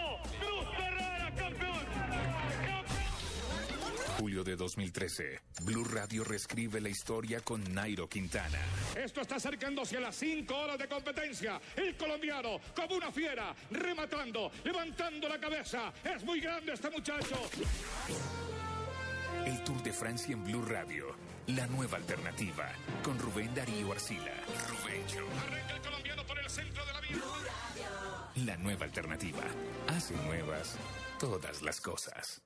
[4.17, 5.41] Julio de 2013.
[5.61, 8.57] Blue Radio reescribe la historia con Nairo Quintana.
[8.95, 11.61] Esto está acercándose a las 5 horas de competencia.
[11.75, 15.93] El colombiano, como una fiera, rematando, levantando la cabeza.
[16.03, 17.35] Es muy grande este muchacho.
[19.45, 21.15] El Tour de Francia en Blue Radio.
[21.47, 22.71] La nueva alternativa.
[23.03, 24.33] Con Rubén Darío Arcila.
[24.67, 25.27] Rubencho.
[25.45, 28.45] Arranca el colombiano por el centro de la vía.
[28.45, 29.43] La nueva alternativa.
[29.87, 30.75] Hace nuevas
[31.19, 32.41] todas las cosas.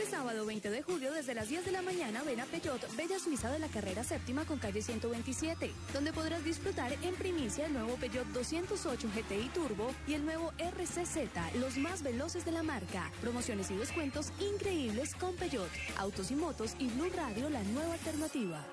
[0.00, 3.18] Este sábado 20 de julio desde las 10 de la mañana ven a Peugeot Bella
[3.18, 7.96] Suiza de la carrera séptima con calle 127, donde podrás disfrutar en primicia el nuevo
[7.96, 11.16] Peugeot 208 GTI Turbo y el nuevo RCZ,
[11.60, 13.10] los más veloces de la marca.
[13.20, 15.70] Promociones y descuentos increíbles con Peugeot.
[15.98, 18.64] Autos y motos y Blue Radio, la nueva alternativa.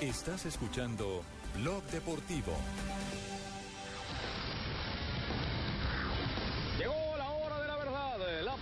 [0.00, 1.22] Estás escuchando
[1.56, 2.54] Blog Deportivo.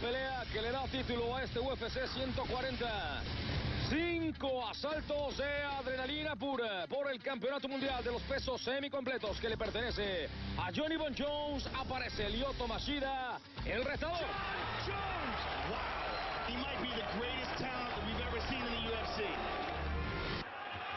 [0.00, 3.22] Pelea que le da título a este UFC 140.
[3.88, 9.56] Cinco asaltos de adrenalina pura por el campeonato mundial de los pesos semicompletos que le
[9.56, 11.66] pertenece a Johnny Bon Jones.
[11.74, 14.26] Aparece Lyoto Mashida, el retador.
[16.46, 19.24] He might be the greatest talent that we've ever seen in the UFC.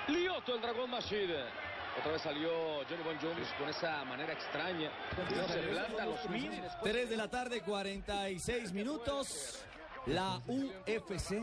[0.08, 1.71] Lyoto, el dragón Mashida.
[2.00, 2.50] Otra vez salió
[2.90, 4.92] Johnny Bon Jones con esa manera extraña.
[5.36, 6.62] No se planta los mide.
[6.84, 9.60] 3 de la tarde, 46 minutos.
[10.08, 11.36] La UFC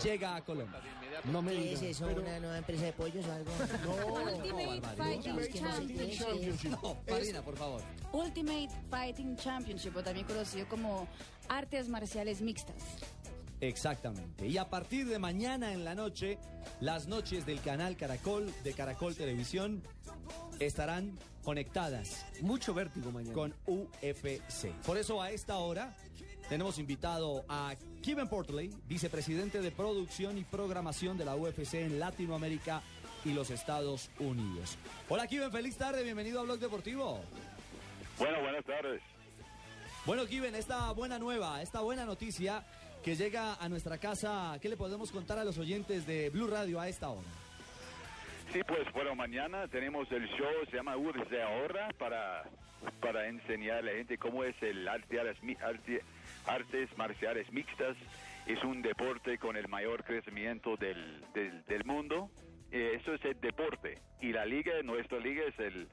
[0.00, 0.80] llega a Colombia.
[1.24, 1.82] No me ¿Qué digas.
[1.82, 2.06] es eso?
[2.06, 3.50] ¿Una nueva empresa de pollos o algo?
[4.22, 6.18] Ultimate Fighting no sé qué es.
[6.20, 6.70] Championship.
[6.70, 7.82] No, Marina, por favor.
[8.12, 11.08] Ultimate Fighting Championship, o también conocido como
[11.48, 12.76] artes marciales mixtas.
[13.60, 14.46] Exactamente.
[14.46, 16.38] Y a partir de mañana en la noche,
[16.80, 19.82] las noches del canal Caracol, de Caracol Televisión,
[20.58, 22.26] estarán conectadas.
[22.40, 23.34] Mucho vértigo mañana.
[23.34, 24.72] Con UFC.
[24.86, 25.94] Por eso a esta hora
[26.48, 32.82] tenemos invitado a Kevin Portley, vicepresidente de producción y programación de la UFC en Latinoamérica
[33.24, 34.78] y los Estados Unidos.
[35.08, 37.20] Hola Kevin, feliz tarde, bienvenido a Blog Deportivo.
[38.18, 39.02] Bueno, buenas tardes.
[40.06, 42.64] Bueno, Kiven, esta buena nueva, esta buena noticia
[43.02, 46.80] que llega a nuestra casa, ¿qué le podemos contar a los oyentes de Blue Radio
[46.80, 47.26] a esta hora?
[48.52, 52.44] Sí, pues bueno, mañana tenemos el show, se llama UFC Ahora, para,
[53.00, 56.02] para enseñar a la gente cómo es el arte, arte-
[56.46, 57.96] artes marciales mixtas.
[58.46, 62.28] Es un deporte con el mayor crecimiento del, del, del mundo.
[62.72, 63.98] Eh, eso es el deporte.
[64.20, 65.86] Y la liga, nuestra liga es el,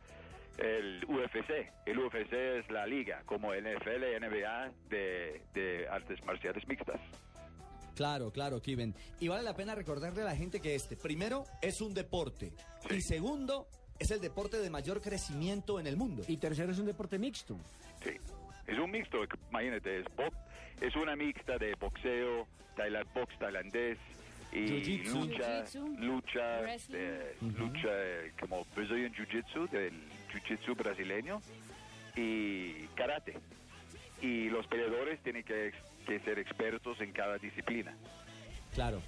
[0.58, 1.72] el UFC.
[1.86, 7.00] El UFC es la liga, como el NFL, NBA de, de artes marciales mixtas.
[7.96, 8.94] Claro, claro, Kiven.
[9.20, 12.52] Y vale la pena recordarle a la gente que este, primero, es un deporte.
[12.92, 13.68] Y segundo,
[14.00, 16.24] es el deporte de mayor crecimiento en el mundo.
[16.28, 17.58] Y tercero, es un deporte mixto.
[18.04, 18.12] Sí,
[18.68, 19.18] es un mixto,
[19.50, 20.30] imagínate, es, bo-
[20.86, 23.98] es una mixta de boxeo, tailand, box tailandés
[24.52, 25.14] y Jiu-jitsu.
[25.14, 25.98] lucha, Jiu-jitsu.
[26.00, 29.94] lucha, eh, lucha eh, como Brazilian Jiu-Jitsu, del
[30.42, 31.42] Jiu-Jitsu brasileño
[32.16, 33.38] y karate.
[34.22, 35.74] Y los peleadores tienen que,
[36.06, 37.96] que ser expertos en cada disciplina.
[38.74, 39.02] Claro.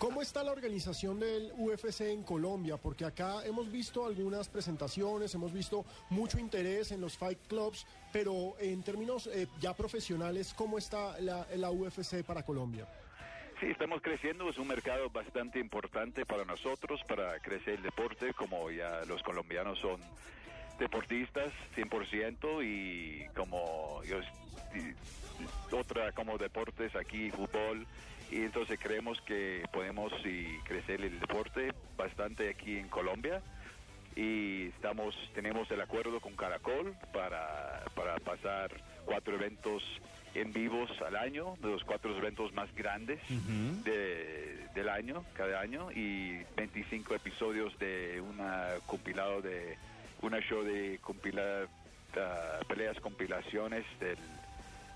[0.00, 2.78] ¿Cómo está la organización del UFC en Colombia?
[2.78, 8.54] Porque acá hemos visto algunas presentaciones, hemos visto mucho interés en los fight clubs, pero
[8.60, 12.88] en términos eh, ya profesionales, ¿cómo está la, la UFC para Colombia?
[13.60, 18.70] Sí, estamos creciendo, es un mercado bastante importante para nosotros, para crecer el deporte, como
[18.70, 20.00] ya los colombianos son
[20.80, 24.18] deportistas 100% y como yo,
[25.70, 27.86] otra como deportes aquí, fútbol,
[28.32, 33.40] y entonces creemos que podemos y crecer el deporte bastante aquí en Colombia
[34.16, 38.70] y estamos tenemos el acuerdo con Caracol para, para pasar
[39.04, 39.82] cuatro eventos
[40.34, 43.20] en vivos al año, de los cuatro eventos más grandes
[43.84, 49.76] de- del año, cada año, y 25 episodios de una compilado de
[50.22, 51.68] una show de compila,
[52.16, 54.18] ah, peleas compilaciones del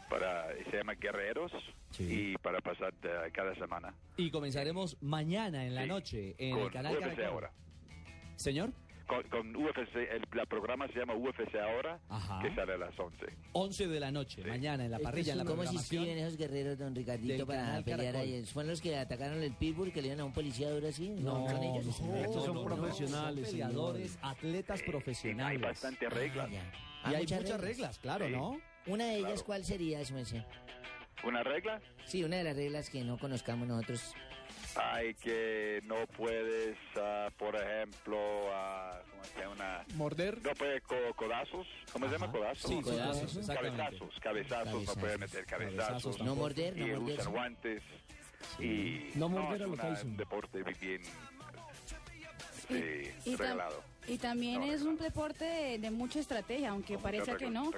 [0.08, 1.52] para se llama Guerreros
[1.98, 2.92] y para pasar
[3.32, 3.94] cada semana.
[4.16, 7.24] Y comenzaremos mañana en la noche en el canal Caracol.
[7.24, 7.52] ahora.
[8.36, 8.72] Señor,
[9.06, 12.40] Con, con UFC, el la programa se llama UFC ahora, Ajá.
[12.42, 13.26] que sale a las 11.
[13.52, 16.78] 11 de la noche, mañana en la parrilla, en la ¿Cómo se inscriben esos guerreros,
[16.78, 18.42] don Ricardito, para pelear ahí?
[18.46, 21.10] ¿Fueron los que atacaron el Pitbull, que le dieron a un policía duro así?
[21.10, 22.00] No, ¿Son ellos?
[22.00, 24.26] no, Estos son no, profesionales, son peleadores, señor.
[24.32, 25.56] atletas profesionales.
[25.62, 26.50] Hay bastante reglas.
[26.50, 27.60] Y Ah, hay muchas muchas reglas.
[27.60, 28.32] reglas, claro, Sí.
[28.32, 28.60] ¿no?
[28.86, 29.44] Una de ellas, Claro.
[29.46, 30.42] ¿cuál sería, su merced?
[31.24, 31.80] ¿Una regla?
[32.06, 34.14] Sí, una de las reglas que no conozcamos nosotros.
[34.76, 38.16] Hay que no puedes, ah, por ejemplo,
[39.10, 39.54] ¿cómo se llama?
[39.54, 40.42] Una, Morder.
[40.42, 41.66] no puedes co- codazos.
[41.92, 42.70] ¿Cómo se llama codazos?
[42.70, 43.46] Sí, codazos.
[43.46, 45.86] Cabezazos, cabezazos, no pueden meter cabezazos.
[45.86, 47.20] Cabezazos No morder, no y morder.
[47.20, 47.82] usan guantes.
[48.58, 50.08] Y No morder es a lo una- Tyson.
[50.10, 51.02] un deporte bien
[52.68, 53.82] Y- este, y tam- regalado.
[54.06, 57.70] Y también es un deporte de, de mucha estrategia, aunque parezca que no.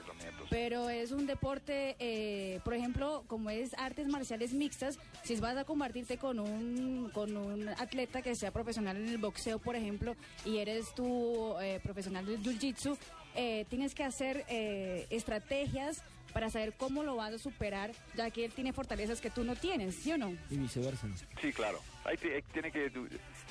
[0.50, 5.64] Pero es un deporte, eh, por ejemplo, como es artes marciales mixtas, si vas a
[5.64, 10.58] compartirte con un, con un atleta que sea profesional en el boxeo, por ejemplo, y
[10.58, 12.96] eres tú eh, profesional del jiu-jitsu,
[13.36, 18.44] eh, tienes que hacer eh, estrategias para saber cómo lo vas a superar, ya que
[18.44, 20.36] él tiene fortalezas que tú no tienes, ¿sí o no?
[20.50, 21.06] Y viceversa.
[21.40, 21.80] Sí, claro.
[22.04, 22.90] Ahí ti- tiene que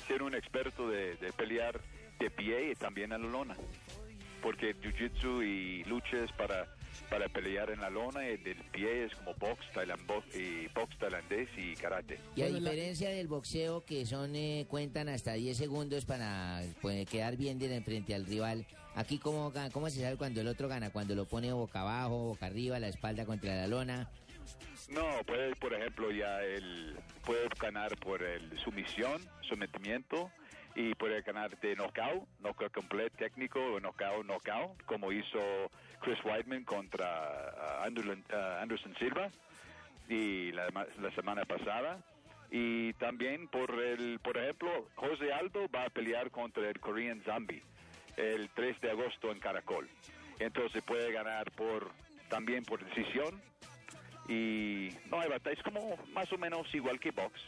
[0.06, 1.80] ser un experto de, de pelear
[2.18, 3.56] de pie y también en la lona.
[4.42, 6.66] Porque jiu-jitsu y lucha es para,
[7.10, 10.96] para pelear en la lona y del pie es como box, tailan- bo- y box
[10.98, 12.20] tailandés y karate.
[12.36, 17.36] Y a diferencia del boxeo, que son eh, cuentan hasta 10 segundos para pues, quedar
[17.36, 21.14] bien de frente al rival, aquí cómo, cómo se sabe cuando el otro gana, cuando
[21.14, 24.08] lo pone boca abajo, boca arriba, la espalda contra la lona.
[24.90, 26.94] No, puede, por ejemplo, ya él
[27.24, 30.30] puede ganar por el sumisión, sometimiento,
[30.76, 35.70] y puede ganar de knockout, knockout completo técnico, knockout, knockout, como hizo
[36.00, 39.30] Chris Weidman contra ah, Anderson, ah, Anderson Silva
[40.08, 40.70] y la
[41.14, 41.98] semana pasada.
[42.50, 47.62] Y también por el, por ejemplo, José Aldo va a pelear contra el Korean Zombie
[48.16, 49.88] el 3 de agosto en Caracol.
[50.38, 51.90] Entonces puede ganar por
[52.28, 53.40] también por decisión
[54.28, 57.40] y no hay batalla, es como más o menos igual que box.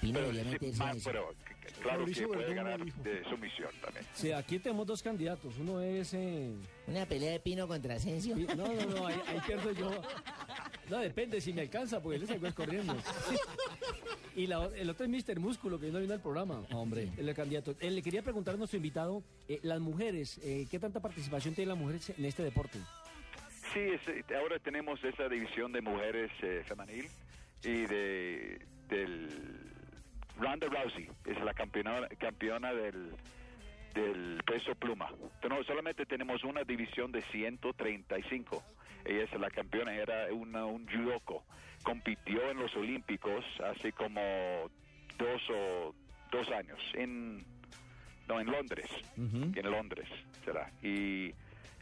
[0.00, 1.34] Pino Pero, debería sí, más- pero,
[1.82, 4.06] claro que puede ganar de sumisión también.
[4.14, 5.56] Sí, aquí tenemos dos candidatos.
[5.58, 6.14] Uno es.
[6.14, 6.52] eh,
[6.86, 8.36] Una pelea de Pino contra Asensio.
[8.36, 9.90] Sí, No, no, no, ahí, ahí pierdo yo.
[10.88, 12.96] No, depende si me alcanza, porque él se corriendo.
[14.36, 15.40] Y la el otro es Mr.
[15.40, 16.62] Músculo, que no vino al programa.
[16.70, 17.08] Hombre.
[17.16, 17.74] El candidato.
[17.80, 21.70] Eh, le quería preguntar a nuestro invitado, eh, las mujeres, eh, ¿qué tanta participación tienen
[21.70, 22.78] las mujeres en este deporte?
[23.74, 27.06] Sí, es- ahora tenemos esa división de mujeres eh, femenil
[27.64, 28.58] y de
[28.88, 29.28] del
[30.38, 33.12] Ronda Rousey es la campeona campeona del
[33.94, 35.08] del peso pluma.
[35.48, 38.62] No, solamente tenemos una división de 135.
[39.04, 41.42] Ella es la campeona, era una, un judoco.
[41.82, 44.20] Compitió en los Olímpicos hace como
[45.16, 45.94] dos o
[46.30, 47.44] dos años en
[48.28, 50.06] no en Londres, en Londres
[50.44, 50.70] será.
[50.82, 51.32] Y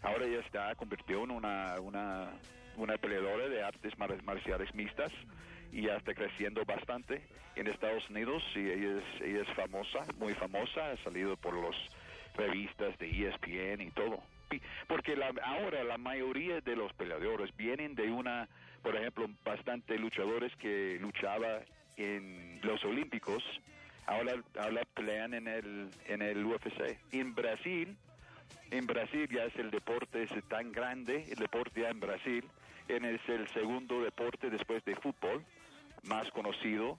[0.03, 2.31] ahora ella está convirtió en una una
[2.77, 5.11] una peleadora de artes mar- marciales mixtas
[5.73, 7.23] y ya está creciendo bastante
[7.57, 11.75] en Estados Unidos y ella es, ella es famosa, muy famosa, ha salido por los
[12.37, 14.23] revistas de ESPN y todo.
[14.87, 18.49] Porque la- ahora la mayoría de los peleadores vienen de una,
[18.83, 21.61] por ejemplo, bastante luchadores que luchaba
[21.97, 23.43] en los Olímpicos,
[24.07, 26.99] ahora, ahora pelean en el, en el UFC.
[27.13, 27.97] En Brasil,
[28.71, 32.45] en Brasil ya es el deporte es tan grande, el deporte ya en Brasil,
[32.89, 35.45] es el segundo deporte después de fútbol
[36.07, 36.99] más conocido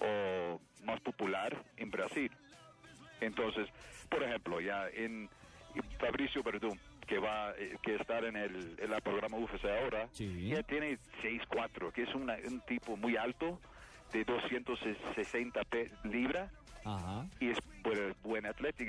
[0.00, 2.30] o más popular en Brasil.
[3.20, 3.68] Entonces,
[4.08, 5.28] por ejemplo, ya en
[5.98, 10.08] Fabricio Verdún, que va eh, que estar en el, en programa UFC ahora,
[10.50, 13.60] ya tiene 6'4", que es una- un tipo muy alto,
[14.12, 16.50] de 260 pe- libras,
[16.84, 17.26] Ajá.
[17.40, 18.46] y es buen, buen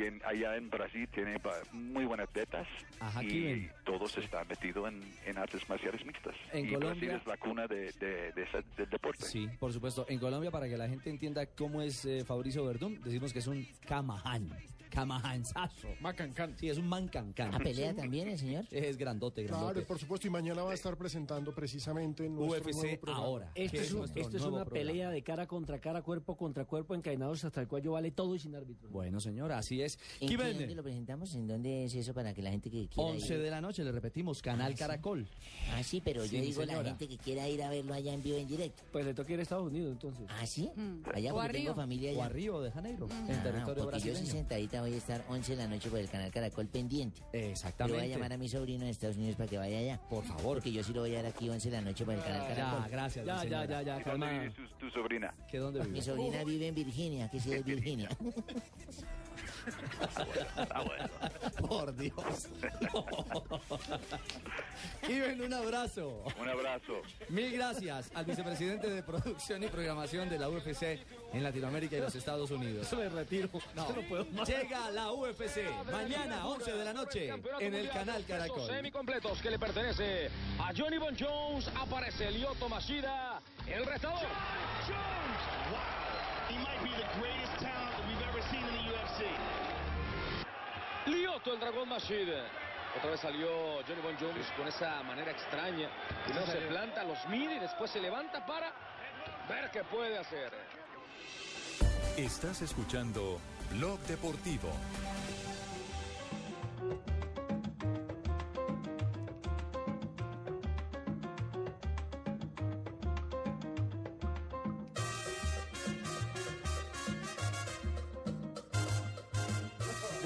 [0.07, 1.37] en- allá en Brasil tiene
[1.73, 2.67] muy buenos atletas
[2.99, 6.35] Ajá, y todos están metidos en, en artes marciales mixtas.
[6.53, 9.25] En y Colombia- Brasil es la cuna de, de- de ese- del deporte.
[9.25, 10.05] Sí, por supuesto.
[10.09, 13.47] En Colombia, para que la gente entienda cómo es eh, Fabricio Verdún, decimos que es
[13.47, 14.49] un camaján.
[14.91, 15.87] Camajanzazo.
[16.01, 16.55] Macancán.
[16.57, 17.53] Sí, es un mancancán.
[17.55, 18.65] ¿A pelea también el señor?
[18.71, 19.73] Es grandote, grandote.
[19.73, 23.25] Claro, por supuesto, y mañana va a estar presentando precisamente en nuestro UFC nuevo programa.
[23.25, 23.51] ahora.
[23.55, 24.89] Esto es, un- nuestro esto es nuevo una programa.
[24.91, 28.39] pelea de cara contra cara, cuerpo contra cuerpo, encadenados hasta el cuello, vale todo y
[28.39, 28.89] sin árbitro.
[28.89, 29.97] Bueno, señor, así es.
[30.19, 31.33] ¿En qué, dónde lo presentamos?
[31.35, 33.41] ¿En dónde es eso para que la gente que quiera 11 ir?
[33.41, 35.27] de la noche, le repetimos, Canal Caracol.
[35.73, 36.89] Ah, sí, pero Sí, yo digo la señora.
[36.89, 38.83] gente que quiera ir a verlo allá en vivo en directo.
[38.91, 40.25] Pues le toca ir a Estados Unidos entonces.
[40.29, 40.69] ¿Ah, sí?
[40.75, 41.01] Mm.
[41.13, 42.19] Allá O porque a tengo familia allá.
[42.19, 44.13] O a Río de Janeiro, en Ah, territorio porque yo
[44.81, 47.21] voy a estar 11 de la noche por el canal Caracol pendiente.
[47.33, 47.97] Le Exactamente.
[47.99, 49.99] voy a llamar a mi sobrino de Estados Unidos para que vaya allá.
[50.09, 50.57] Por favor.
[50.57, 52.47] Porque yo sí lo voy a dar aquí 11 de la noche por el canal
[52.47, 52.81] Caracol.
[52.83, 53.25] Ya, gracias.
[53.25, 55.33] Ya, ya, ya, ya, ¿Y dónde vive tu, tu sobrina?
[55.49, 55.91] ¿Que dónde vive?
[55.91, 58.09] Mi sobrina vive en Virginia, que sí es Virginia.
[60.71, 61.09] Ah, bueno.
[61.67, 62.47] Por Dios.
[65.05, 66.23] Kiven, un abrazo.
[66.39, 67.01] Un abrazo.
[67.29, 70.99] Mil gracias al vicepresidente de producción y programación de la UFC
[71.33, 72.91] en Latinoamérica y los Estados Unidos.
[72.93, 73.49] me retiro.
[73.75, 73.87] No.
[73.89, 74.47] No puedo más.
[74.47, 75.57] Llega la UFC
[75.91, 78.67] mañana 11 de la noche en el canal Caracol.
[78.67, 80.29] Semicompletos que le pertenece
[80.59, 81.69] a Johnny Bon Jones.
[81.79, 84.19] Aparece Lyoto Mashida, el retador.
[86.49, 87.50] He might be the greatest
[91.05, 92.45] Lyoto, el dragón Mashida.
[92.97, 93.47] Otra vez salió
[93.87, 95.89] Johnny Bon Jones con esa manera extraña.
[96.25, 98.73] Primero se planta, los mide y después se levanta para
[99.49, 100.51] ver qué puede hacer.
[102.17, 103.39] Estás escuchando
[103.71, 104.69] Blog Deportivo.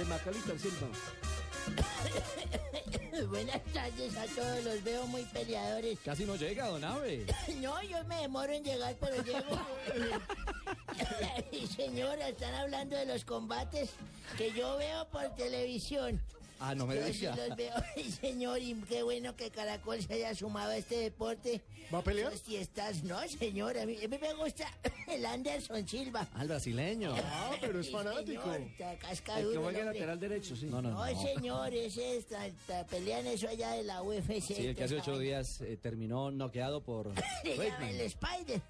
[0.05, 0.87] De Macalister Silva.
[3.29, 5.97] Buenas tardes a todos, los veo muy peleadores.
[6.03, 7.25] Casi no llega, don Ave.
[7.61, 9.59] No, yo me demoro en llegar, pero llego.
[11.75, 13.91] Señora, están hablando de los combates
[14.37, 16.21] que yo veo por televisión.
[16.59, 17.35] Ah, no me Yo sí diga.
[17.35, 21.61] los veo, Ay, señor, y qué bueno que Caracol se haya sumado a este deporte.
[21.93, 22.35] ¿Va a pelear?
[22.37, 24.65] Si estás, no, señor, a mí, a mí me gusta
[25.07, 26.27] el Anderson Silva.
[26.33, 27.13] Al brasileño.
[27.17, 28.41] Ah, pero es Sí, fanático.
[28.41, 30.65] señor, está casca El que juega lateral derecho, sí.
[30.65, 31.21] No, no, No, no.
[31.21, 34.41] señor, ese está, está- pelean eso allá de la UFC.
[34.41, 37.11] Sí, el que hace ocho días eh, terminó noqueado por
[37.43, 38.61] el Spider.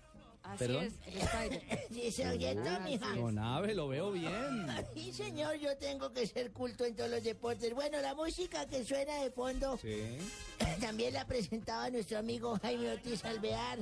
[0.45, 0.85] Así ¿Perdón?
[0.85, 1.61] es, el Spider.
[1.95, 3.13] Sí, se oyentó, Ah, mija.
[3.13, 3.19] sí.
[3.19, 4.67] Don Ave, lo veo bien.
[4.93, 7.73] Sí, señor, yo tengo que ser culto en todos los deportes.
[7.73, 10.17] Bueno, la música que suena de fondo Sí.
[10.81, 13.79] también la presentaba nuestro amigo Jaime Ortiz Alvear.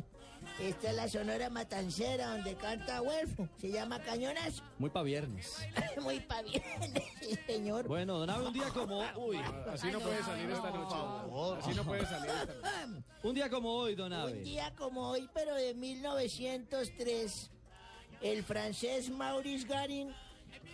[0.59, 3.49] Esta es la Sonora Matancera, donde canta Huelfo.
[3.59, 4.63] Se llama Cañonazo.
[4.77, 5.57] Muy pa' viernes.
[6.01, 6.61] Muy pa' bien,
[7.19, 7.87] sí, señor.
[7.87, 8.99] Bueno, don Ave, un día como...
[9.17, 9.37] Uy.
[9.71, 10.95] Así no puede salir esta noche.
[11.59, 13.03] Así no puede salir esta noche.
[13.23, 14.33] Un día como hoy, don Un Ave.
[14.41, 17.49] día como hoy, pero de 1903,
[18.21, 20.13] el francés Maurice Garin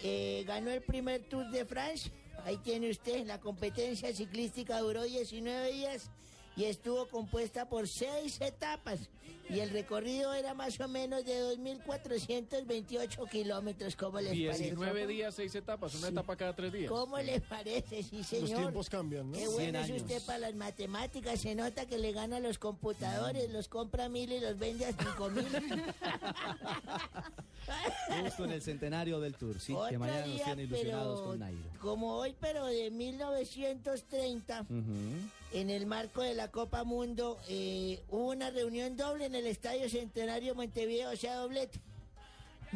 [0.04, 2.12] eh, ganó el primer Tour de France.
[2.46, 6.10] Ahí tiene usted, la competencia ciclística duró 19 días
[6.56, 9.10] y estuvo compuesta por seis etapas.
[9.50, 13.96] Y el recorrido era más o menos de 2.428 kilómetros.
[13.96, 15.08] ¿Cómo les 19 parece?
[15.08, 16.92] días, 6 etapas, una etapa cada 3 días.
[16.92, 18.04] ¿Cómo le parece?
[18.04, 18.50] Sí, señor.
[18.50, 19.38] Los tiempos cambian, ¿no?
[19.38, 21.42] Qué 100 bueno es usted para las matemáticas.
[21.42, 24.86] Se nota que le gana a los computadores, los compra a mil y los vende
[24.86, 25.48] a cinco mil.
[28.24, 31.30] Justo en el centenario del Tour, sí, que Otro mañana nos día, tiene ilusionados pero
[31.32, 31.60] con Nairo.
[31.82, 34.76] como hoy, pero de 1930, Ujú.
[35.52, 39.90] En el marco de la Copa Mundo, eh, hubo una reunión doble en el Estadio
[39.90, 41.80] Centenario Montevideo, o sea, doblete.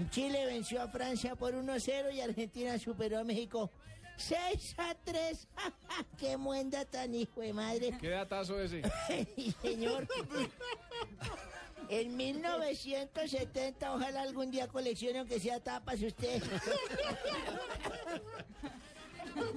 [0.09, 3.69] Chile venció a Francia por 1-0 y Argentina superó a México
[4.17, 5.47] 6 a 3.
[6.19, 7.97] ¡Qué muenda tan hijo de madre!
[7.99, 8.81] ¿Qué datazo ese?
[9.61, 10.07] Señor.
[11.89, 16.41] En 1970, ojalá algún día coleccione aunque sea tapas usted.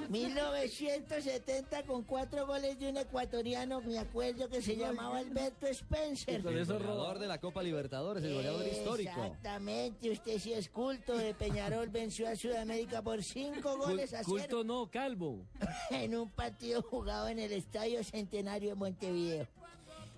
[0.08, 6.36] 1970 con cuatro goles de un ecuatoriano, me acuerdo que se llamaba Alberto Spencer.
[6.36, 9.10] El goleador de la Copa Libertadores, el goleador histórico.
[9.10, 11.16] Exactamente, usted sí es culto.
[11.16, 15.46] De Peñarol venció a Sudamérica por cinco goles a cero Culto no, calvo.
[15.90, 19.46] en un partido jugado en el Estadio Centenario de Montevideo.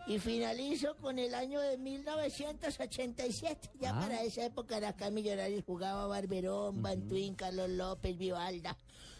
[0.09, 3.71] Y finalizo con el año de 1987.
[3.79, 4.01] Ya Ah.
[4.01, 8.75] para esa época era acá Millonarios jugaba Barberón, Bantuín, Carlos López, Vivalda.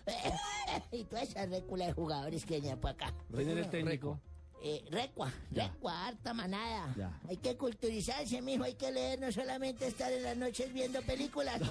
[0.93, 3.13] y toda esa récula de jugadores que venía por acá.
[3.35, 4.19] ¿Quién era el técnico?
[4.63, 6.93] Eh, recua, recua, harta manada.
[6.97, 7.21] Ya.
[7.29, 11.61] Hay que culturizarse, mijo, hay que leer, no solamente estar en las noches viendo películas.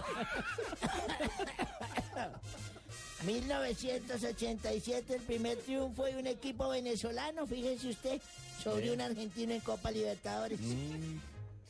[3.25, 8.21] 1987, el primer triunfo de un equipo venezolano, fíjese usted,
[8.63, 10.59] sobre un argentino en Copa Libertadores.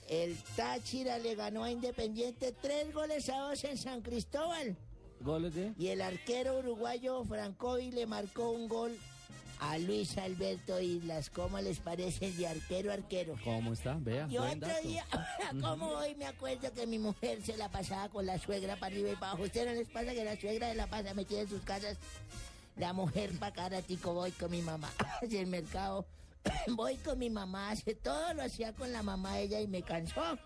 [0.09, 4.75] El Táchira le ganó a Independiente tres goles a dos en San Cristóbal.
[5.19, 5.73] ¿Goles de?
[5.77, 8.95] Y el arquero uruguayo Francovi le marcó un gol
[9.59, 11.29] a Luis Alberto Islas.
[11.31, 13.35] ¿Cómo les parece de arquero arquero?
[13.43, 13.95] ¿Cómo está?
[13.99, 14.87] Vea, Y buen otro dato.
[14.87, 15.05] día,
[15.61, 19.09] como hoy me acuerdo que mi mujer se la pasaba con la suegra para arriba
[19.09, 19.43] y para abajo.
[19.43, 21.97] ¿Usted no les pasa que la suegra se la pasa metida en sus casas?
[22.77, 24.89] La mujer para cara, tico, voy con mi mamá
[25.21, 26.05] hacia el mercado.
[26.75, 29.81] Voy con mi mamá, hace todo lo hacía con la mamá de ella y me
[29.81, 30.37] cansó.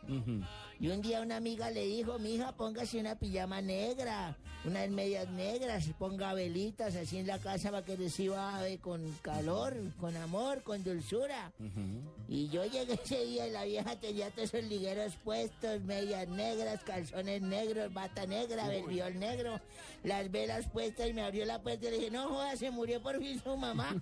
[0.82, 4.36] Y un día una amiga le dijo, mi hija, póngase una pijama negra,
[4.66, 9.76] unas medias negras, ponga velitas así en la casa para que reciba ave con calor,
[10.00, 11.52] con amor, con dulzura.
[12.28, 16.82] Y yo llegué ese día y la vieja tenía todos esos ligueros puestos, medias negras,
[16.84, 19.62] calzones negros, bata negra, verbiol negro,
[20.04, 23.00] las velas puestas y me abrió la puerta y le dije, no joda, se murió
[23.04, 23.96] por fin su mamá.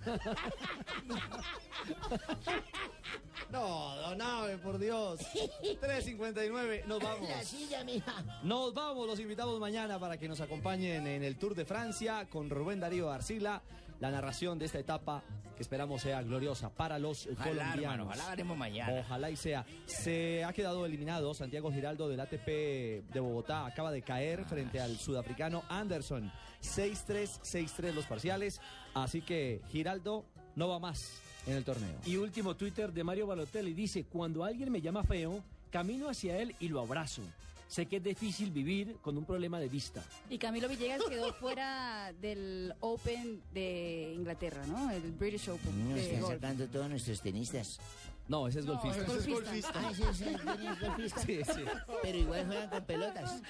[3.50, 5.20] No, don Ave, por Dios.
[5.62, 7.28] 3.59, nos vamos.
[7.28, 8.24] La silla, mija.
[8.42, 12.50] Nos vamos, los invitamos mañana para que nos acompañen en el Tour de Francia con
[12.50, 13.62] Rubén Darío Arcila,
[14.00, 15.22] la narración de esta etapa
[15.56, 17.82] que esperamos sea gloriosa para los Ojalá, colombianos.
[17.82, 19.00] hermano, ojalá ganemos mañana.
[19.00, 19.66] Ojalá y sea.
[19.84, 24.98] Se ha quedado eliminado Santiago Giraldo del ATP de Bogotá, acaba de caer frente al
[24.98, 26.32] sudafricano Anderson.
[26.62, 28.60] 6-3, 6-3 los parciales,
[28.94, 30.24] así que Giraldo
[30.56, 30.98] no va más
[31.46, 31.98] en el torneo.
[32.06, 36.54] Y último Twitter de Mario Balotelli dice, cuando alguien me llama feo, camino hacia él
[36.60, 37.22] y lo abrazo.
[37.68, 40.02] Sé que es difícil vivir con un problema de vista.
[40.28, 44.90] Y Camilo Villegas quedó fuera del Open de Inglaterra, ¿no?
[44.90, 45.88] El British Open.
[45.88, 46.34] Nos de están golf.
[46.34, 47.78] sacando todos nuestros tenistas.
[48.26, 49.02] No, ese es golfista.
[49.02, 49.72] ese es golfista.
[49.74, 51.20] Ah, ese es, ese es golfista.
[51.22, 51.62] Sí, sí.
[52.02, 53.42] Pero igual juegan con pelotas.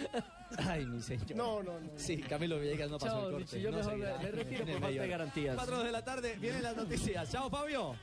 [0.58, 1.34] Ay, mi señor.
[1.36, 1.90] No, no, no.
[1.96, 3.60] Sí, Camilo Villegas no pasó Chao, el corte.
[3.60, 5.54] Yo no mejor me- me retiro por falta de garantías.
[5.56, 7.30] Cuatro de la tarde, vienen las noticias.
[7.30, 7.94] Chao, Fabio.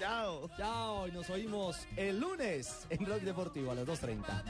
[0.00, 0.48] Chao.
[0.56, 1.06] Chao.
[1.08, 4.42] Y nos oímos el lunes en Blog Deportivo a las 2.30.